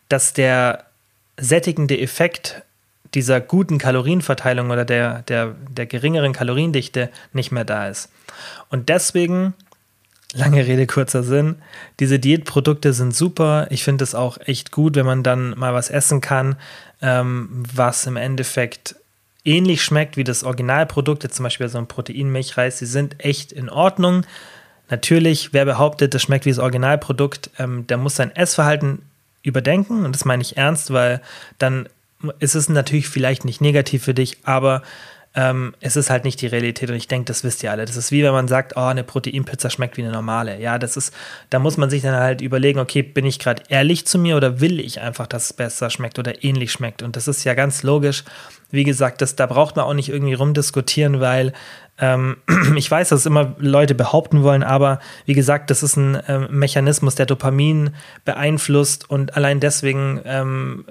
dass 0.09 0.33
der 0.33 0.85
sättigende 1.39 1.99
Effekt 1.99 2.63
dieser 3.15 3.41
guten 3.41 3.79
Kalorienverteilung 3.79 4.71
oder 4.71 4.85
der, 4.85 5.23
der, 5.23 5.55
der 5.69 5.87
geringeren 5.87 6.33
Kaloriendichte 6.33 7.11
nicht 7.33 7.53
mehr 7.53 7.65
da 7.65 7.89
ist. 7.89 8.11
Und 8.71 8.89
deswegen 8.89 9.55
Lange 10.35 10.67
Rede, 10.67 10.87
kurzer 10.87 11.23
Sinn. 11.23 11.57
Diese 12.01 12.19
Diätprodukte 12.19 12.93
sind 12.93 13.15
super. 13.15 13.67
Ich 13.71 13.85
finde 13.85 14.03
es 14.03 14.15
auch 14.15 14.39
echt 14.45 14.71
gut, 14.73 14.97
wenn 14.97 15.05
man 15.05 15.23
dann 15.23 15.51
mal 15.59 15.75
was 15.75 15.91
essen 15.91 16.21
kann, 16.21 16.57
ähm, 17.03 17.65
was 17.75 18.07
im 18.07 18.17
Endeffekt 18.17 18.97
ähnlich 19.45 19.83
schmeckt 19.83 20.17
wie 20.17 20.25
das 20.25 20.45
Originalprodukt, 20.45 21.25
jetzt 21.25 21.37
zum 21.37 21.45
Beispiel 21.45 21.69
so 21.69 21.79
ein 21.79 21.87
Proteinmilchreis. 21.87 22.79
Sie 22.79 22.87
sind 22.87 23.23
echt 23.23 23.53
in 23.53 23.69
Ordnung. 23.69 24.25
Natürlich, 24.89 25.53
wer 25.53 25.65
behauptet, 25.65 26.15
das 26.15 26.23
schmeckt 26.23 26.47
wie 26.47 26.51
das 26.51 26.59
Originalprodukt, 26.59 27.51
ähm, 27.59 27.87
der 27.87 27.99
muss 27.99 28.17
sein 28.17 28.35
Essverhalten 28.35 29.03
überdenken. 29.43 30.05
Und 30.05 30.15
das 30.15 30.25
meine 30.25 30.43
ich 30.43 30.57
ernst, 30.57 30.93
weil 30.93 31.21
dann 31.59 31.89
ist 32.39 32.55
es 32.55 32.69
natürlich 32.69 33.09
vielleicht 33.09 33.45
nicht 33.45 33.61
negativ 33.61 34.05
für 34.05 34.15
dich, 34.15 34.39
aber 34.45 34.83
ähm, 35.35 35.75
es 35.81 35.97
ist 35.97 36.11
halt 36.11 36.25
nicht 36.25 36.41
die 36.43 36.47
Realität 36.47 36.91
und 36.91 36.97
ich 36.97 37.09
denke, 37.09 37.27
das 37.27 37.43
wisst 37.43 37.63
ihr 37.63 37.71
alle. 37.71 37.87
Das 37.87 37.97
ist 37.97 38.13
wie 38.13 38.23
wenn 38.23 38.33
man 38.33 38.49
sagt, 38.49 38.75
oh, 38.77 38.81
eine 38.81 39.03
Proteinpizza 39.03 39.71
schmeckt 39.71 39.97
wie 39.97 40.03
eine 40.03 40.13
normale. 40.13 40.61
Ja, 40.61 40.79
das 40.79 40.97
ist, 40.97 41.15
da 41.49 41.59
muss 41.59 41.79
man 41.79 41.89
sich 41.89 42.03
dann 42.03 42.15
halt 42.15 42.43
überlegen, 42.43 42.79
okay, 42.79 43.03
bin 43.03 43.25
ich 43.25 43.39
gerade 43.39 43.63
ehrlich 43.69 44.07
zu 44.07 44.19
mir 44.19 44.37
oder 44.37 44.61
will 44.61 44.79
ich 44.79 45.01
einfach, 45.01 45.27
dass 45.27 45.47
es 45.47 45.53
besser 45.55 45.89
schmeckt 45.89 46.19
oder 46.19 46.45
ähnlich 46.45 46.73
schmeckt? 46.73 47.03
Und 47.03 47.17
das 47.17 47.29
ist 47.29 47.45
ja 47.45 47.55
ganz 47.55 47.83
logisch. 47.83 48.25
Wie 48.71 48.85
gesagt, 48.85 49.23
das, 49.23 49.35
da 49.37 49.47
braucht 49.47 49.77
man 49.77 49.87
auch 49.87 49.95
nicht 49.95 50.11
irgendwie 50.11 50.35
rumdiskutieren, 50.35 51.21
weil 51.21 51.55
ähm, 51.99 52.37
ich 52.77 52.91
weiß, 52.91 53.09
dass 53.09 53.25
immer 53.25 53.55
Leute 53.59 53.95
behaupten 53.95 54.43
wollen, 54.43 54.63
aber 54.63 55.01
wie 55.25 55.35
gesagt, 55.35 55.71
das 55.71 55.83
ist 55.83 55.97
ein 55.97 56.19
ähm, 56.29 56.49
Mechanismus, 56.51 57.15
der 57.15 57.27
Dopamin 57.27 57.95
beeinflusst 58.27 59.09
und 59.09 59.37
allein 59.37 59.61
deswegen 59.61 60.21
ähm, 60.25 60.85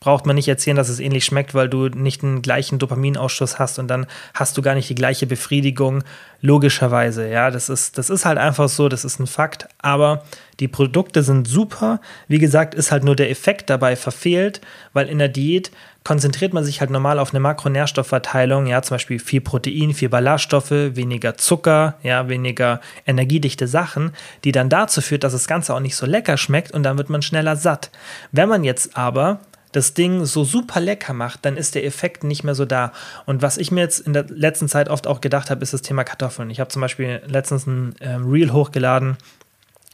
braucht 0.00 0.24
man 0.24 0.34
nicht 0.34 0.48
erzählen, 0.48 0.78
dass 0.78 0.88
es 0.88 0.98
ähnlich 0.98 1.26
schmeckt, 1.26 1.54
weil 1.54 1.68
du 1.68 1.88
nicht 1.88 2.22
den 2.22 2.40
gleichen 2.40 2.78
Dopaminausschuss 2.78 3.58
hast 3.58 3.78
und 3.78 3.88
dann 3.88 4.06
hast 4.32 4.56
du 4.56 4.62
gar 4.62 4.74
nicht 4.74 4.88
die 4.88 4.94
gleiche 4.94 5.26
Befriedigung, 5.26 6.02
logischerweise. 6.40 7.28
Ja, 7.28 7.50
das 7.50 7.68
ist, 7.68 7.98
das 7.98 8.08
ist 8.08 8.24
halt 8.24 8.38
einfach 8.38 8.70
so, 8.70 8.88
das 8.88 9.04
ist 9.04 9.20
ein 9.20 9.26
Fakt. 9.26 9.68
Aber 9.78 10.24
die 10.58 10.68
Produkte 10.68 11.22
sind 11.22 11.46
super. 11.46 12.00
Wie 12.28 12.38
gesagt, 12.38 12.74
ist 12.74 12.92
halt 12.92 13.04
nur 13.04 13.14
der 13.14 13.30
Effekt 13.30 13.68
dabei 13.68 13.94
verfehlt, 13.94 14.62
weil 14.94 15.06
in 15.06 15.18
der 15.18 15.28
Diät 15.28 15.70
konzentriert 16.02 16.54
man 16.54 16.64
sich 16.64 16.80
halt 16.80 16.90
normal 16.90 17.18
auf 17.18 17.32
eine 17.32 17.40
Makronährstoffverteilung, 17.40 18.66
ja, 18.66 18.80
zum 18.80 18.94
Beispiel 18.94 19.18
viel 19.18 19.42
Protein, 19.42 19.92
viel 19.92 20.08
Ballaststoffe, 20.08 20.70
weniger 20.70 21.36
Zucker, 21.36 21.96
ja, 22.02 22.26
weniger 22.28 22.80
energiedichte 23.06 23.68
Sachen, 23.68 24.12
die 24.44 24.52
dann 24.52 24.70
dazu 24.70 25.02
führt, 25.02 25.24
dass 25.24 25.34
das 25.34 25.46
Ganze 25.46 25.74
auch 25.74 25.80
nicht 25.80 25.96
so 25.96 26.06
lecker 26.06 26.38
schmeckt 26.38 26.72
und 26.72 26.84
dann 26.84 26.96
wird 26.96 27.10
man 27.10 27.20
schneller 27.20 27.56
satt. 27.56 27.90
Wenn 28.32 28.48
man 28.48 28.64
jetzt 28.64 28.96
aber 28.96 29.40
das 29.72 29.94
Ding 29.94 30.24
so 30.24 30.44
super 30.44 30.80
lecker 30.80 31.12
macht, 31.12 31.44
dann 31.44 31.56
ist 31.56 31.74
der 31.74 31.84
Effekt 31.84 32.24
nicht 32.24 32.44
mehr 32.44 32.54
so 32.54 32.64
da. 32.64 32.92
Und 33.26 33.42
was 33.42 33.56
ich 33.56 33.70
mir 33.70 33.80
jetzt 33.80 34.00
in 34.00 34.12
der 34.12 34.24
letzten 34.28 34.68
Zeit 34.68 34.88
oft 34.88 35.06
auch 35.06 35.20
gedacht 35.20 35.50
habe, 35.50 35.62
ist 35.62 35.72
das 35.72 35.82
Thema 35.82 36.04
Kartoffeln. 36.04 36.50
Ich 36.50 36.60
habe 36.60 36.70
zum 36.70 36.80
Beispiel 36.80 37.22
letztens 37.26 37.66
ein 37.66 37.94
ähm, 38.00 38.30
Reel 38.30 38.52
hochgeladen 38.52 39.16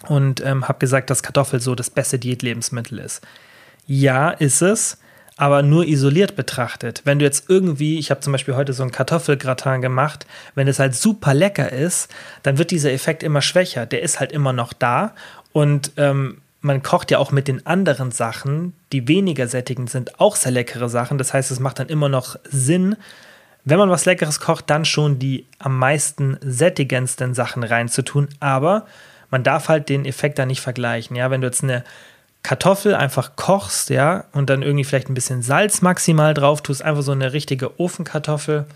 und 0.09 0.45
ähm, 0.45 0.69
habe 0.69 0.79
gesagt, 0.79 1.11
dass 1.11 1.23
Kartoffel 1.23 1.61
so 1.61 1.75
das 1.75 1.91
beste 1.91 2.19
Diätlebensmittel 2.19 2.99
ist. 2.99 3.23
Ja, 3.87 4.31
ist 4.31 4.62
es, 4.62 4.99
aber 5.37 5.62
nur 5.62 5.87
isoliert 5.87 6.37
betrachtet. 6.37 7.03
Wenn 7.05 7.19
du 7.19 7.25
jetzt 7.25 7.49
irgendwie, 7.49 7.99
ich 7.99 8.11
habe 8.11 8.21
zum 8.21 8.33
Beispiel 8.33 8.57
heute 8.57 8.73
so 8.73 8.83
ein 8.83 8.91
Kartoffelgratin 8.91 9.83
gemacht, 9.83 10.27
wenn 10.55 10.69
es 10.69 10.79
halt 10.79 10.95
super 10.95 11.35
lecker 11.35 11.71
ist, 11.71 12.11
dann 12.43 12.59
wird 12.59 12.71
dieser 12.71 12.93
Effekt 12.93 13.23
immer 13.23 13.43
schwächer. 13.43 13.85
Der 13.87 14.03
ist 14.03 14.19
halt 14.19 14.33
immer 14.33 14.53
noch 14.53 14.73
da 14.73 15.15
und 15.53 15.93
ähm, 15.99 16.39
man 16.66 16.83
kocht 16.83 17.11
ja 17.11 17.18
auch 17.18 17.31
mit 17.31 17.48
den 17.48 17.66
anderen 17.66 18.11
Sachen, 18.11 18.74
die 18.92 19.09
weniger 19.09 19.46
sättigend 19.46 19.88
sind, 19.88 20.20
auch 20.20 20.37
sehr 20.37 20.52
leckere 20.52 20.88
Sachen. 20.88 21.16
Das 21.16 21.33
heißt, 21.33 21.50
es 21.50 21.61
macht 21.61 21.79
dann 21.79 21.88
immer 21.88 22.09
noch 22.09 22.37
Sinn, 22.44 22.96
wenn 23.64 23.79
man 23.79 23.90
was 23.90 24.05
Leckeres 24.05 24.38
kocht, 24.38 24.70
dann 24.70 24.85
schon 24.85 25.18
die 25.18 25.46
am 25.59 25.76
meisten 25.79 26.38
sättigendsten 26.40 27.35
Sachen 27.35 27.64
reinzutun. 27.64 28.29
Aber 28.38 28.87
man 29.31 29.42
darf 29.42 29.68
halt 29.68 29.88
den 29.88 30.05
Effekt 30.05 30.38
da 30.38 30.46
nicht 30.46 30.61
vergleichen. 30.61 31.16
Ja, 31.16 31.31
wenn 31.31 31.40
du 31.40 31.48
jetzt 31.48 31.64
eine 31.64 31.83
Kartoffel 32.44 32.94
einfach 32.94 33.35
kochst, 33.35 33.90
ja, 33.90 34.24
und 34.33 34.50
dann 34.50 34.62
irgendwie 34.62 34.85
vielleicht 34.85 35.09
ein 35.09 35.14
bisschen 35.14 35.42
Salz 35.42 35.83
maximal 35.83 36.33
drauf 36.33 36.62
tust, 36.62 36.81
einfach 36.83 37.02
so 37.02 37.11
eine 37.11 37.33
richtige 37.33 37.81
Ofenkartoffel 37.81 38.66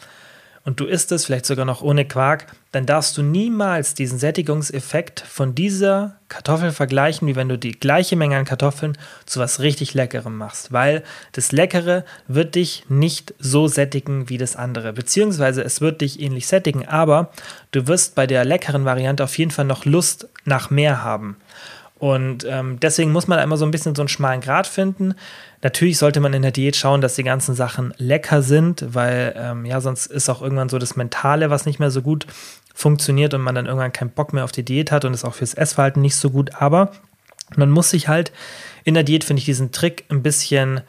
und 0.64 0.78
du 0.78 0.84
isst 0.84 1.10
es 1.12 1.24
vielleicht 1.24 1.46
sogar 1.46 1.64
noch 1.64 1.80
ohne 1.82 2.04
Quark, 2.04 2.46
dann 2.72 2.86
darfst 2.86 3.16
du 3.16 3.22
niemals 3.22 3.94
diesen 3.94 4.18
Sättigungseffekt 4.18 5.20
von 5.20 5.54
dieser 5.54 6.16
Kartoffel 6.28 6.70
vergleichen, 6.72 7.26
wie 7.26 7.34
wenn 7.34 7.48
du 7.48 7.58
die 7.58 7.72
gleiche 7.72 8.14
Menge 8.14 8.36
an 8.36 8.44
Kartoffeln 8.44 8.96
zu 9.26 9.40
was 9.40 9.60
richtig 9.60 9.94
Leckerem 9.94 10.36
machst, 10.36 10.70
weil 10.70 11.02
das 11.32 11.50
Leckere 11.50 12.04
wird 12.28 12.54
dich 12.54 12.84
nicht 12.88 13.34
so 13.38 13.68
sättigen 13.68 14.28
wie 14.28 14.38
das 14.38 14.54
andere, 14.54 14.92
beziehungsweise 14.92 15.62
es 15.62 15.80
wird 15.80 16.02
dich 16.02 16.20
ähnlich 16.20 16.46
sättigen, 16.46 16.86
aber 16.86 17.32
du 17.72 17.86
wirst 17.86 18.14
bei 18.14 18.26
der 18.26 18.44
leckeren 18.44 18.84
Variante 18.84 19.24
auf 19.24 19.38
jeden 19.38 19.50
Fall 19.50 19.64
noch 19.64 19.84
Lust 19.86 20.28
nach 20.44 20.70
mehr 20.70 21.02
haben. 21.02 21.36
Und 22.00 22.46
ähm, 22.48 22.80
deswegen 22.80 23.12
muss 23.12 23.28
man 23.28 23.36
da 23.36 23.44
immer 23.44 23.58
so 23.58 23.66
ein 23.66 23.70
bisschen 23.70 23.94
so 23.94 24.00
einen 24.00 24.08
schmalen 24.08 24.40
Grat 24.40 24.66
finden. 24.66 25.14
Natürlich 25.60 25.98
sollte 25.98 26.20
man 26.20 26.32
in 26.32 26.40
der 26.40 26.50
Diät 26.50 26.74
schauen, 26.74 27.02
dass 27.02 27.14
die 27.14 27.22
ganzen 27.22 27.54
Sachen 27.54 27.92
lecker 27.98 28.40
sind, 28.40 28.94
weil 28.94 29.34
ähm, 29.36 29.66
ja, 29.66 29.82
sonst 29.82 30.06
ist 30.06 30.30
auch 30.30 30.40
irgendwann 30.40 30.70
so 30.70 30.78
das 30.78 30.96
Mentale, 30.96 31.50
was 31.50 31.66
nicht 31.66 31.78
mehr 31.78 31.90
so 31.90 32.00
gut 32.00 32.26
funktioniert 32.74 33.34
und 33.34 33.42
man 33.42 33.54
dann 33.54 33.66
irgendwann 33.66 33.92
keinen 33.92 34.08
Bock 34.08 34.32
mehr 34.32 34.44
auf 34.44 34.52
die 34.52 34.64
Diät 34.64 34.90
hat 34.90 35.04
und 35.04 35.12
ist 35.12 35.26
auch 35.26 35.34
fürs 35.34 35.52
Essverhalten 35.52 36.00
nicht 36.00 36.16
so 36.16 36.30
gut. 36.30 36.54
Aber 36.54 36.92
man 37.56 37.70
muss 37.70 37.90
sich 37.90 38.08
halt 38.08 38.32
in 38.84 38.94
der 38.94 39.02
Diät, 39.02 39.22
finde 39.22 39.40
ich, 39.40 39.44
diesen 39.44 39.70
Trick 39.70 40.04
ein 40.08 40.22
bisschen 40.22 40.80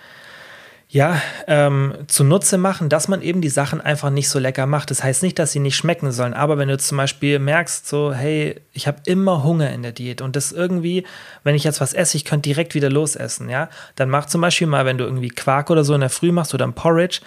ja, 0.94 1.22
ähm, 1.48 1.94
zunutze 2.08 2.58
machen, 2.58 2.90
dass 2.90 3.08
man 3.08 3.22
eben 3.22 3.40
die 3.40 3.48
Sachen 3.48 3.80
einfach 3.80 4.10
nicht 4.10 4.28
so 4.28 4.40
lecker 4.40 4.66
macht. 4.66 4.92
Das 4.92 5.02
heißt 5.02 5.24
nicht, 5.24 5.40
dass 5.40 5.54
sie 5.54 5.60
nicht 5.60 5.78
schmecken 5.78 6.12
sollen, 6.12 6.34
aber 6.34 6.58
wenn 6.58 6.68
du 6.68 6.78
zum 6.78 6.98
Beispiel 6.98 7.40
merkst, 7.40 7.88
so, 7.88 8.14
hey, 8.14 8.60
ich 8.74 8.88
habe 8.88 8.98
immer 9.06 9.42
Hunger 9.42 9.72
in 9.72 9.84
der 9.84 9.94
Diät 9.94 10.22
und 10.22 10.36
das 10.36 10.52
irgendwie, 10.52 11.06
wenn 11.46 11.56
ich 11.56 11.64
jetzt 11.64 11.80
was 11.80 11.94
esse, 11.94 12.18
ich 12.18 12.26
könnte 12.26 12.50
direkt 12.50 12.76
wieder 12.76 12.90
losessen, 12.90 13.48
ja, 13.48 13.70
dann 13.96 14.10
mach 14.10 14.26
zum 14.26 14.42
Beispiel 14.42 14.68
mal, 14.68 14.84
wenn 14.84 14.98
du 14.98 15.06
irgendwie 15.06 15.30
Quark 15.30 15.70
oder 15.70 15.86
so 15.86 15.94
in 15.94 16.02
der 16.02 16.10
Früh 16.10 16.34
machst 16.34 16.54
oder 16.54 16.68
ein 16.68 16.74
Porridge, 16.74 17.22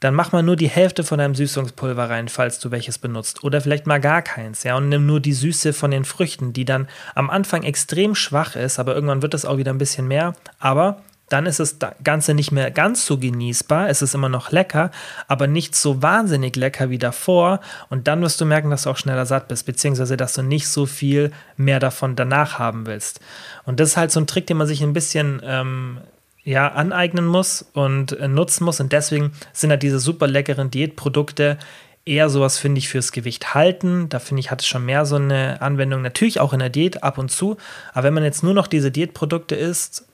dann 0.00 0.14
mach 0.14 0.32
mal 0.32 0.42
nur 0.42 0.56
die 0.56 0.68
Hälfte 0.68 1.04
von 1.04 1.18
deinem 1.18 1.36
Süßungspulver 1.36 2.10
rein, 2.10 2.26
falls 2.26 2.58
du 2.58 2.72
welches 2.72 2.98
benutzt. 2.98 3.44
Oder 3.44 3.60
vielleicht 3.60 3.86
mal 3.86 4.00
gar 4.00 4.22
keins, 4.22 4.64
ja, 4.64 4.76
und 4.76 4.88
nimm 4.88 5.06
nur 5.06 5.20
die 5.20 5.34
Süße 5.34 5.72
von 5.72 5.92
den 5.92 6.04
Früchten, 6.04 6.52
die 6.52 6.64
dann 6.64 6.88
am 7.14 7.30
Anfang 7.30 7.62
extrem 7.62 8.16
schwach 8.16 8.56
ist, 8.56 8.80
aber 8.80 8.96
irgendwann 8.96 9.22
wird 9.22 9.34
es 9.34 9.44
auch 9.44 9.56
wieder 9.56 9.72
ein 9.72 9.78
bisschen 9.78 10.08
mehr. 10.08 10.32
Aber 10.58 11.02
dann 11.28 11.46
ist 11.46 11.60
das 11.60 11.76
Ganze 12.02 12.34
nicht 12.34 12.52
mehr 12.52 12.70
ganz 12.70 13.06
so 13.06 13.18
genießbar. 13.18 13.88
Es 13.88 14.02
ist 14.02 14.14
immer 14.14 14.28
noch 14.28 14.50
lecker, 14.50 14.90
aber 15.26 15.46
nicht 15.46 15.74
so 15.74 16.02
wahnsinnig 16.02 16.56
lecker 16.56 16.90
wie 16.90 16.98
davor. 16.98 17.60
Und 17.90 18.08
dann 18.08 18.22
wirst 18.22 18.40
du 18.40 18.44
merken, 18.44 18.70
dass 18.70 18.82
du 18.82 18.90
auch 18.90 18.96
schneller 18.96 19.26
satt 19.26 19.48
bist, 19.48 19.66
beziehungsweise 19.66 20.16
dass 20.16 20.34
du 20.34 20.42
nicht 20.42 20.68
so 20.68 20.86
viel 20.86 21.32
mehr 21.56 21.80
davon 21.80 22.16
danach 22.16 22.58
haben 22.58 22.86
willst. 22.86 23.20
Und 23.64 23.80
das 23.80 23.90
ist 23.90 23.96
halt 23.96 24.10
so 24.10 24.20
ein 24.20 24.26
Trick, 24.26 24.46
den 24.46 24.56
man 24.56 24.66
sich 24.66 24.82
ein 24.82 24.92
bisschen 24.92 25.40
ähm, 25.44 25.98
ja, 26.44 26.68
aneignen 26.68 27.26
muss 27.26 27.62
und 27.74 28.12
äh, 28.12 28.26
nutzen 28.26 28.64
muss. 28.64 28.80
Und 28.80 28.92
deswegen 28.92 29.32
sind 29.52 29.70
halt 29.70 29.82
diese 29.82 29.98
super 29.98 30.26
leckeren 30.26 30.70
Diätprodukte 30.70 31.58
eher 32.06 32.30
sowas, 32.30 32.58
finde 32.58 32.78
ich, 32.78 32.88
fürs 32.88 33.12
Gewicht 33.12 33.54
halten. 33.54 34.08
Da 34.08 34.18
finde 34.18 34.40
ich, 34.40 34.50
hat 34.50 34.62
es 34.62 34.66
schon 34.66 34.86
mehr 34.86 35.04
so 35.04 35.16
eine 35.16 35.60
Anwendung. 35.60 36.00
Natürlich 36.00 36.40
auch 36.40 36.54
in 36.54 36.60
der 36.60 36.70
Diät 36.70 37.02
ab 37.02 37.18
und 37.18 37.30
zu. 37.30 37.58
Aber 37.92 38.04
wenn 38.04 38.14
man 38.14 38.24
jetzt 38.24 38.42
nur 38.42 38.54
noch 38.54 38.66
diese 38.66 38.90
Diätprodukte 38.90 39.54
isst, 39.54 40.06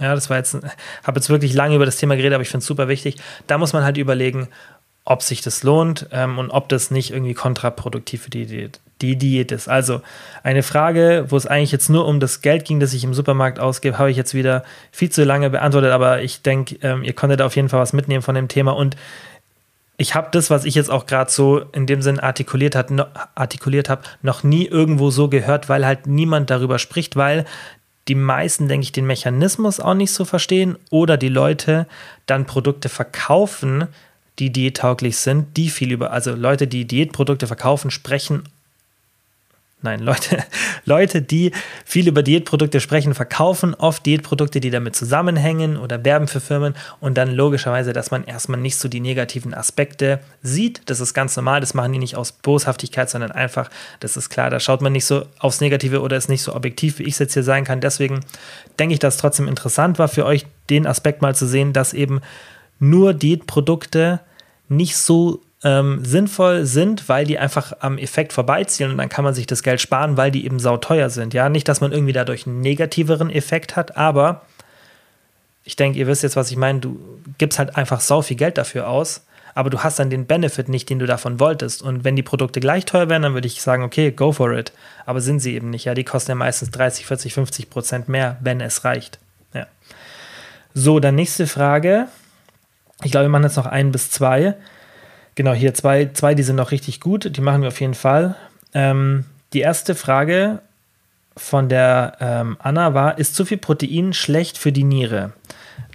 ja, 0.00 0.14
das 0.14 0.30
war 0.30 0.36
jetzt, 0.36 0.54
habe 1.04 1.18
jetzt 1.18 1.30
wirklich 1.30 1.54
lange 1.54 1.76
über 1.76 1.86
das 1.86 1.96
Thema 1.96 2.16
geredet, 2.16 2.34
aber 2.34 2.42
ich 2.42 2.48
finde 2.48 2.62
es 2.62 2.66
super 2.66 2.88
wichtig. 2.88 3.16
Da 3.46 3.58
muss 3.58 3.72
man 3.72 3.84
halt 3.84 3.96
überlegen, 3.96 4.48
ob 5.04 5.22
sich 5.22 5.42
das 5.42 5.62
lohnt 5.62 6.06
ähm, 6.12 6.38
und 6.38 6.50
ob 6.50 6.68
das 6.68 6.90
nicht 6.90 7.10
irgendwie 7.10 7.34
kontraproduktiv 7.34 8.22
für 8.22 8.30
die 8.30 8.46
Diät, 8.46 8.80
die 9.02 9.16
Diät 9.16 9.52
ist. 9.52 9.68
Also 9.68 10.00
eine 10.42 10.62
Frage, 10.62 11.26
wo 11.28 11.36
es 11.36 11.46
eigentlich 11.46 11.72
jetzt 11.72 11.90
nur 11.90 12.06
um 12.06 12.20
das 12.20 12.40
Geld 12.40 12.64
ging, 12.64 12.80
das 12.80 12.94
ich 12.94 13.04
im 13.04 13.12
Supermarkt 13.12 13.60
ausgebe, 13.60 13.98
habe 13.98 14.10
ich 14.10 14.16
jetzt 14.16 14.32
wieder 14.32 14.64
viel 14.92 15.10
zu 15.10 15.24
lange 15.24 15.50
beantwortet, 15.50 15.92
aber 15.92 16.22
ich 16.22 16.40
denke, 16.40 16.76
ähm, 16.80 17.04
ihr 17.04 17.12
konntet 17.12 17.42
auf 17.42 17.54
jeden 17.54 17.68
Fall 17.68 17.80
was 17.80 17.92
mitnehmen 17.92 18.22
von 18.22 18.34
dem 18.34 18.48
Thema 18.48 18.72
und 18.72 18.96
ich 19.96 20.14
habe 20.14 20.28
das, 20.32 20.50
was 20.50 20.64
ich 20.64 20.74
jetzt 20.74 20.90
auch 20.90 21.06
gerade 21.06 21.30
so 21.30 21.60
in 21.72 21.86
dem 21.86 22.02
Sinn 22.02 22.18
artikuliert, 22.18 22.90
no, 22.90 23.04
artikuliert 23.34 23.88
habe, 23.88 24.02
noch 24.22 24.42
nie 24.42 24.66
irgendwo 24.66 25.10
so 25.10 25.28
gehört, 25.28 25.68
weil 25.68 25.86
halt 25.86 26.06
niemand 26.06 26.50
darüber 26.50 26.78
spricht, 26.78 27.14
weil 27.14 27.44
die 28.08 28.14
meisten, 28.14 28.68
denke 28.68 28.84
ich, 28.84 28.92
den 28.92 29.06
Mechanismus 29.06 29.80
auch 29.80 29.94
nicht 29.94 30.12
so 30.12 30.24
verstehen 30.24 30.76
oder 30.90 31.16
die 31.16 31.28
Leute 31.28 31.86
dann 32.26 32.46
Produkte 32.46 32.88
verkaufen, 32.88 33.88
die 34.38 34.50
diättauglich 34.50 35.16
sind, 35.16 35.56
die 35.56 35.70
viel 35.70 35.92
über, 35.92 36.10
also 36.10 36.34
Leute, 36.34 36.66
die 36.66 36.86
Diätprodukte 36.86 37.46
verkaufen, 37.46 37.90
sprechen 37.90 38.44
Nein, 39.84 40.00
Leute, 40.00 40.42
Leute, 40.86 41.20
die 41.20 41.52
viel 41.84 42.08
über 42.08 42.22
Diätprodukte 42.22 42.80
sprechen, 42.80 43.12
verkaufen 43.12 43.74
oft 43.74 44.06
Diätprodukte, 44.06 44.58
die 44.58 44.70
damit 44.70 44.96
zusammenhängen 44.96 45.76
oder 45.76 46.02
werben 46.06 46.26
für 46.26 46.40
Firmen 46.40 46.74
und 47.00 47.18
dann 47.18 47.30
logischerweise, 47.30 47.92
dass 47.92 48.10
man 48.10 48.24
erstmal 48.24 48.58
nicht 48.58 48.78
so 48.78 48.88
die 48.88 49.00
negativen 49.00 49.52
Aspekte 49.52 50.20
sieht. 50.42 50.80
Das 50.86 51.00
ist 51.00 51.12
ganz 51.12 51.36
normal, 51.36 51.60
das 51.60 51.74
machen 51.74 51.92
die 51.92 51.98
nicht 51.98 52.16
aus 52.16 52.32
Boshaftigkeit, 52.32 53.10
sondern 53.10 53.30
einfach, 53.30 53.68
das 54.00 54.16
ist 54.16 54.30
klar, 54.30 54.48
da 54.48 54.58
schaut 54.58 54.80
man 54.80 54.94
nicht 54.94 55.04
so 55.04 55.26
aufs 55.38 55.60
Negative 55.60 56.00
oder 56.00 56.16
ist 56.16 56.30
nicht 56.30 56.42
so 56.42 56.54
objektiv, 56.54 56.98
wie 56.98 57.02
ich 57.02 57.12
es 57.12 57.18
jetzt 57.18 57.34
hier 57.34 57.42
sein 57.42 57.64
kann. 57.64 57.82
Deswegen 57.82 58.20
denke 58.78 58.94
ich, 58.94 59.00
dass 59.00 59.16
es 59.16 59.20
trotzdem 59.20 59.48
interessant 59.48 59.98
war 59.98 60.08
für 60.08 60.24
euch, 60.24 60.46
den 60.70 60.86
Aspekt 60.86 61.20
mal 61.20 61.34
zu 61.34 61.46
sehen, 61.46 61.74
dass 61.74 61.92
eben 61.92 62.22
nur 62.78 63.12
Diätprodukte 63.12 64.20
nicht 64.70 64.96
so 64.96 65.42
ähm, 65.64 66.04
sinnvoll 66.04 66.66
sind, 66.66 67.08
weil 67.08 67.24
die 67.24 67.38
einfach 67.38 67.72
am 67.80 67.98
Effekt 67.98 68.32
vorbeiziehen 68.32 68.90
und 68.90 68.98
dann 68.98 69.08
kann 69.08 69.24
man 69.24 69.34
sich 69.34 69.46
das 69.46 69.62
Geld 69.62 69.80
sparen, 69.80 70.16
weil 70.16 70.30
die 70.30 70.44
eben 70.44 70.60
sauteuer 70.60 71.08
sind. 71.10 71.34
Ja, 71.34 71.48
nicht, 71.48 71.66
dass 71.68 71.80
man 71.80 71.90
irgendwie 71.90 72.12
dadurch 72.12 72.46
einen 72.46 72.60
negativeren 72.60 73.30
Effekt 73.30 73.74
hat, 73.74 73.96
aber 73.96 74.42
ich 75.64 75.76
denke, 75.76 75.98
ihr 75.98 76.06
wisst 76.06 76.22
jetzt, 76.22 76.36
was 76.36 76.50
ich 76.50 76.58
meine. 76.58 76.80
Du 76.80 77.00
gibst 77.38 77.58
halt 77.58 77.76
einfach 77.76 78.00
sau 78.00 78.20
viel 78.20 78.36
Geld 78.36 78.58
dafür 78.58 78.86
aus, 78.88 79.24
aber 79.54 79.70
du 79.70 79.82
hast 79.82 79.98
dann 79.98 80.10
den 80.10 80.26
Benefit 80.26 80.68
nicht, 80.68 80.90
den 80.90 80.98
du 80.98 81.06
davon 81.06 81.40
wolltest. 81.40 81.80
Und 81.80 82.04
wenn 82.04 82.16
die 82.16 82.22
Produkte 82.22 82.60
gleich 82.60 82.84
teuer 82.84 83.08
wären, 83.08 83.22
dann 83.22 83.32
würde 83.32 83.46
ich 83.46 83.62
sagen, 83.62 83.82
okay, 83.82 84.10
go 84.10 84.32
for 84.32 84.52
it. 84.52 84.72
Aber 85.06 85.22
sind 85.22 85.40
sie 85.40 85.54
eben 85.54 85.70
nicht. 85.70 85.86
Ja, 85.86 85.94
die 85.94 86.04
kosten 86.04 86.32
ja 86.32 86.34
meistens 86.34 86.70
30, 86.72 87.06
40, 87.06 87.32
50 87.32 87.70
Prozent 87.70 88.08
mehr, 88.10 88.36
wenn 88.40 88.60
es 88.60 88.84
reicht. 88.84 89.18
Ja. 89.54 89.66
So, 90.74 91.00
dann 91.00 91.14
nächste 91.14 91.46
Frage. 91.46 92.08
Ich 93.02 93.10
glaube, 93.10 93.24
wir 93.24 93.30
machen 93.30 93.44
jetzt 93.44 93.56
noch 93.56 93.66
ein 93.66 93.90
bis 93.90 94.10
zwei. 94.10 94.56
Genau, 95.34 95.52
hier 95.52 95.74
zwei, 95.74 96.10
zwei, 96.12 96.34
die 96.34 96.42
sind 96.42 96.56
noch 96.56 96.70
richtig 96.70 97.00
gut. 97.00 97.36
Die 97.36 97.40
machen 97.40 97.62
wir 97.62 97.68
auf 97.68 97.80
jeden 97.80 97.94
Fall. 97.94 98.36
Ähm, 98.72 99.24
die 99.52 99.60
erste 99.60 99.94
Frage 99.94 100.60
von 101.36 101.68
der 101.68 102.16
ähm, 102.20 102.56
Anna 102.60 102.94
war: 102.94 103.18
Ist 103.18 103.34
zu 103.34 103.44
viel 103.44 103.58
Protein 103.58 104.12
schlecht 104.12 104.58
für 104.58 104.72
die 104.72 104.84
Niere? 104.84 105.32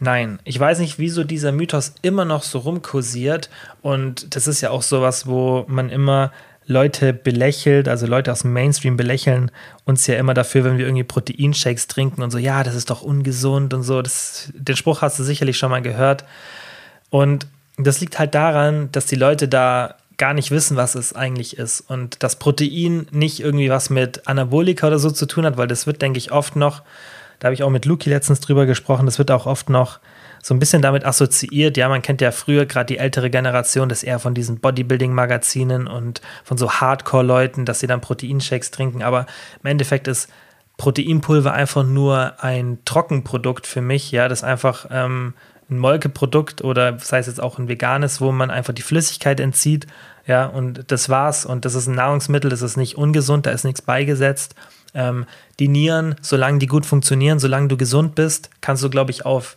Nein, 0.02 0.40
ich 0.44 0.60
weiß 0.60 0.80
nicht, 0.80 0.98
wieso 0.98 1.24
dieser 1.24 1.52
Mythos 1.52 1.94
immer 2.02 2.26
noch 2.26 2.44
so 2.44 2.60
rumkursiert. 2.60 3.50
Und 3.82 4.36
das 4.36 4.48
ist 4.48 4.62
ja 4.62 4.72
auch 4.72 4.82
sowas, 4.82 5.28
wo 5.28 5.66
man 5.68 5.90
immer 5.90 6.32
Leute 6.66 7.14
belächelt, 7.14 7.88
also 7.88 8.06
Leute 8.06 8.32
aus 8.32 8.42
dem 8.42 8.54
Mainstream 8.54 8.96
belächeln 8.96 9.50
uns 9.86 10.06
ja 10.06 10.16
immer 10.16 10.36
dafür, 10.36 10.64
wenn 10.64 10.78
wir 10.78 10.86
irgendwie 10.86 11.04
Proteinshakes 11.04 11.88
trinken 11.88 12.22
und 12.22 12.30
so, 12.30 12.38
ja, 12.38 12.64
das 12.64 12.76
ist 12.76 12.92
doch 12.92 13.02
ungesund 13.02 13.74
und 13.74 13.82
so. 13.82 14.02
Das, 14.04 14.52
den 14.54 14.76
Spruch 14.76 15.02
hast 15.02 15.18
du 15.18 15.24
sicherlich 15.24 15.58
schon 15.58 15.72
mal 15.72 15.82
gehört. 15.82 16.26
Und 17.10 17.48
das 17.88 18.02
liegt 18.02 18.20
halt 18.20 18.36
daran, 18.36 18.92
dass 18.92 19.06
die 19.06 19.16
Leute 19.16 19.48
da 19.48 19.96
gar 20.18 20.34
nicht 20.34 20.52
wissen, 20.52 20.76
was 20.78 20.96
es 20.96 21.14
eigentlich 21.14 21.58
ist. 21.58 21.82
Und 21.82 22.22
das 22.24 22.36
Protein 22.36 23.08
nicht 23.12 23.40
irgendwie 23.40 23.70
was 23.70 23.90
mit 23.90 24.28
Anabolika 24.28 24.88
oder 24.88 25.00
so 25.00 25.10
zu 25.10 25.26
tun 25.26 25.46
hat, 25.46 25.58
weil 25.58 25.68
das 25.68 25.88
wird, 25.88 26.02
denke 26.02 26.18
ich, 26.18 26.32
oft 26.32 26.56
noch, 26.56 26.84
da 27.40 27.48
habe 27.48 27.54
ich 27.54 27.64
auch 27.64 27.70
mit 27.70 27.86
Luki 27.86 28.10
letztens 28.10 28.42
drüber 28.42 28.66
gesprochen, 28.66 29.06
das 29.06 29.18
wird 29.18 29.32
auch 29.32 29.46
oft 29.46 29.70
noch 29.70 30.00
so 30.44 30.54
ein 30.54 30.60
bisschen 30.60 30.82
damit 30.82 31.06
assoziiert. 31.06 31.78
Ja, 31.78 31.90
man 31.90 32.02
kennt 32.02 32.22
ja 32.22 32.32
früher 32.32 32.66
gerade 32.66 32.88
die 32.88 32.98
ältere 32.98 33.30
Generation, 33.30 33.90
das 33.90 34.04
eher 34.04 34.20
von 34.20 34.34
diesen 34.34 34.60
Bodybuilding-Magazinen 34.60 35.88
und 35.88 36.22
von 36.44 36.58
so 36.58 36.70
Hardcore-Leuten, 36.72 37.66
dass 37.66 37.80
sie 37.80 37.88
dann 37.88 38.02
Proteinshakes 38.02 38.72
trinken. 38.72 39.04
Aber 39.04 39.26
im 39.64 39.70
Endeffekt 39.70 40.08
ist 40.08 40.30
Proteinpulver 40.78 41.54
einfach 41.54 41.84
nur 41.84 42.42
ein 42.42 42.80
Trockenprodukt 42.86 43.68
für 43.68 43.82
mich, 43.82 44.12
ja, 44.12 44.28
das 44.28 44.44
einfach 44.44 44.86
ähm, 44.92 45.34
ein 45.70 45.78
Molkeprodukt 45.78 46.64
oder 46.64 46.98
sei 47.00 47.20
es 47.20 47.28
jetzt 47.28 47.42
auch 47.42 47.60
ein 47.60 47.68
veganes, 47.68 48.22
wo 48.22 48.32
man 48.32 48.52
einfach 48.52 48.74
die 48.74 48.82
Flüssigkeit 48.82 49.40
entzieht. 49.40 49.88
Ja, 50.26 50.46
und 50.46 50.92
das 50.92 51.10
war's. 51.10 51.46
Und 51.46 51.66
das 51.66 51.76
ist 51.76 51.88
ein 51.88 51.96
Nahrungsmittel, 51.96 52.50
das 52.50 52.62
ist 52.62 52.78
nicht 52.78 52.98
ungesund, 52.98 53.46
da 53.46 53.52
ist 53.52 53.64
nichts 53.64 53.82
beigesetzt. 53.82 54.56
Ähm, 54.94 55.26
die 55.60 55.68
Nieren, 55.68 56.16
solange 56.22 56.60
die 56.60 56.68
gut 56.68 56.86
funktionieren, 56.86 57.40
solange 57.40 57.68
du 57.68 57.78
gesund 57.78 58.16
bist, 58.16 58.50
kannst 58.62 58.84
du, 58.84 58.90
glaube 58.90 59.12
ich, 59.12 59.26
auf 59.26 59.56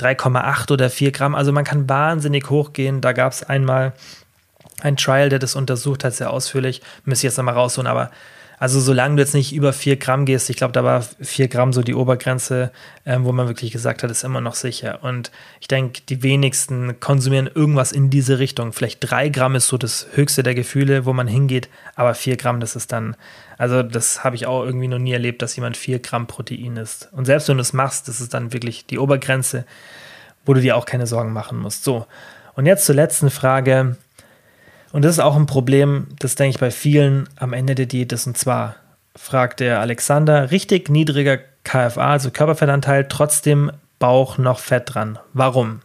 3,8 0.00 0.72
oder 0.72 0.90
4 0.90 1.12
Gramm. 1.12 1.34
Also 1.34 1.52
man 1.52 1.64
kann 1.64 1.88
wahnsinnig 1.88 2.48
hochgehen. 2.48 3.00
Da 3.00 3.12
gab 3.12 3.32
es 3.32 3.42
einmal 3.42 3.92
ein 4.82 4.96
Trial, 4.96 5.28
der 5.28 5.38
das 5.38 5.54
untersucht 5.54 6.04
hat, 6.04 6.14
sehr 6.14 6.30
ausführlich. 6.30 6.80
Müsste 7.04 7.26
ich 7.26 7.30
jetzt 7.30 7.36
nochmal 7.36 7.54
rausholen, 7.54 7.86
aber 7.86 8.10
also 8.60 8.78
solange 8.78 9.16
du 9.16 9.22
jetzt 9.22 9.32
nicht 9.32 9.54
über 9.54 9.72
4 9.72 9.96
Gramm 9.96 10.26
gehst, 10.26 10.50
ich 10.50 10.56
glaube, 10.58 10.72
da 10.72 10.84
war 10.84 11.02
4 11.02 11.48
Gramm 11.48 11.72
so 11.72 11.82
die 11.82 11.94
Obergrenze, 11.94 12.70
ähm, 13.06 13.24
wo 13.24 13.32
man 13.32 13.48
wirklich 13.48 13.72
gesagt 13.72 14.02
hat, 14.02 14.10
ist 14.10 14.22
immer 14.22 14.42
noch 14.42 14.54
sicher. 14.54 14.98
Und 15.02 15.32
ich 15.60 15.66
denke, 15.66 16.02
die 16.06 16.22
wenigsten 16.22 17.00
konsumieren 17.00 17.48
irgendwas 17.52 17.90
in 17.90 18.10
diese 18.10 18.38
Richtung. 18.38 18.74
Vielleicht 18.74 18.98
3 19.00 19.30
Gramm 19.30 19.54
ist 19.54 19.68
so 19.68 19.78
das 19.78 20.08
höchste 20.12 20.42
der 20.42 20.54
Gefühle, 20.54 21.06
wo 21.06 21.14
man 21.14 21.26
hingeht, 21.26 21.70
aber 21.94 22.14
4 22.14 22.36
Gramm, 22.36 22.60
das 22.60 22.76
ist 22.76 22.92
dann, 22.92 23.16
also 23.56 23.82
das 23.82 24.24
habe 24.24 24.36
ich 24.36 24.44
auch 24.44 24.62
irgendwie 24.62 24.88
noch 24.88 24.98
nie 24.98 25.12
erlebt, 25.12 25.40
dass 25.40 25.56
jemand 25.56 25.78
4 25.78 25.98
Gramm 26.00 26.26
Protein 26.26 26.76
isst. 26.76 27.08
Und 27.12 27.24
selbst 27.24 27.48
wenn 27.48 27.56
du 27.56 27.62
es 27.62 27.72
machst, 27.72 28.08
das 28.08 28.20
ist 28.20 28.34
dann 28.34 28.52
wirklich 28.52 28.84
die 28.84 28.98
Obergrenze, 28.98 29.64
wo 30.44 30.52
du 30.52 30.60
dir 30.60 30.76
auch 30.76 30.84
keine 30.84 31.06
Sorgen 31.06 31.32
machen 31.32 31.58
musst. 31.58 31.82
So, 31.82 32.06
und 32.56 32.66
jetzt 32.66 32.84
zur 32.84 32.94
letzten 32.94 33.30
Frage 33.30 33.96
Und 34.92 35.02
das 35.02 35.12
ist 35.12 35.20
auch 35.20 35.36
ein 35.36 35.46
Problem, 35.46 36.08
das 36.18 36.34
denke 36.34 36.50
ich 36.50 36.60
bei 36.60 36.70
vielen 36.70 37.28
am 37.36 37.52
Ende 37.52 37.74
der 37.74 37.86
Diät 37.86 38.12
ist. 38.12 38.26
Und 38.26 38.36
zwar 38.36 38.76
fragt 39.14 39.60
der 39.60 39.80
Alexander, 39.80 40.50
richtig 40.50 40.88
niedriger 40.88 41.38
KFA, 41.64 42.12
also 42.12 42.30
Körperfettanteil, 42.30 43.06
trotzdem 43.08 43.70
Bauch 43.98 44.38
noch 44.38 44.58
Fett 44.58 44.94
dran. 44.94 45.18
Warum? 45.34 45.80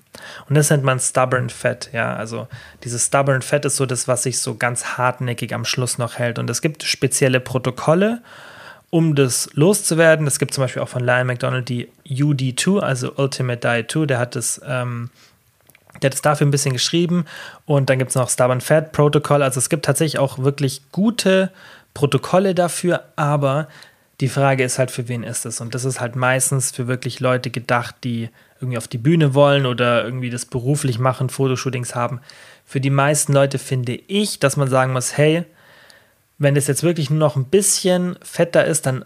Und 0.48 0.56
das 0.56 0.70
nennt 0.70 0.84
man 0.84 1.00
Stubborn 1.00 1.50
Fat. 1.50 1.90
Ja, 1.92 2.16
also 2.16 2.48
dieses 2.84 3.06
Stubborn 3.08 3.42
Fat 3.42 3.66
ist 3.66 3.76
so 3.76 3.86
das, 3.86 4.08
was 4.08 4.24
sich 4.24 4.40
so 4.40 4.56
ganz 4.56 4.98
hartnäckig 4.98 5.54
am 5.54 5.66
Schluss 5.66 5.98
noch 5.98 6.18
hält. 6.18 6.40
Und 6.40 6.50
es 6.50 6.62
gibt 6.62 6.84
spezielle 6.84 7.42
Protokolle, 7.42 8.22
um 8.90 9.16
das 9.16 9.50
loszuwerden. 9.54 10.26
Es 10.28 10.40
gibt 10.40 10.54
zum 10.54 10.64
Beispiel 10.64 10.82
auch 10.82 10.88
von 10.88 11.04
Lion 11.04 11.28
McDonald 11.28 11.68
die 11.68 11.90
UD2, 12.08 12.80
also 12.80 13.12
Ultimate 13.18 13.60
Diet 13.60 13.92
2. 13.92 14.06
Der 14.06 14.20
hat 14.20 14.36
das. 14.36 14.62
Ähm, 14.66 15.10
der 16.02 16.10
hat 16.10 16.16
es 16.16 16.22
dafür 16.22 16.46
ein 16.46 16.52
bisschen 16.52 16.74
geschrieben 16.74 17.26
und 17.66 17.90
dann 17.90 18.00
gibt 18.00 18.10
es 18.10 18.16
noch 18.16 18.30
Stubborn 18.30 18.62
Fat 18.62 18.92
Protocol. 18.92 19.42
Also 19.42 19.60
es 19.60 19.70
gibt 19.70 19.86
tatsächlich 19.86 20.20
auch 20.20 20.40
wirklich 20.40 20.82
gute 20.92 21.52
Protokolle 21.94 22.54
dafür, 22.54 23.04
aber 23.16 23.68
die 24.22 24.30
Frage 24.30 24.64
ist 24.64 24.80
halt, 24.80 24.92
für 24.92 25.08
wen 25.08 25.24
ist 25.24 25.46
es? 25.46 25.60
Und 25.60 25.76
das 25.76 25.84
ist 25.84 26.00
halt 26.00 26.16
meistens 26.16 26.72
für 26.72 26.88
wirklich 26.88 27.20
Leute 27.20 27.50
gedacht, 27.50 27.96
die 28.04 28.30
irgendwie 28.62 28.78
auf 28.78 28.88
die 28.88 28.98
Bühne 28.98 29.34
wollen 29.34 29.66
oder 29.66 30.06
irgendwie 30.06 30.30
das 30.30 30.46
beruflich 30.46 31.00
machen, 31.00 31.30
Fotoshootings 31.30 31.96
haben. 31.96 32.22
Für 32.66 32.80
die 32.80 32.90
meisten 32.90 33.34
Leute 33.34 33.60
finde 33.60 33.94
ich, 34.08 34.40
dass 34.40 34.58
man 34.58 34.70
sagen 34.70 34.94
muss, 34.94 35.18
hey, 35.18 35.44
wenn 36.38 36.56
es 36.56 36.68
jetzt 36.68 36.84
wirklich 36.84 37.10
nur 37.10 37.20
noch 37.20 37.36
ein 37.36 37.46
bisschen 37.46 38.18
fetter 38.22 38.66
ist, 38.66 38.86
dann 38.86 39.06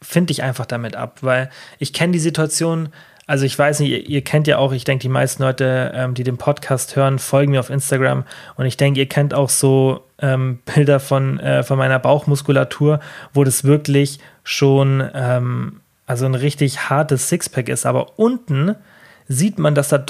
finde 0.00 0.32
ich 0.32 0.42
einfach 0.42 0.66
damit 0.66 0.96
ab, 0.96 1.18
weil 1.22 1.50
ich 1.78 1.92
kenne 1.92 2.12
die 2.12 2.18
Situation, 2.18 2.90
also 3.26 3.44
ich 3.44 3.58
weiß 3.58 3.80
nicht, 3.80 3.90
ihr, 3.90 4.06
ihr, 4.06 4.22
kennt 4.22 4.46
ja 4.46 4.58
auch, 4.58 4.72
ich 4.72 4.84
denke, 4.84 5.02
die 5.02 5.08
meisten 5.08 5.42
Leute, 5.42 5.92
ähm, 5.94 6.14
die 6.14 6.24
den 6.24 6.36
Podcast 6.36 6.96
hören, 6.96 7.18
folgen 7.18 7.52
mir 7.52 7.60
auf 7.60 7.70
Instagram 7.70 8.24
und 8.56 8.66
ich 8.66 8.76
denke, 8.76 9.00
ihr 9.00 9.08
kennt 9.08 9.32
auch 9.32 9.48
so 9.48 10.02
ähm, 10.18 10.58
Bilder 10.74 11.00
von, 11.00 11.40
äh, 11.40 11.62
von 11.62 11.78
meiner 11.78 11.98
Bauchmuskulatur, 11.98 13.00
wo 13.32 13.44
das 13.44 13.64
wirklich 13.64 14.18
schon 14.42 15.08
ähm, 15.14 15.80
also 16.06 16.26
ein 16.26 16.34
richtig 16.34 16.90
hartes 16.90 17.28
Sixpack 17.28 17.68
ist, 17.68 17.86
aber 17.86 18.18
unten 18.18 18.74
sieht 19.26 19.58
man, 19.58 19.74
dass 19.74 19.88
da 19.88 20.04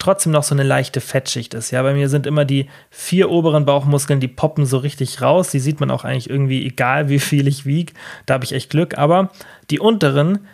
trotzdem 0.00 0.32
noch 0.32 0.42
so 0.42 0.54
eine 0.54 0.62
leichte 0.64 1.00
Fettschicht 1.00 1.54
ist. 1.54 1.70
Ja, 1.70 1.82
bei 1.82 1.92
mir 1.92 2.08
sind 2.08 2.26
immer 2.26 2.44
die 2.44 2.68
vier 2.90 3.30
oberen 3.30 3.66
Bauchmuskeln, 3.66 4.18
die 4.18 4.28
poppen 4.28 4.64
so 4.64 4.78
richtig 4.78 5.22
raus. 5.22 5.50
Die 5.50 5.60
sieht 5.60 5.78
man 5.78 5.90
auch 5.90 6.04
eigentlich 6.04 6.30
irgendwie, 6.30 6.66
egal 6.66 7.08
wie 7.08 7.20
viel 7.20 7.46
ich 7.46 7.66
wiege. 7.66 7.92
Da 8.26 8.34
habe 8.34 8.44
ich 8.44 8.52
echt 8.52 8.70
Glück. 8.70 8.98
Aber 8.98 9.30
die 9.70 9.78
unteren, 9.78 10.46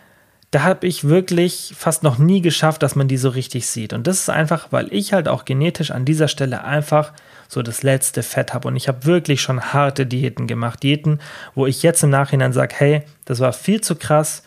da 0.51 0.63
habe 0.63 0.87
ich 0.87 1.03
wirklich 1.03 1.73
fast 1.77 2.03
noch 2.03 2.17
nie 2.17 2.41
geschafft, 2.41 2.81
dass 2.81 2.95
man 2.95 3.07
die 3.07 3.17
so 3.17 3.29
richtig 3.29 3.67
sieht. 3.67 3.91
Und 3.91 4.07
das 4.07 4.19
ist 4.19 4.29
einfach, 4.29 4.67
weil 4.71 4.87
ich 4.93 5.11
halt 5.11 5.27
auch 5.27 5.43
genetisch 5.43 5.91
an 5.91 6.05
dieser 6.05 6.29
Stelle 6.29 6.63
einfach 6.63 7.11
so 7.49 7.61
das 7.61 7.83
letzte 7.83 8.23
Fett 8.23 8.53
habe. 8.53 8.67
Und 8.67 8.75
ich 8.77 8.87
habe 8.87 9.05
wirklich 9.05 9.41
schon 9.41 9.73
harte 9.73 10.05
Diäten 10.05 10.47
gemacht. 10.47 10.83
Diäten, 10.83 11.19
wo 11.53 11.65
ich 11.65 11.83
jetzt 11.83 12.03
im 12.03 12.09
Nachhinein 12.09 12.53
sage, 12.53 12.75
hey, 12.77 13.01
das 13.25 13.39
war 13.39 13.51
viel 13.51 13.81
zu 13.81 13.95
krass 13.95 14.43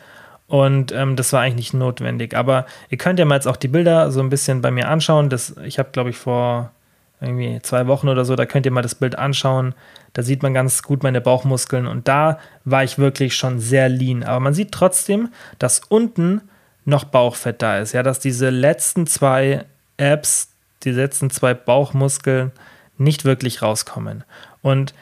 und 0.46 0.90
ähm, 0.92 1.16
das 1.16 1.32
war 1.32 1.42
eigentlich 1.42 1.72
nicht 1.72 1.74
notwendig. 1.74 2.34
Aber 2.34 2.66
ihr 2.88 2.98
könnt 2.98 3.18
ja 3.18 3.24
mal 3.24 3.36
jetzt 3.36 3.46
auch 3.46 3.56
die 3.56 3.68
Bilder 3.68 4.10
so 4.10 4.20
ein 4.20 4.30
bisschen 4.30 4.62
bei 4.62 4.70
mir 4.70 4.88
anschauen. 4.88 5.28
Das, 5.28 5.54
ich 5.64 5.78
habe, 5.78 5.90
glaube 5.92 6.10
ich, 6.10 6.16
vor 6.16 6.72
irgendwie 7.20 7.60
zwei 7.62 7.86
Wochen 7.86 8.08
oder 8.08 8.24
so, 8.24 8.34
da 8.34 8.46
könnt 8.46 8.66
ihr 8.66 8.72
mal 8.72 8.82
das 8.82 8.94
Bild 8.94 9.18
anschauen. 9.18 9.74
Da 10.12 10.22
sieht 10.22 10.42
man 10.42 10.54
ganz 10.54 10.82
gut 10.82 11.02
meine 11.02 11.20
Bauchmuskeln 11.20 11.86
und 11.86 12.08
da 12.08 12.38
war 12.64 12.82
ich 12.82 12.98
wirklich 12.98 13.36
schon 13.36 13.60
sehr 13.60 13.88
lean. 13.88 14.22
Aber 14.22 14.40
man 14.40 14.54
sieht 14.54 14.72
trotzdem, 14.72 15.28
dass 15.58 15.80
unten 15.80 16.42
noch 16.84 17.04
Bauchfett 17.04 17.62
da 17.62 17.78
ist. 17.78 17.92
Ja, 17.92 18.02
dass 18.02 18.18
diese 18.18 18.50
letzten 18.50 19.06
zwei 19.06 19.64
Abs, 19.98 20.48
die 20.82 20.92
letzten 20.92 21.30
zwei 21.30 21.54
Bauchmuskeln 21.54 22.52
nicht 22.96 23.24
wirklich 23.24 23.62
rauskommen. 23.62 24.24
Und 24.62 24.94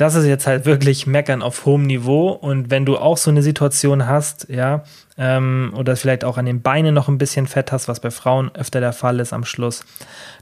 das 0.00 0.14
ist 0.14 0.24
jetzt 0.24 0.46
halt 0.46 0.64
wirklich 0.64 1.06
Meckern 1.06 1.42
auf 1.42 1.66
hohem 1.66 1.82
Niveau. 1.82 2.30
Und 2.30 2.70
wenn 2.70 2.86
du 2.86 2.96
auch 2.96 3.18
so 3.18 3.30
eine 3.30 3.42
Situation 3.42 4.06
hast, 4.06 4.48
ja, 4.48 4.82
ähm, 5.18 5.74
oder 5.76 5.94
vielleicht 5.94 6.24
auch 6.24 6.38
an 6.38 6.46
den 6.46 6.62
Beinen 6.62 6.94
noch 6.94 7.08
ein 7.08 7.18
bisschen 7.18 7.46
Fett 7.46 7.70
hast, 7.70 7.86
was 7.86 8.00
bei 8.00 8.10
Frauen 8.10 8.50
öfter 8.54 8.80
der 8.80 8.94
Fall 8.94 9.20
ist 9.20 9.34
am 9.34 9.44
Schluss, 9.44 9.84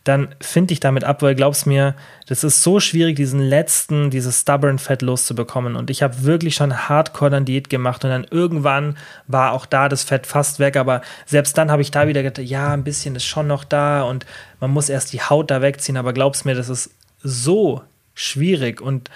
dann 0.04 0.28
finde 0.40 0.74
ich 0.74 0.78
damit 0.78 1.02
ab, 1.02 1.22
weil 1.22 1.34
glaubst 1.34 1.66
mir, 1.66 1.96
das 2.28 2.44
ist 2.44 2.62
so 2.62 2.78
schwierig, 2.78 3.16
diesen 3.16 3.40
letzten, 3.40 4.10
dieses 4.10 4.42
stubborn 4.42 4.78
Fett 4.78 5.02
loszubekommen. 5.02 5.74
Und 5.74 5.90
ich 5.90 6.04
habe 6.04 6.22
wirklich 6.22 6.54
schon 6.54 6.88
hardcore 6.88 7.30
dann 7.32 7.44
Diät 7.44 7.68
gemacht 7.68 8.04
und 8.04 8.10
dann 8.10 8.26
irgendwann 8.30 8.96
war 9.26 9.50
auch 9.50 9.66
da 9.66 9.88
das 9.88 10.04
Fett 10.04 10.28
fast 10.28 10.60
weg, 10.60 10.76
aber 10.76 11.02
selbst 11.26 11.58
dann 11.58 11.72
habe 11.72 11.82
ich 11.82 11.90
da 11.90 12.06
wieder 12.06 12.22
gedacht, 12.22 12.46
ja, 12.46 12.72
ein 12.72 12.84
bisschen 12.84 13.16
ist 13.16 13.24
schon 13.24 13.48
noch 13.48 13.64
da 13.64 14.04
und 14.04 14.24
man 14.60 14.70
muss 14.70 14.88
erst 14.88 15.12
die 15.12 15.20
Haut 15.20 15.50
da 15.50 15.62
wegziehen, 15.62 15.96
aber 15.96 16.12
glaubst 16.12 16.44
mir, 16.44 16.54
das 16.54 16.68
ist 16.68 16.90
so 17.24 17.82
schwierig 18.14 18.80
und 18.80 19.10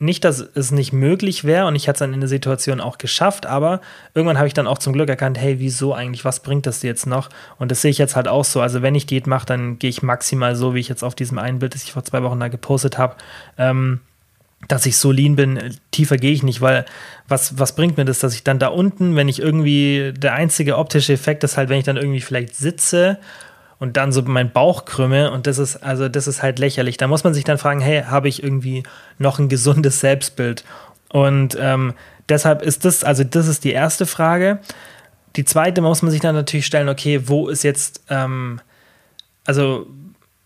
nicht, 0.00 0.24
dass 0.24 0.40
es 0.40 0.70
nicht 0.70 0.94
möglich 0.94 1.44
wäre 1.44 1.66
und 1.66 1.76
ich 1.76 1.86
hatte 1.86 1.96
es 1.96 1.98
dann 1.98 2.14
in 2.14 2.20
der 2.20 2.28
Situation 2.28 2.80
auch 2.80 2.96
geschafft, 2.96 3.44
aber 3.44 3.82
irgendwann 4.14 4.38
habe 4.38 4.48
ich 4.48 4.54
dann 4.54 4.66
auch 4.66 4.78
zum 4.78 4.94
Glück 4.94 5.10
erkannt, 5.10 5.38
hey, 5.38 5.58
wieso 5.58 5.92
eigentlich, 5.92 6.24
was 6.24 6.40
bringt 6.40 6.66
das 6.66 6.82
jetzt 6.82 7.06
noch? 7.06 7.28
Und 7.58 7.70
das 7.70 7.82
sehe 7.82 7.90
ich 7.90 7.98
jetzt 7.98 8.16
halt 8.16 8.26
auch 8.26 8.46
so. 8.46 8.62
Also 8.62 8.80
wenn 8.80 8.94
ich 8.94 9.04
Diät 9.04 9.26
mache, 9.26 9.44
dann 9.44 9.78
gehe 9.78 9.90
ich 9.90 10.02
maximal 10.02 10.56
so, 10.56 10.74
wie 10.74 10.80
ich 10.80 10.88
jetzt 10.88 11.04
auf 11.04 11.14
diesem 11.14 11.38
einen 11.38 11.58
Bild, 11.58 11.74
das 11.74 11.84
ich 11.84 11.92
vor 11.92 12.02
zwei 12.02 12.22
Wochen 12.22 12.40
da 12.40 12.48
gepostet 12.48 12.96
habe, 12.96 13.16
ähm, 13.58 14.00
dass 14.68 14.86
ich 14.86 14.96
so 14.96 15.12
lean 15.12 15.36
bin, 15.36 15.76
tiefer 15.90 16.16
gehe 16.16 16.32
ich 16.32 16.42
nicht, 16.42 16.62
weil 16.62 16.86
was, 17.28 17.58
was 17.58 17.74
bringt 17.74 17.98
mir 17.98 18.06
das, 18.06 18.20
dass 18.20 18.34
ich 18.34 18.42
dann 18.42 18.58
da 18.58 18.68
unten, 18.68 19.16
wenn 19.16 19.28
ich 19.28 19.38
irgendwie, 19.38 20.14
der 20.16 20.32
einzige 20.32 20.78
optische 20.78 21.12
Effekt 21.12 21.44
ist 21.44 21.58
halt, 21.58 21.68
wenn 21.68 21.78
ich 21.78 21.84
dann 21.84 21.98
irgendwie 21.98 22.20
vielleicht 22.22 22.56
sitze 22.56 23.18
und 23.80 23.96
dann 23.96 24.12
so 24.12 24.22
mein 24.22 24.52
Bauch 24.52 24.84
krümme 24.84 25.32
und 25.32 25.48
das 25.48 25.58
ist 25.58 25.76
also 25.78 26.08
das 26.08 26.28
ist 26.28 26.42
halt 26.42 26.60
lächerlich. 26.60 26.98
Da 26.98 27.08
muss 27.08 27.24
man 27.24 27.34
sich 27.34 27.44
dann 27.44 27.58
fragen, 27.58 27.80
hey, 27.80 28.02
habe 28.02 28.28
ich 28.28 28.42
irgendwie 28.42 28.84
noch 29.18 29.40
ein 29.40 29.48
gesundes 29.48 29.98
Selbstbild? 29.98 30.64
Und 31.08 31.56
ähm, 31.58 31.94
deshalb 32.28 32.62
ist 32.62 32.84
das, 32.84 33.02
also 33.02 33.24
das 33.24 33.48
ist 33.48 33.64
die 33.64 33.72
erste 33.72 34.06
Frage. 34.06 34.60
Die 35.34 35.44
zweite 35.44 35.80
muss 35.80 36.02
man 36.02 36.12
sich 36.12 36.20
dann 36.20 36.34
natürlich 36.34 36.66
stellen, 36.66 36.88
okay, 36.88 37.22
wo 37.26 37.48
ist 37.48 37.64
jetzt, 37.64 38.04
ähm, 38.10 38.60
also 39.46 39.86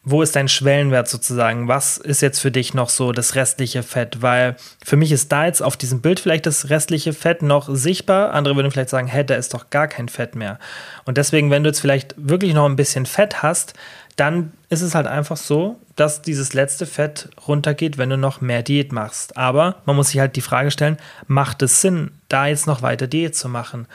wo 0.04 0.20
ist 0.20 0.36
dein 0.36 0.48
Schwellenwert 0.48 1.08
sozusagen? 1.08 1.66
Was 1.66 1.96
ist 1.96 2.20
jetzt 2.20 2.38
für 2.38 2.50
dich 2.50 2.74
noch 2.74 2.90
so 2.90 3.12
das 3.12 3.34
restliche 3.36 3.82
Fett? 3.82 4.20
Weil 4.20 4.56
für 4.84 4.96
mich 4.96 5.10
ist 5.12 5.32
da 5.32 5.46
jetzt 5.46 5.62
auf 5.62 5.78
diesem 5.78 6.02
Bild 6.02 6.20
vielleicht 6.20 6.44
das 6.44 6.68
restliche 6.68 7.14
Fett 7.14 7.40
noch 7.40 7.68
sichtbar. 7.74 8.34
Andere 8.34 8.54
würden 8.54 8.70
vielleicht 8.70 8.90
sagen, 8.90 9.06
hä, 9.06 9.24
da 9.24 9.34
ist 9.34 9.54
doch 9.54 9.70
gar 9.70 9.88
kein 9.88 10.10
Fett 10.10 10.34
mehr. 10.34 10.58
Und 11.06 11.16
deswegen, 11.16 11.50
wenn 11.50 11.62
du 11.62 11.70
jetzt 11.70 11.80
vielleicht 11.80 12.14
wirklich 12.18 12.52
noch 12.52 12.66
ein 12.66 12.76
bisschen 12.76 13.06
Fett 13.06 13.42
hast, 13.42 13.72
dann 14.16 14.52
ist 14.68 14.82
es 14.82 14.94
halt 14.94 15.06
einfach 15.06 15.38
so, 15.38 15.78
dass 15.96 16.22
dieses 16.22 16.52
letzte 16.52 16.86
Fett 16.86 17.30
runtergeht, 17.48 17.96
wenn 17.96 18.10
du 18.10 18.18
noch 18.18 18.40
mehr 18.40 18.62
Diät 18.62 18.92
machst. 18.92 19.36
Aber 19.38 19.76
man 19.86 19.96
muss 19.96 20.08
sich 20.08 20.20
halt 20.20 20.36
die 20.36 20.42
Frage 20.42 20.70
stellen, 20.70 20.98
macht 21.26 21.62
es 21.62 21.80
Sinn, 21.80 22.10
da 22.28 22.46
jetzt 22.46 22.66
noch 22.66 22.82
weiter 22.82 23.06
Diät 23.06 23.34
zu 23.34 23.48
machen? 23.48 23.86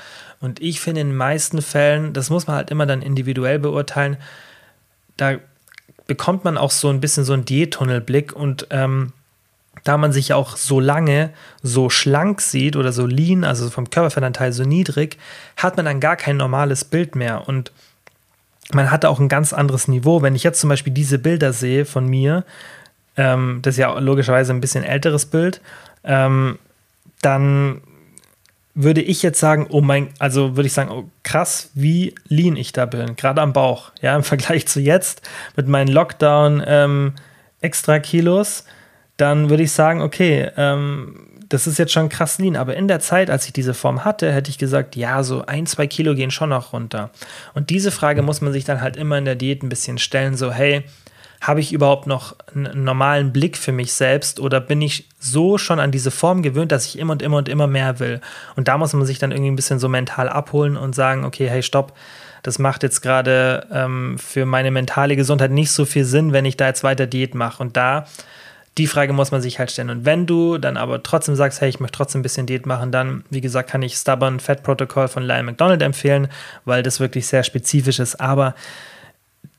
Und 0.41 0.60
ich 0.60 0.80
finde 0.82 1.01
in 1.01 1.10
den 1.10 1.18
meisten 1.18 1.62
Fällen, 1.62 2.14
das 2.14 2.30
muss 2.30 2.47
man 2.47 2.55
halt 2.55 2.72
immer 2.72 2.86
dann 2.86 3.01
individuell 3.01 3.60
beurteilen, 3.60 4.18
da 5.16 5.38
bekommt 6.10 6.43
man 6.43 6.57
auch 6.57 6.72
so 6.72 6.89
ein 6.89 6.99
bisschen 6.99 7.24
so 7.24 7.34
einen 7.34 7.45
Diättunnelblick 7.45 8.34
und 8.34 8.68
ähm, 8.72 9.14
da 9.84 9.95
man 9.95 10.12
sich 10.12 10.34
auch 10.34 10.57
so 10.57 10.80
lange 10.80 11.30
so 11.62 11.89
schlank 11.89 12.41
sieht 12.41 12.76
oder 12.76 12.91
so 12.91 13.05
lean, 13.05 13.45
also 13.45 13.70
vom 13.70 13.91
Körperfettanteil 13.91 14.51
so 14.51 14.64
niedrig, 14.64 15.18
hat 15.55 15.78
man 15.78 15.86
dann 15.86 15.99
gar 15.99 16.16
kein 16.16 16.36
normales 16.36 16.84
Bild 16.84 17.16
mehr 17.16 17.47
und 17.47 17.72
man 18.74 18.89
hat 18.89 19.05
auch 19.05 19.20
ein 19.20 19.30
ganz 19.30 19.53
anderes 19.53 19.88
Niveau. 19.88 20.24
Wenn 20.24 20.36
ich 20.36 20.43
jetzt 20.43 20.60
zum 20.60 20.70
Beispiel 20.70 20.91
diese 20.91 21.20
Bilder 21.20 21.53
sehe 21.53 21.86
von 21.86 22.07
mir, 22.07 22.43
ähm, 23.16 23.60
das 23.62 23.76
ist 23.76 23.80
ja 23.80 23.97
logischerweise 23.99 24.51
ein 24.51 24.62
bisschen 24.62 24.84
älteres 24.84 25.28
Bild, 25.28 25.62
ähm, 26.03 26.57
dann 27.22 27.82
würde 28.74 29.01
ich 29.01 29.24
jetzt 29.24 29.39
sagen, 29.39 29.67
oh 29.70 29.82
mein, 29.82 30.09
also 30.20 30.55
würde 30.55 30.67
ich 30.67 30.74
sagen, 30.74 30.91
oh 30.91 31.09
krass, 31.24 31.72
wie 31.74 32.15
lean 32.28 32.55
ich 32.55 32.72
da 32.72 32.86
bin, 32.86 33.15
gerade 33.15 33.41
am 33.41 33.53
Bauch, 33.53 33.91
ja, 34.01 34.15
im 34.15 34.24
Vergleich 34.24 34.67
zu 34.67 34.80
jetzt 34.80 35.22
mit 35.55 35.67
meinen 35.67 35.89
Lockdown 35.89 36.63
ähm, 36.65 37.13
extra 37.61 37.99
Kilos, 37.99 38.65
dann 39.17 39.49
würde 39.49 39.63
ich 39.63 39.72
sagen, 39.72 40.01
okay, 40.01 40.49
ähm, 40.55 41.28
das 41.49 41.65
ist 41.65 41.80
jetzt 41.80 41.91
schon 41.91 42.09
krass 42.09 42.38
lean, 42.38 42.55
aber 42.55 42.76
in 42.76 42.88
der 42.88 42.99
Zeit, 42.99 43.30
als 43.30 43.45
ich 43.47 43.53
diese 43.53 43.74
Form 43.74 44.05
hatte, 44.05 44.32
hätte 44.32 44.51
ich 44.51 44.59
gesagt, 44.59 44.95
ja, 44.95 45.24
so 45.24 45.45
ein, 45.47 45.65
zwei 45.65 45.88
Kilo 45.88 46.13
gehen 46.13 46.30
schon 46.30 46.49
noch 46.49 46.74
runter. 46.74 47.09
Und 47.55 47.72
diese 47.72 47.89
Frage 47.89 48.22
muss 48.22 48.39
man 48.39 48.53
sich 48.53 48.65
dann 48.65 48.82
halt 48.82 48.95
immer 48.95 49.17
in 49.17 49.26
der 49.26 49.36
Diät 49.36 49.63
ein 49.63 49.70
bisschen 49.70 49.97
stellen, 49.97 50.38
so, 50.38 50.51
hey, 50.51 50.84
habe 51.42 51.62
ich 51.62 51.72
überhaupt 51.72 52.06
noch 52.06 52.36
einen 52.54 52.84
normalen 52.84 53.32
Blick 53.32 53.58
für 53.58 53.72
mich 53.72 53.94
selbst 53.94 54.40
oder 54.40 54.60
bin 54.60 54.82
ich 54.82 55.08
so 55.20 55.58
schon 55.58 55.80
an 55.80 55.92
diese 55.92 56.12
Form 56.12 56.42
gewöhnt, 56.42 56.72
dass 56.72 56.86
ich 56.86 57.00
immer 57.00 57.14
und 57.14 57.22
immer 57.22 57.38
und 57.38 57.48
immer 57.48 57.68
mehr 57.68 58.00
will? 58.00 58.20
Und 58.56 58.68
da 58.68 58.78
muss 58.78 58.94
man 58.94 59.06
sich 59.06 59.20
dann 59.20 59.32
irgendwie 59.32 59.52
ein 59.52 59.56
bisschen 59.56 59.80
so 59.80 59.88
mental 59.88 60.28
abholen 60.28 60.76
und 60.76 60.96
sagen, 60.96 61.24
okay, 61.24 61.48
hey, 61.50 61.64
stopp, 61.64 61.94
das 62.44 62.60
macht 62.60 62.84
jetzt 62.84 63.02
gerade 63.02 63.68
ähm, 63.72 64.18
für 64.18 64.46
meine 64.46 64.72
mentale 64.72 65.16
Gesundheit 65.16 65.52
nicht 65.52 65.72
so 65.72 65.86
viel 65.86 66.04
Sinn, 66.06 66.34
wenn 66.34 66.46
ich 66.46 66.58
da 66.58 66.68
jetzt 66.68 66.84
weiter 66.84 67.08
Diät 67.08 67.36
mache. 67.36 67.62
Und 67.64 67.78
da, 67.78 68.06
die 68.78 68.88
Frage 68.88 69.14
muss 69.14 69.32
man 69.32 69.42
sich 69.42 69.60
halt 69.60 69.72
stellen. 69.72 69.90
Und 69.90 70.06
wenn 70.06 70.26
du 70.26 70.58
dann 70.58 70.78
aber 70.78 71.04
trotzdem 71.04 71.36
sagst, 71.36 71.62
hey, 71.62 71.70
ich 71.70 71.80
möchte 71.80 71.98
trotzdem 71.98 72.20
ein 72.20 72.24
bisschen 72.24 72.48
Diät 72.48 72.66
machen, 72.66 72.92
dann, 72.92 73.24
wie 73.30 73.42
gesagt, 73.42 73.70
kann 73.70 73.82
ich 73.82 73.96
Stubborn 73.96 74.40
Fat 74.40 74.64
Protocol 74.64 75.08
von 75.08 75.24
Lyle 75.24 75.44
McDonald 75.44 75.82
empfehlen, 75.82 76.28
weil 76.66 76.84
das 76.84 77.00
wirklich 77.00 77.28
sehr 77.28 77.44
spezifisch 77.44 78.00
ist. 78.00 78.20
Aber 78.20 78.56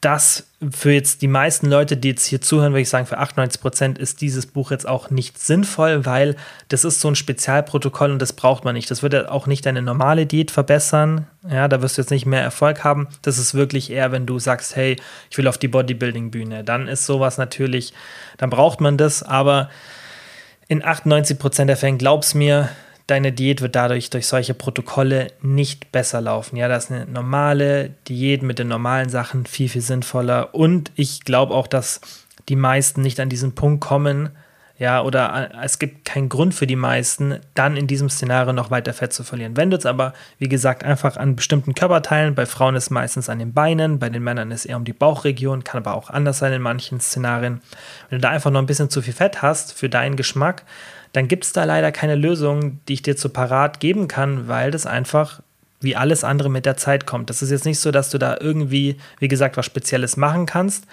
das 0.01 0.47
für 0.73 0.93
jetzt 0.93 1.21
die 1.21 1.29
meisten 1.29 1.67
Leute, 1.69 1.97
die 1.97 2.09
jetzt 2.09 2.25
hier 2.25 2.41
zuhören, 2.41 2.73
würde 2.73 2.83
ich 2.83 2.89
sagen, 2.89 3.07
für 3.07 3.19
98 3.19 3.61
Prozent 3.61 3.99
ist 3.99 4.21
dieses 4.23 4.47
Buch 4.47 4.71
jetzt 4.71 4.89
auch 4.89 5.11
nicht 5.11 5.39
sinnvoll, 5.39 6.07
weil 6.07 6.37
das 6.69 6.85
ist 6.85 7.01
so 7.01 7.09
ein 7.09 7.17
Spezialprotokoll 7.17 8.11
und 8.11 8.21
das 8.21 8.33
braucht 8.33 8.65
man 8.65 8.75
nicht. 8.75 8.91
Das 8.91 9.03
wird 9.03 9.29
auch 9.29 9.47
nicht 9.47 9.67
deine 9.67 9.83
normale 9.83 10.25
Diät 10.25 10.51
verbessern. 10.51 11.27
Ja, 11.51 11.69
da 11.69 11.83
wirst 11.83 11.99
du 11.99 12.03
jetzt 12.03 12.11
nicht 12.11 12.25
mehr 12.25 12.43
Erfolg 12.43 12.83
haben. 12.83 13.09
Das 13.23 13.37
ist 13.37 13.55
wirklich 13.55 13.91
eher, 13.91 14.11
wenn 14.11 14.25
du 14.25 14.39
sagst, 14.39 14.75
hey, 14.75 14.97
ich 15.31 15.37
will 15.37 15.49
auf 15.49 15.59
die 15.59 15.69
Bodybuilding-Bühne. 15.69 16.65
Dann 16.65 16.89
ist 16.89 17.05
sowas 17.05 17.37
natürlich, 17.37 17.93
dann 18.39 18.49
braucht 18.49 18.81
man 18.81 18.97
das, 18.97 19.23
aber 19.23 19.71
in 20.69 20.85
98 20.85 21.39
Prozent 21.39 21.69
der 21.69 21.77
Fälle, 21.77 21.99
glaub's 21.99 22.35
mir, 22.35 22.71
deine 23.11 23.33
Diät 23.33 23.61
wird 23.61 23.75
dadurch 23.77 24.11
durch 24.11 24.27
solche 24.27 24.55
Protokolle 24.55 25.29
nicht 25.43 25.93
besser 25.93 26.21
laufen. 26.21 26.57
Ja, 26.57 26.69
das 26.69 26.85
ist 26.85 26.93
eine 26.93 27.07
normale 27.07 27.91
Diät 28.09 28.43
mit 28.43 28.59
den 28.59 28.69
normalen 28.69 29.09
Sachen 29.09 29.47
viel, 29.47 29.69
viel 29.69 29.83
sinnvoller. 29.83 30.55
Und 30.55 30.93
ich 30.95 31.25
glaube 31.25 31.55
auch, 31.55 31.67
dass 31.67 32.01
die 32.49 32.57
meisten 32.57 33.03
nicht 33.03 33.21
an 33.21 33.29
diesen 33.29 33.55
Punkt 33.55 33.81
kommen, 33.81 34.31
ja, 34.81 35.03
oder 35.03 35.51
es 35.63 35.79
gibt 35.79 36.07
keinen 36.07 36.31
Grund 36.31 36.55
für 36.55 36.67
die 36.67 36.75
meisten, 36.75 37.41
dann 37.53 37.77
in 37.77 37.87
diesem 37.87 38.09
Szenario 38.09 38.55
noch 38.55 38.71
weiter 38.71 38.95
Fett 38.95 39.13
zu 39.13 39.25
verlieren. 39.25 39.55
Wenn 39.55 39.69
du 39.69 39.77
jetzt 39.77 39.85
aber, 39.85 40.15
wie 40.39 40.49
gesagt, 40.49 40.85
einfach 40.85 41.19
an 41.19 41.37
bestimmten 41.37 41.75
Körperteilen, 41.75 42.35
bei 42.35 42.47
Frauen 42.47 42.77
ist 42.77 42.85
es 42.85 42.91
meistens 42.91 43.29
an 43.29 43.41
den 43.41 43.53
Beinen, 43.53 43.99
bei 43.99 44.09
den 44.09 44.23
Männern 44.23 44.51
ist 44.51 44.61
es 44.61 44.65
eher 44.65 44.79
um 44.79 44.87
die 44.87 44.95
Bauchregion, 44.95 45.65
kann 45.65 45.83
aber 45.83 45.95
auch 45.95 46.09
anders 46.09 46.39
sein 46.39 46.55
in 46.55 46.63
manchen 46.63 46.99
Szenarien. 46.99 47.61
Wenn 48.09 48.21
du 48.21 48.23
da 48.23 48.31
einfach 48.31 48.51
noch 48.51 48.61
ein 48.61 48.67
bisschen 48.67 48.89
zu 48.89 49.03
viel 49.03 49.13
Fett 49.13 49.43
hast 49.43 49.75
für 49.75 49.91
deinen 49.91 50.17
Geschmack, 50.17 50.65
dann 51.13 51.29
gibt 51.29 51.45
es 51.45 51.53
da 51.53 51.65
leider 51.65 51.93
keine 51.93 52.15
Lösung, 52.15 52.81
die 52.87 52.95
ich 52.95 53.03
dir 53.03 53.17
zu 53.17 53.29
parat 53.29 53.81
geben 53.81 54.09
kann, 54.09 54.49
weil 54.49 54.71
das 54.71 54.87
einfach 54.87 55.41
wie 55.81 55.97
alles 55.97 56.25
andere 56.25 56.51
mit 56.51 56.67
der 56.67 56.77
Zeit 56.77 57.07
kommt. 57.07 57.31
Das 57.31 57.43
ist 57.43 57.51
jetzt 57.51 57.65
nicht 57.65 57.81
so, 57.81 57.91
dass 57.91 58.11
du 58.11 58.19
da 58.19 58.37
irgendwie, 58.39 58.97
wie 59.19 59.29
gesagt, 59.29 59.57
was 59.57 59.67
Spezielles 59.67 60.17
machen 60.17 60.47
kannst. 60.47 60.87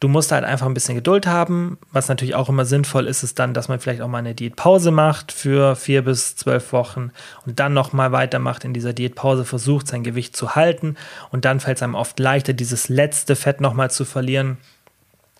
Du 0.00 0.08
musst 0.08 0.32
halt 0.32 0.42
einfach 0.42 0.66
ein 0.66 0.74
bisschen 0.74 0.96
Geduld 0.96 1.28
haben. 1.28 1.78
Was 1.92 2.08
natürlich 2.08 2.34
auch 2.34 2.48
immer 2.48 2.64
sinnvoll 2.64 3.06
ist, 3.06 3.22
ist 3.22 3.38
dann, 3.38 3.54
dass 3.54 3.68
man 3.68 3.78
vielleicht 3.78 4.00
auch 4.00 4.08
mal 4.08 4.18
eine 4.18 4.34
Diätpause 4.34 4.90
macht 4.90 5.30
für 5.30 5.76
vier 5.76 6.02
bis 6.02 6.34
zwölf 6.34 6.72
Wochen 6.72 7.12
und 7.46 7.60
dann 7.60 7.72
nochmal 7.72 8.10
weitermacht 8.10 8.64
in 8.64 8.74
dieser 8.74 8.94
Diätpause, 8.94 9.44
versucht 9.44 9.86
sein 9.86 10.02
Gewicht 10.02 10.34
zu 10.34 10.56
halten 10.56 10.96
und 11.30 11.44
dann 11.44 11.60
fällt 11.60 11.76
es 11.76 11.84
einem 11.84 11.94
oft 11.94 12.18
leichter, 12.18 12.52
dieses 12.52 12.88
letzte 12.88 13.36
Fett 13.36 13.60
nochmal 13.60 13.92
zu 13.92 14.04
verlieren. 14.04 14.56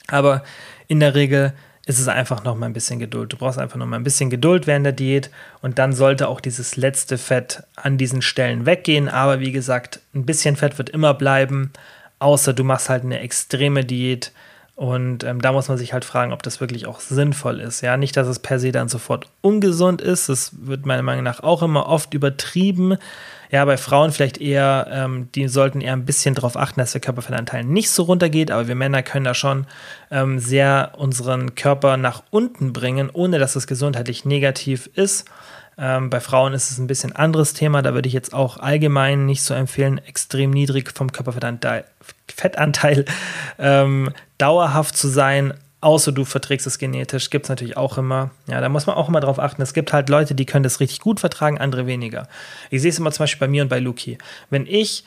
Aber 0.07 0.45
in 0.87 1.01
der 1.01 1.17
Regel 1.17 1.55
ist 1.85 1.99
es 1.99 2.09
einfach 2.09 2.45
noch 2.45 2.57
mal 2.57 2.67
ein 2.67 2.73
bisschen 2.73 3.01
Geduld. 3.01 3.33
Du 3.33 3.37
brauchst 3.37 3.59
einfach 3.59 3.77
noch 3.77 3.87
mal 3.87 3.97
ein 3.97 4.05
bisschen 4.05 4.31
Geduld 4.31 4.67
während 4.67 4.87
der 4.87 4.93
Diät 4.93 5.31
und 5.63 5.79
dann 5.79 5.93
sollte 5.93 6.29
auch 6.29 6.41
dieses 6.41 6.77
letzte 6.77 7.19
Fett 7.19 7.65
an 7.75 7.99
diesen 7.99 8.23
Stellen 8.23 8.67
weggehen. 8.67 9.09
Aber 9.09 9.41
wie 9.41 9.53
gesagt, 9.53 10.01
ein 10.15 10.25
bisschen 10.25 10.57
Fett 10.57 10.79
wird 10.79 10.91
immer 10.91 11.15
bleiben, 11.15 11.73
außer 12.21 12.53
du 12.53 12.63
machst 12.63 12.89
halt 12.89 13.03
eine 13.05 13.19
extreme 13.19 13.85
Diät. 13.85 14.33
Und 14.75 15.23
ähm, 15.23 15.41
da 15.41 15.53
muss 15.53 15.69
man 15.69 15.77
sich 15.77 15.93
halt 15.93 16.05
fragen, 16.05 16.33
ob 16.33 16.43
das 16.43 16.61
wirklich 16.61 16.87
auch 16.87 17.01
sinnvoll 17.01 17.61
ist. 17.61 17.83
Ja, 17.83 17.97
nicht, 17.97 18.17
dass 18.17 18.27
es 18.27 18.39
per 18.39 18.59
se 18.59 18.73
dann 18.73 18.89
sofort 18.89 19.29
ungesund 19.41 20.01
ist. 20.01 20.29
Das 20.29 20.53
wird 20.63 20.87
meiner 20.87 21.03
Meinung 21.03 21.25
nach 21.25 21.41
auch 21.41 21.63
immer 21.63 21.87
oft 21.87 22.15
übertrieben. 22.15 22.97
Ja, 23.53 23.67
bei 23.67 23.77
Frauen 23.77 24.13
vielleicht 24.13 24.39
eher, 24.39 24.89
ähm, 24.91 25.29
die 25.35 25.47
sollten 25.47 25.83
eher 25.83 25.93
ein 25.93 26.07
bisschen 26.07 26.35
darauf 26.35 26.57
achten, 26.57 26.81
dass 26.81 26.93
der 26.93 27.03
Körperfettanteil 27.03 27.65
nicht 27.65 27.91
so 27.91 28.05
runtergeht, 28.05 28.51
aber 28.51 28.67
wir 28.67 28.75
Männer 28.75 29.03
können 29.03 29.27
da 29.27 29.35
schon 29.35 29.67
ähm, 30.11 30.39
sehr 30.39 30.93
unseren 30.97 31.55
Körper 31.55 31.99
nach 31.99 32.23
unten 32.31 32.73
bringen, 32.73 33.11
ohne 33.13 33.39
dass 33.39 33.55
es 33.55 33.67
gesundheitlich 33.67 34.25
negativ 34.25 34.89
ist. 34.95 35.27
Ähm, 35.77 36.09
bei 36.09 36.21
Frauen 36.21 36.55
ist 36.55 36.71
es 36.71 36.79
ein 36.79 36.87
bisschen 36.87 37.15
anderes 37.15 37.53
Thema. 37.53 37.83
Da 37.83 37.93
würde 37.93 38.09
ich 38.09 38.15
jetzt 38.15 38.33
auch 38.33 38.57
allgemein 38.57 39.27
nicht 39.27 39.43
so 39.43 39.53
empfehlen, 39.53 39.99
extrem 39.99 40.51
niedrig 40.51 40.91
vom 40.95 41.13
Körperfettanteil 41.13 41.85
Fettanteil, 42.35 43.05
ähm, 43.59 44.11
dauerhaft 44.39 44.97
zu 44.97 45.09
sein 45.09 45.53
außer 45.83 46.13
du 46.13 46.25
verträgst 46.25 46.67
es 46.67 46.79
genetisch, 46.79 47.29
gibt 47.29 47.47
es 47.47 47.49
natürlich 47.51 47.77
auch 47.77 47.99
immer. 47.99 48.31
Ja, 48.47 48.61
da 48.61 48.69
muss 48.69 48.87
man 48.87 48.97
auch 48.97 49.09
immer 49.09 49.21
drauf 49.21 49.39
achten. 49.39 49.61
Es 49.61 49.75
gibt 49.75 49.93
halt 49.93 50.09
Leute, 50.09 50.35
die 50.35 50.47
können 50.47 50.63
das 50.63 50.81
richtig 50.81 51.01
gut 51.01 51.21
vertragen, 51.21 51.59
andere 51.59 51.87
weniger. 51.87 52.29
Ich 52.71 52.81
sehe 52.81 52.91
es 52.91 52.99
immer 52.99 53.11
zum 53.11 53.25
Beispiel 53.25 53.47
bei 53.47 53.51
mir 53.51 53.63
und 53.63 53.69
bei 53.69 53.81
Luki. 53.81 54.17
Wenn 54.49 54.67
ich 54.67 55.05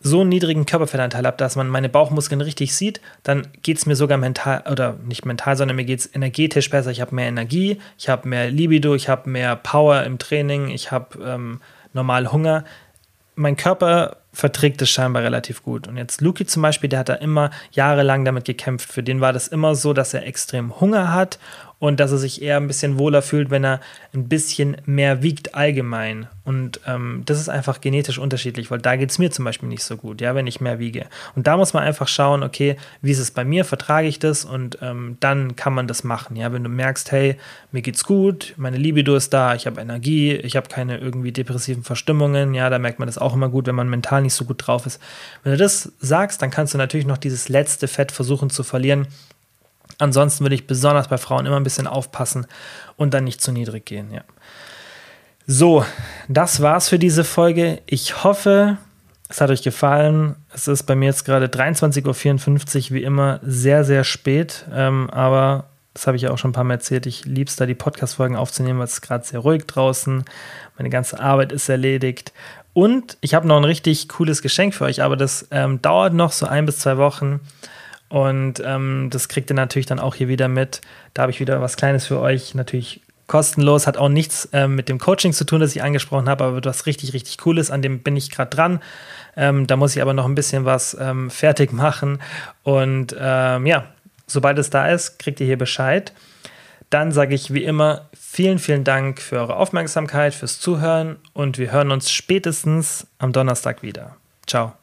so 0.00 0.22
einen 0.22 0.30
niedrigen 0.30 0.66
Körperfettanteil 0.66 1.26
habe, 1.26 1.36
dass 1.36 1.56
man 1.56 1.68
meine 1.68 1.88
Bauchmuskeln 1.88 2.40
richtig 2.40 2.74
sieht, 2.74 3.00
dann 3.22 3.46
geht 3.62 3.76
es 3.76 3.86
mir 3.86 3.94
sogar 3.94 4.18
mental, 4.18 4.64
oder 4.68 4.96
nicht 5.04 5.26
mental, 5.26 5.56
sondern 5.56 5.76
mir 5.76 5.84
geht 5.84 6.00
es 6.00 6.14
energetisch 6.14 6.70
besser. 6.70 6.90
Ich 6.90 7.00
habe 7.00 7.14
mehr 7.14 7.28
Energie, 7.28 7.78
ich 7.98 8.08
habe 8.08 8.28
mehr 8.28 8.50
Libido, 8.50 8.94
ich 8.94 9.08
habe 9.08 9.30
mehr 9.30 9.54
Power 9.56 10.02
im 10.04 10.18
Training, 10.18 10.68
ich 10.68 10.90
habe 10.90 11.22
ähm, 11.22 11.60
normal 11.92 12.32
Hunger. 12.32 12.64
Mein 13.36 13.56
Körper 13.56 14.16
verträgt 14.32 14.80
es 14.82 14.90
scheinbar 14.90 15.22
relativ 15.22 15.62
gut. 15.62 15.86
Und 15.86 15.96
jetzt 15.96 16.20
Luki 16.20 16.46
zum 16.46 16.62
Beispiel, 16.62 16.88
der 16.88 17.00
hat 17.00 17.08
da 17.08 17.14
immer 17.14 17.50
jahrelang 17.72 18.24
damit 18.24 18.44
gekämpft. 18.44 18.90
Für 18.90 19.02
den 19.02 19.20
war 19.20 19.32
das 19.32 19.48
immer 19.48 19.74
so, 19.74 19.92
dass 19.92 20.14
er 20.14 20.26
extrem 20.26 20.80
Hunger 20.80 21.12
hat 21.12 21.38
und 21.82 21.98
dass 21.98 22.12
er 22.12 22.18
sich 22.18 22.40
eher 22.40 22.58
ein 22.58 22.68
bisschen 22.68 22.96
wohler 22.96 23.22
fühlt, 23.22 23.50
wenn 23.50 23.64
er 23.64 23.80
ein 24.14 24.28
bisschen 24.28 24.76
mehr 24.86 25.24
wiegt 25.24 25.56
allgemein. 25.56 26.28
Und 26.44 26.78
ähm, 26.86 27.22
das 27.26 27.40
ist 27.40 27.48
einfach 27.48 27.80
genetisch 27.80 28.20
unterschiedlich, 28.20 28.70
weil 28.70 28.78
da 28.78 28.94
geht 28.94 29.10
es 29.10 29.18
mir 29.18 29.32
zum 29.32 29.44
Beispiel 29.44 29.68
nicht 29.68 29.82
so 29.82 29.96
gut, 29.96 30.20
ja, 30.20 30.36
wenn 30.36 30.46
ich 30.46 30.60
mehr 30.60 30.78
wiege. 30.78 31.06
Und 31.34 31.48
da 31.48 31.56
muss 31.56 31.72
man 31.72 31.82
einfach 31.82 32.06
schauen, 32.06 32.44
okay, 32.44 32.76
wie 33.00 33.10
ist 33.10 33.18
es 33.18 33.32
bei 33.32 33.44
mir, 33.44 33.64
vertrage 33.64 34.06
ich 34.06 34.20
das 34.20 34.44
und 34.44 34.78
ähm, 34.80 35.16
dann 35.18 35.56
kann 35.56 35.74
man 35.74 35.88
das 35.88 36.04
machen, 36.04 36.36
ja, 36.36 36.52
wenn 36.52 36.62
du 36.62 36.70
merkst, 36.70 37.10
hey, 37.10 37.36
mir 37.72 37.82
geht's 37.82 38.04
gut, 38.04 38.54
meine 38.56 38.76
Libido 38.76 39.16
ist 39.16 39.34
da, 39.34 39.56
ich 39.56 39.66
habe 39.66 39.80
Energie, 39.80 40.34
ich 40.34 40.54
habe 40.54 40.68
keine 40.68 40.98
irgendwie 40.98 41.32
depressiven 41.32 41.82
Verstimmungen, 41.82 42.54
ja, 42.54 42.70
da 42.70 42.78
merkt 42.78 43.00
man 43.00 43.06
das 43.06 43.18
auch 43.18 43.34
immer 43.34 43.48
gut, 43.48 43.66
wenn 43.66 43.74
man 43.74 43.88
mental 43.88 44.22
nicht 44.22 44.34
so 44.34 44.44
gut 44.44 44.64
drauf 44.64 44.86
ist. 44.86 45.00
Wenn 45.42 45.50
du 45.50 45.58
das 45.58 45.90
sagst, 45.98 46.42
dann 46.42 46.50
kannst 46.52 46.74
du 46.74 46.78
natürlich 46.78 47.06
noch 47.06 47.18
dieses 47.18 47.48
letzte 47.48 47.88
Fett 47.88 48.12
versuchen 48.12 48.50
zu 48.50 48.62
verlieren, 48.62 49.08
Ansonsten 50.02 50.44
würde 50.44 50.56
ich 50.56 50.66
besonders 50.66 51.06
bei 51.06 51.16
Frauen 51.16 51.46
immer 51.46 51.56
ein 51.56 51.62
bisschen 51.62 51.86
aufpassen 51.86 52.46
und 52.96 53.14
dann 53.14 53.22
nicht 53.22 53.40
zu 53.40 53.52
niedrig 53.52 53.86
gehen. 53.86 54.10
Ja. 54.12 54.22
So, 55.46 55.84
das 56.28 56.60
war's 56.60 56.88
für 56.88 56.98
diese 56.98 57.22
Folge. 57.22 57.80
Ich 57.86 58.24
hoffe, 58.24 58.78
es 59.28 59.40
hat 59.40 59.50
euch 59.50 59.62
gefallen. 59.62 60.34
Es 60.52 60.66
ist 60.66 60.82
bei 60.84 60.96
mir 60.96 61.06
jetzt 61.06 61.24
gerade 61.24 61.46
23.54 61.46 62.90
Uhr, 62.90 62.96
wie 62.96 63.02
immer, 63.04 63.38
sehr, 63.44 63.84
sehr 63.84 64.02
spät. 64.02 64.66
Ähm, 64.74 65.08
aber 65.10 65.66
das 65.94 66.08
habe 66.08 66.16
ich 66.16 66.24
ja 66.24 66.32
auch 66.32 66.38
schon 66.38 66.50
ein 66.50 66.54
paar 66.54 66.64
Mal 66.64 66.74
erzählt. 66.74 67.06
Ich 67.06 67.24
liebe 67.24 67.48
es 67.48 67.54
da, 67.54 67.64
die 67.64 67.76
Podcast-Folgen 67.76 68.34
aufzunehmen, 68.34 68.80
weil 68.80 68.86
es 68.86 69.02
gerade 69.02 69.24
sehr 69.24 69.38
ruhig 69.38 69.66
draußen. 69.66 70.24
Meine 70.78 70.90
ganze 70.90 71.20
Arbeit 71.20 71.52
ist 71.52 71.68
erledigt. 71.68 72.32
Und 72.72 73.18
ich 73.20 73.34
habe 73.34 73.46
noch 73.46 73.56
ein 73.56 73.64
richtig 73.64 74.08
cooles 74.08 74.42
Geschenk 74.42 74.74
für 74.74 74.84
euch, 74.84 75.00
aber 75.00 75.16
das 75.16 75.46
ähm, 75.52 75.80
dauert 75.80 76.12
noch 76.12 76.32
so 76.32 76.46
ein 76.46 76.66
bis 76.66 76.80
zwei 76.80 76.96
Wochen. 76.96 77.38
Und 78.12 78.62
ähm, 78.62 79.08
das 79.10 79.28
kriegt 79.30 79.50
ihr 79.50 79.54
natürlich 79.54 79.86
dann 79.86 79.98
auch 79.98 80.14
hier 80.14 80.28
wieder 80.28 80.46
mit. 80.46 80.82
Da 81.14 81.22
habe 81.22 81.32
ich 81.32 81.40
wieder 81.40 81.62
was 81.62 81.78
Kleines 81.78 82.06
für 82.06 82.20
euch. 82.20 82.54
Natürlich 82.54 83.00
kostenlos, 83.26 83.86
hat 83.86 83.96
auch 83.96 84.10
nichts 84.10 84.50
ähm, 84.52 84.74
mit 84.74 84.90
dem 84.90 84.98
Coaching 84.98 85.32
zu 85.32 85.46
tun, 85.46 85.60
das 85.60 85.74
ich 85.74 85.82
angesprochen 85.82 86.28
habe, 86.28 86.44
aber 86.44 86.62
was 86.62 86.84
richtig, 86.84 87.14
richtig 87.14 87.38
Cooles. 87.38 87.70
An 87.70 87.80
dem 87.80 88.00
bin 88.00 88.14
ich 88.14 88.30
gerade 88.30 88.54
dran. 88.54 88.80
Ähm, 89.34 89.66
da 89.66 89.76
muss 89.76 89.96
ich 89.96 90.02
aber 90.02 90.12
noch 90.12 90.26
ein 90.26 90.34
bisschen 90.34 90.66
was 90.66 90.94
ähm, 91.00 91.30
fertig 91.30 91.72
machen. 91.72 92.20
Und 92.64 93.16
ähm, 93.18 93.64
ja, 93.64 93.86
sobald 94.26 94.58
es 94.58 94.68
da 94.68 94.88
ist, 94.88 95.18
kriegt 95.18 95.40
ihr 95.40 95.46
hier 95.46 95.56
Bescheid. 95.56 96.12
Dann 96.90 97.12
sage 97.12 97.34
ich 97.34 97.54
wie 97.54 97.64
immer 97.64 98.10
vielen, 98.12 98.58
vielen 98.58 98.84
Dank 98.84 99.22
für 99.22 99.38
eure 99.38 99.56
Aufmerksamkeit, 99.56 100.34
fürs 100.34 100.60
Zuhören 100.60 101.16
und 101.32 101.56
wir 101.56 101.72
hören 101.72 101.90
uns 101.90 102.10
spätestens 102.10 103.06
am 103.18 103.32
Donnerstag 103.32 103.82
wieder. 103.82 104.16
Ciao. 104.46 104.81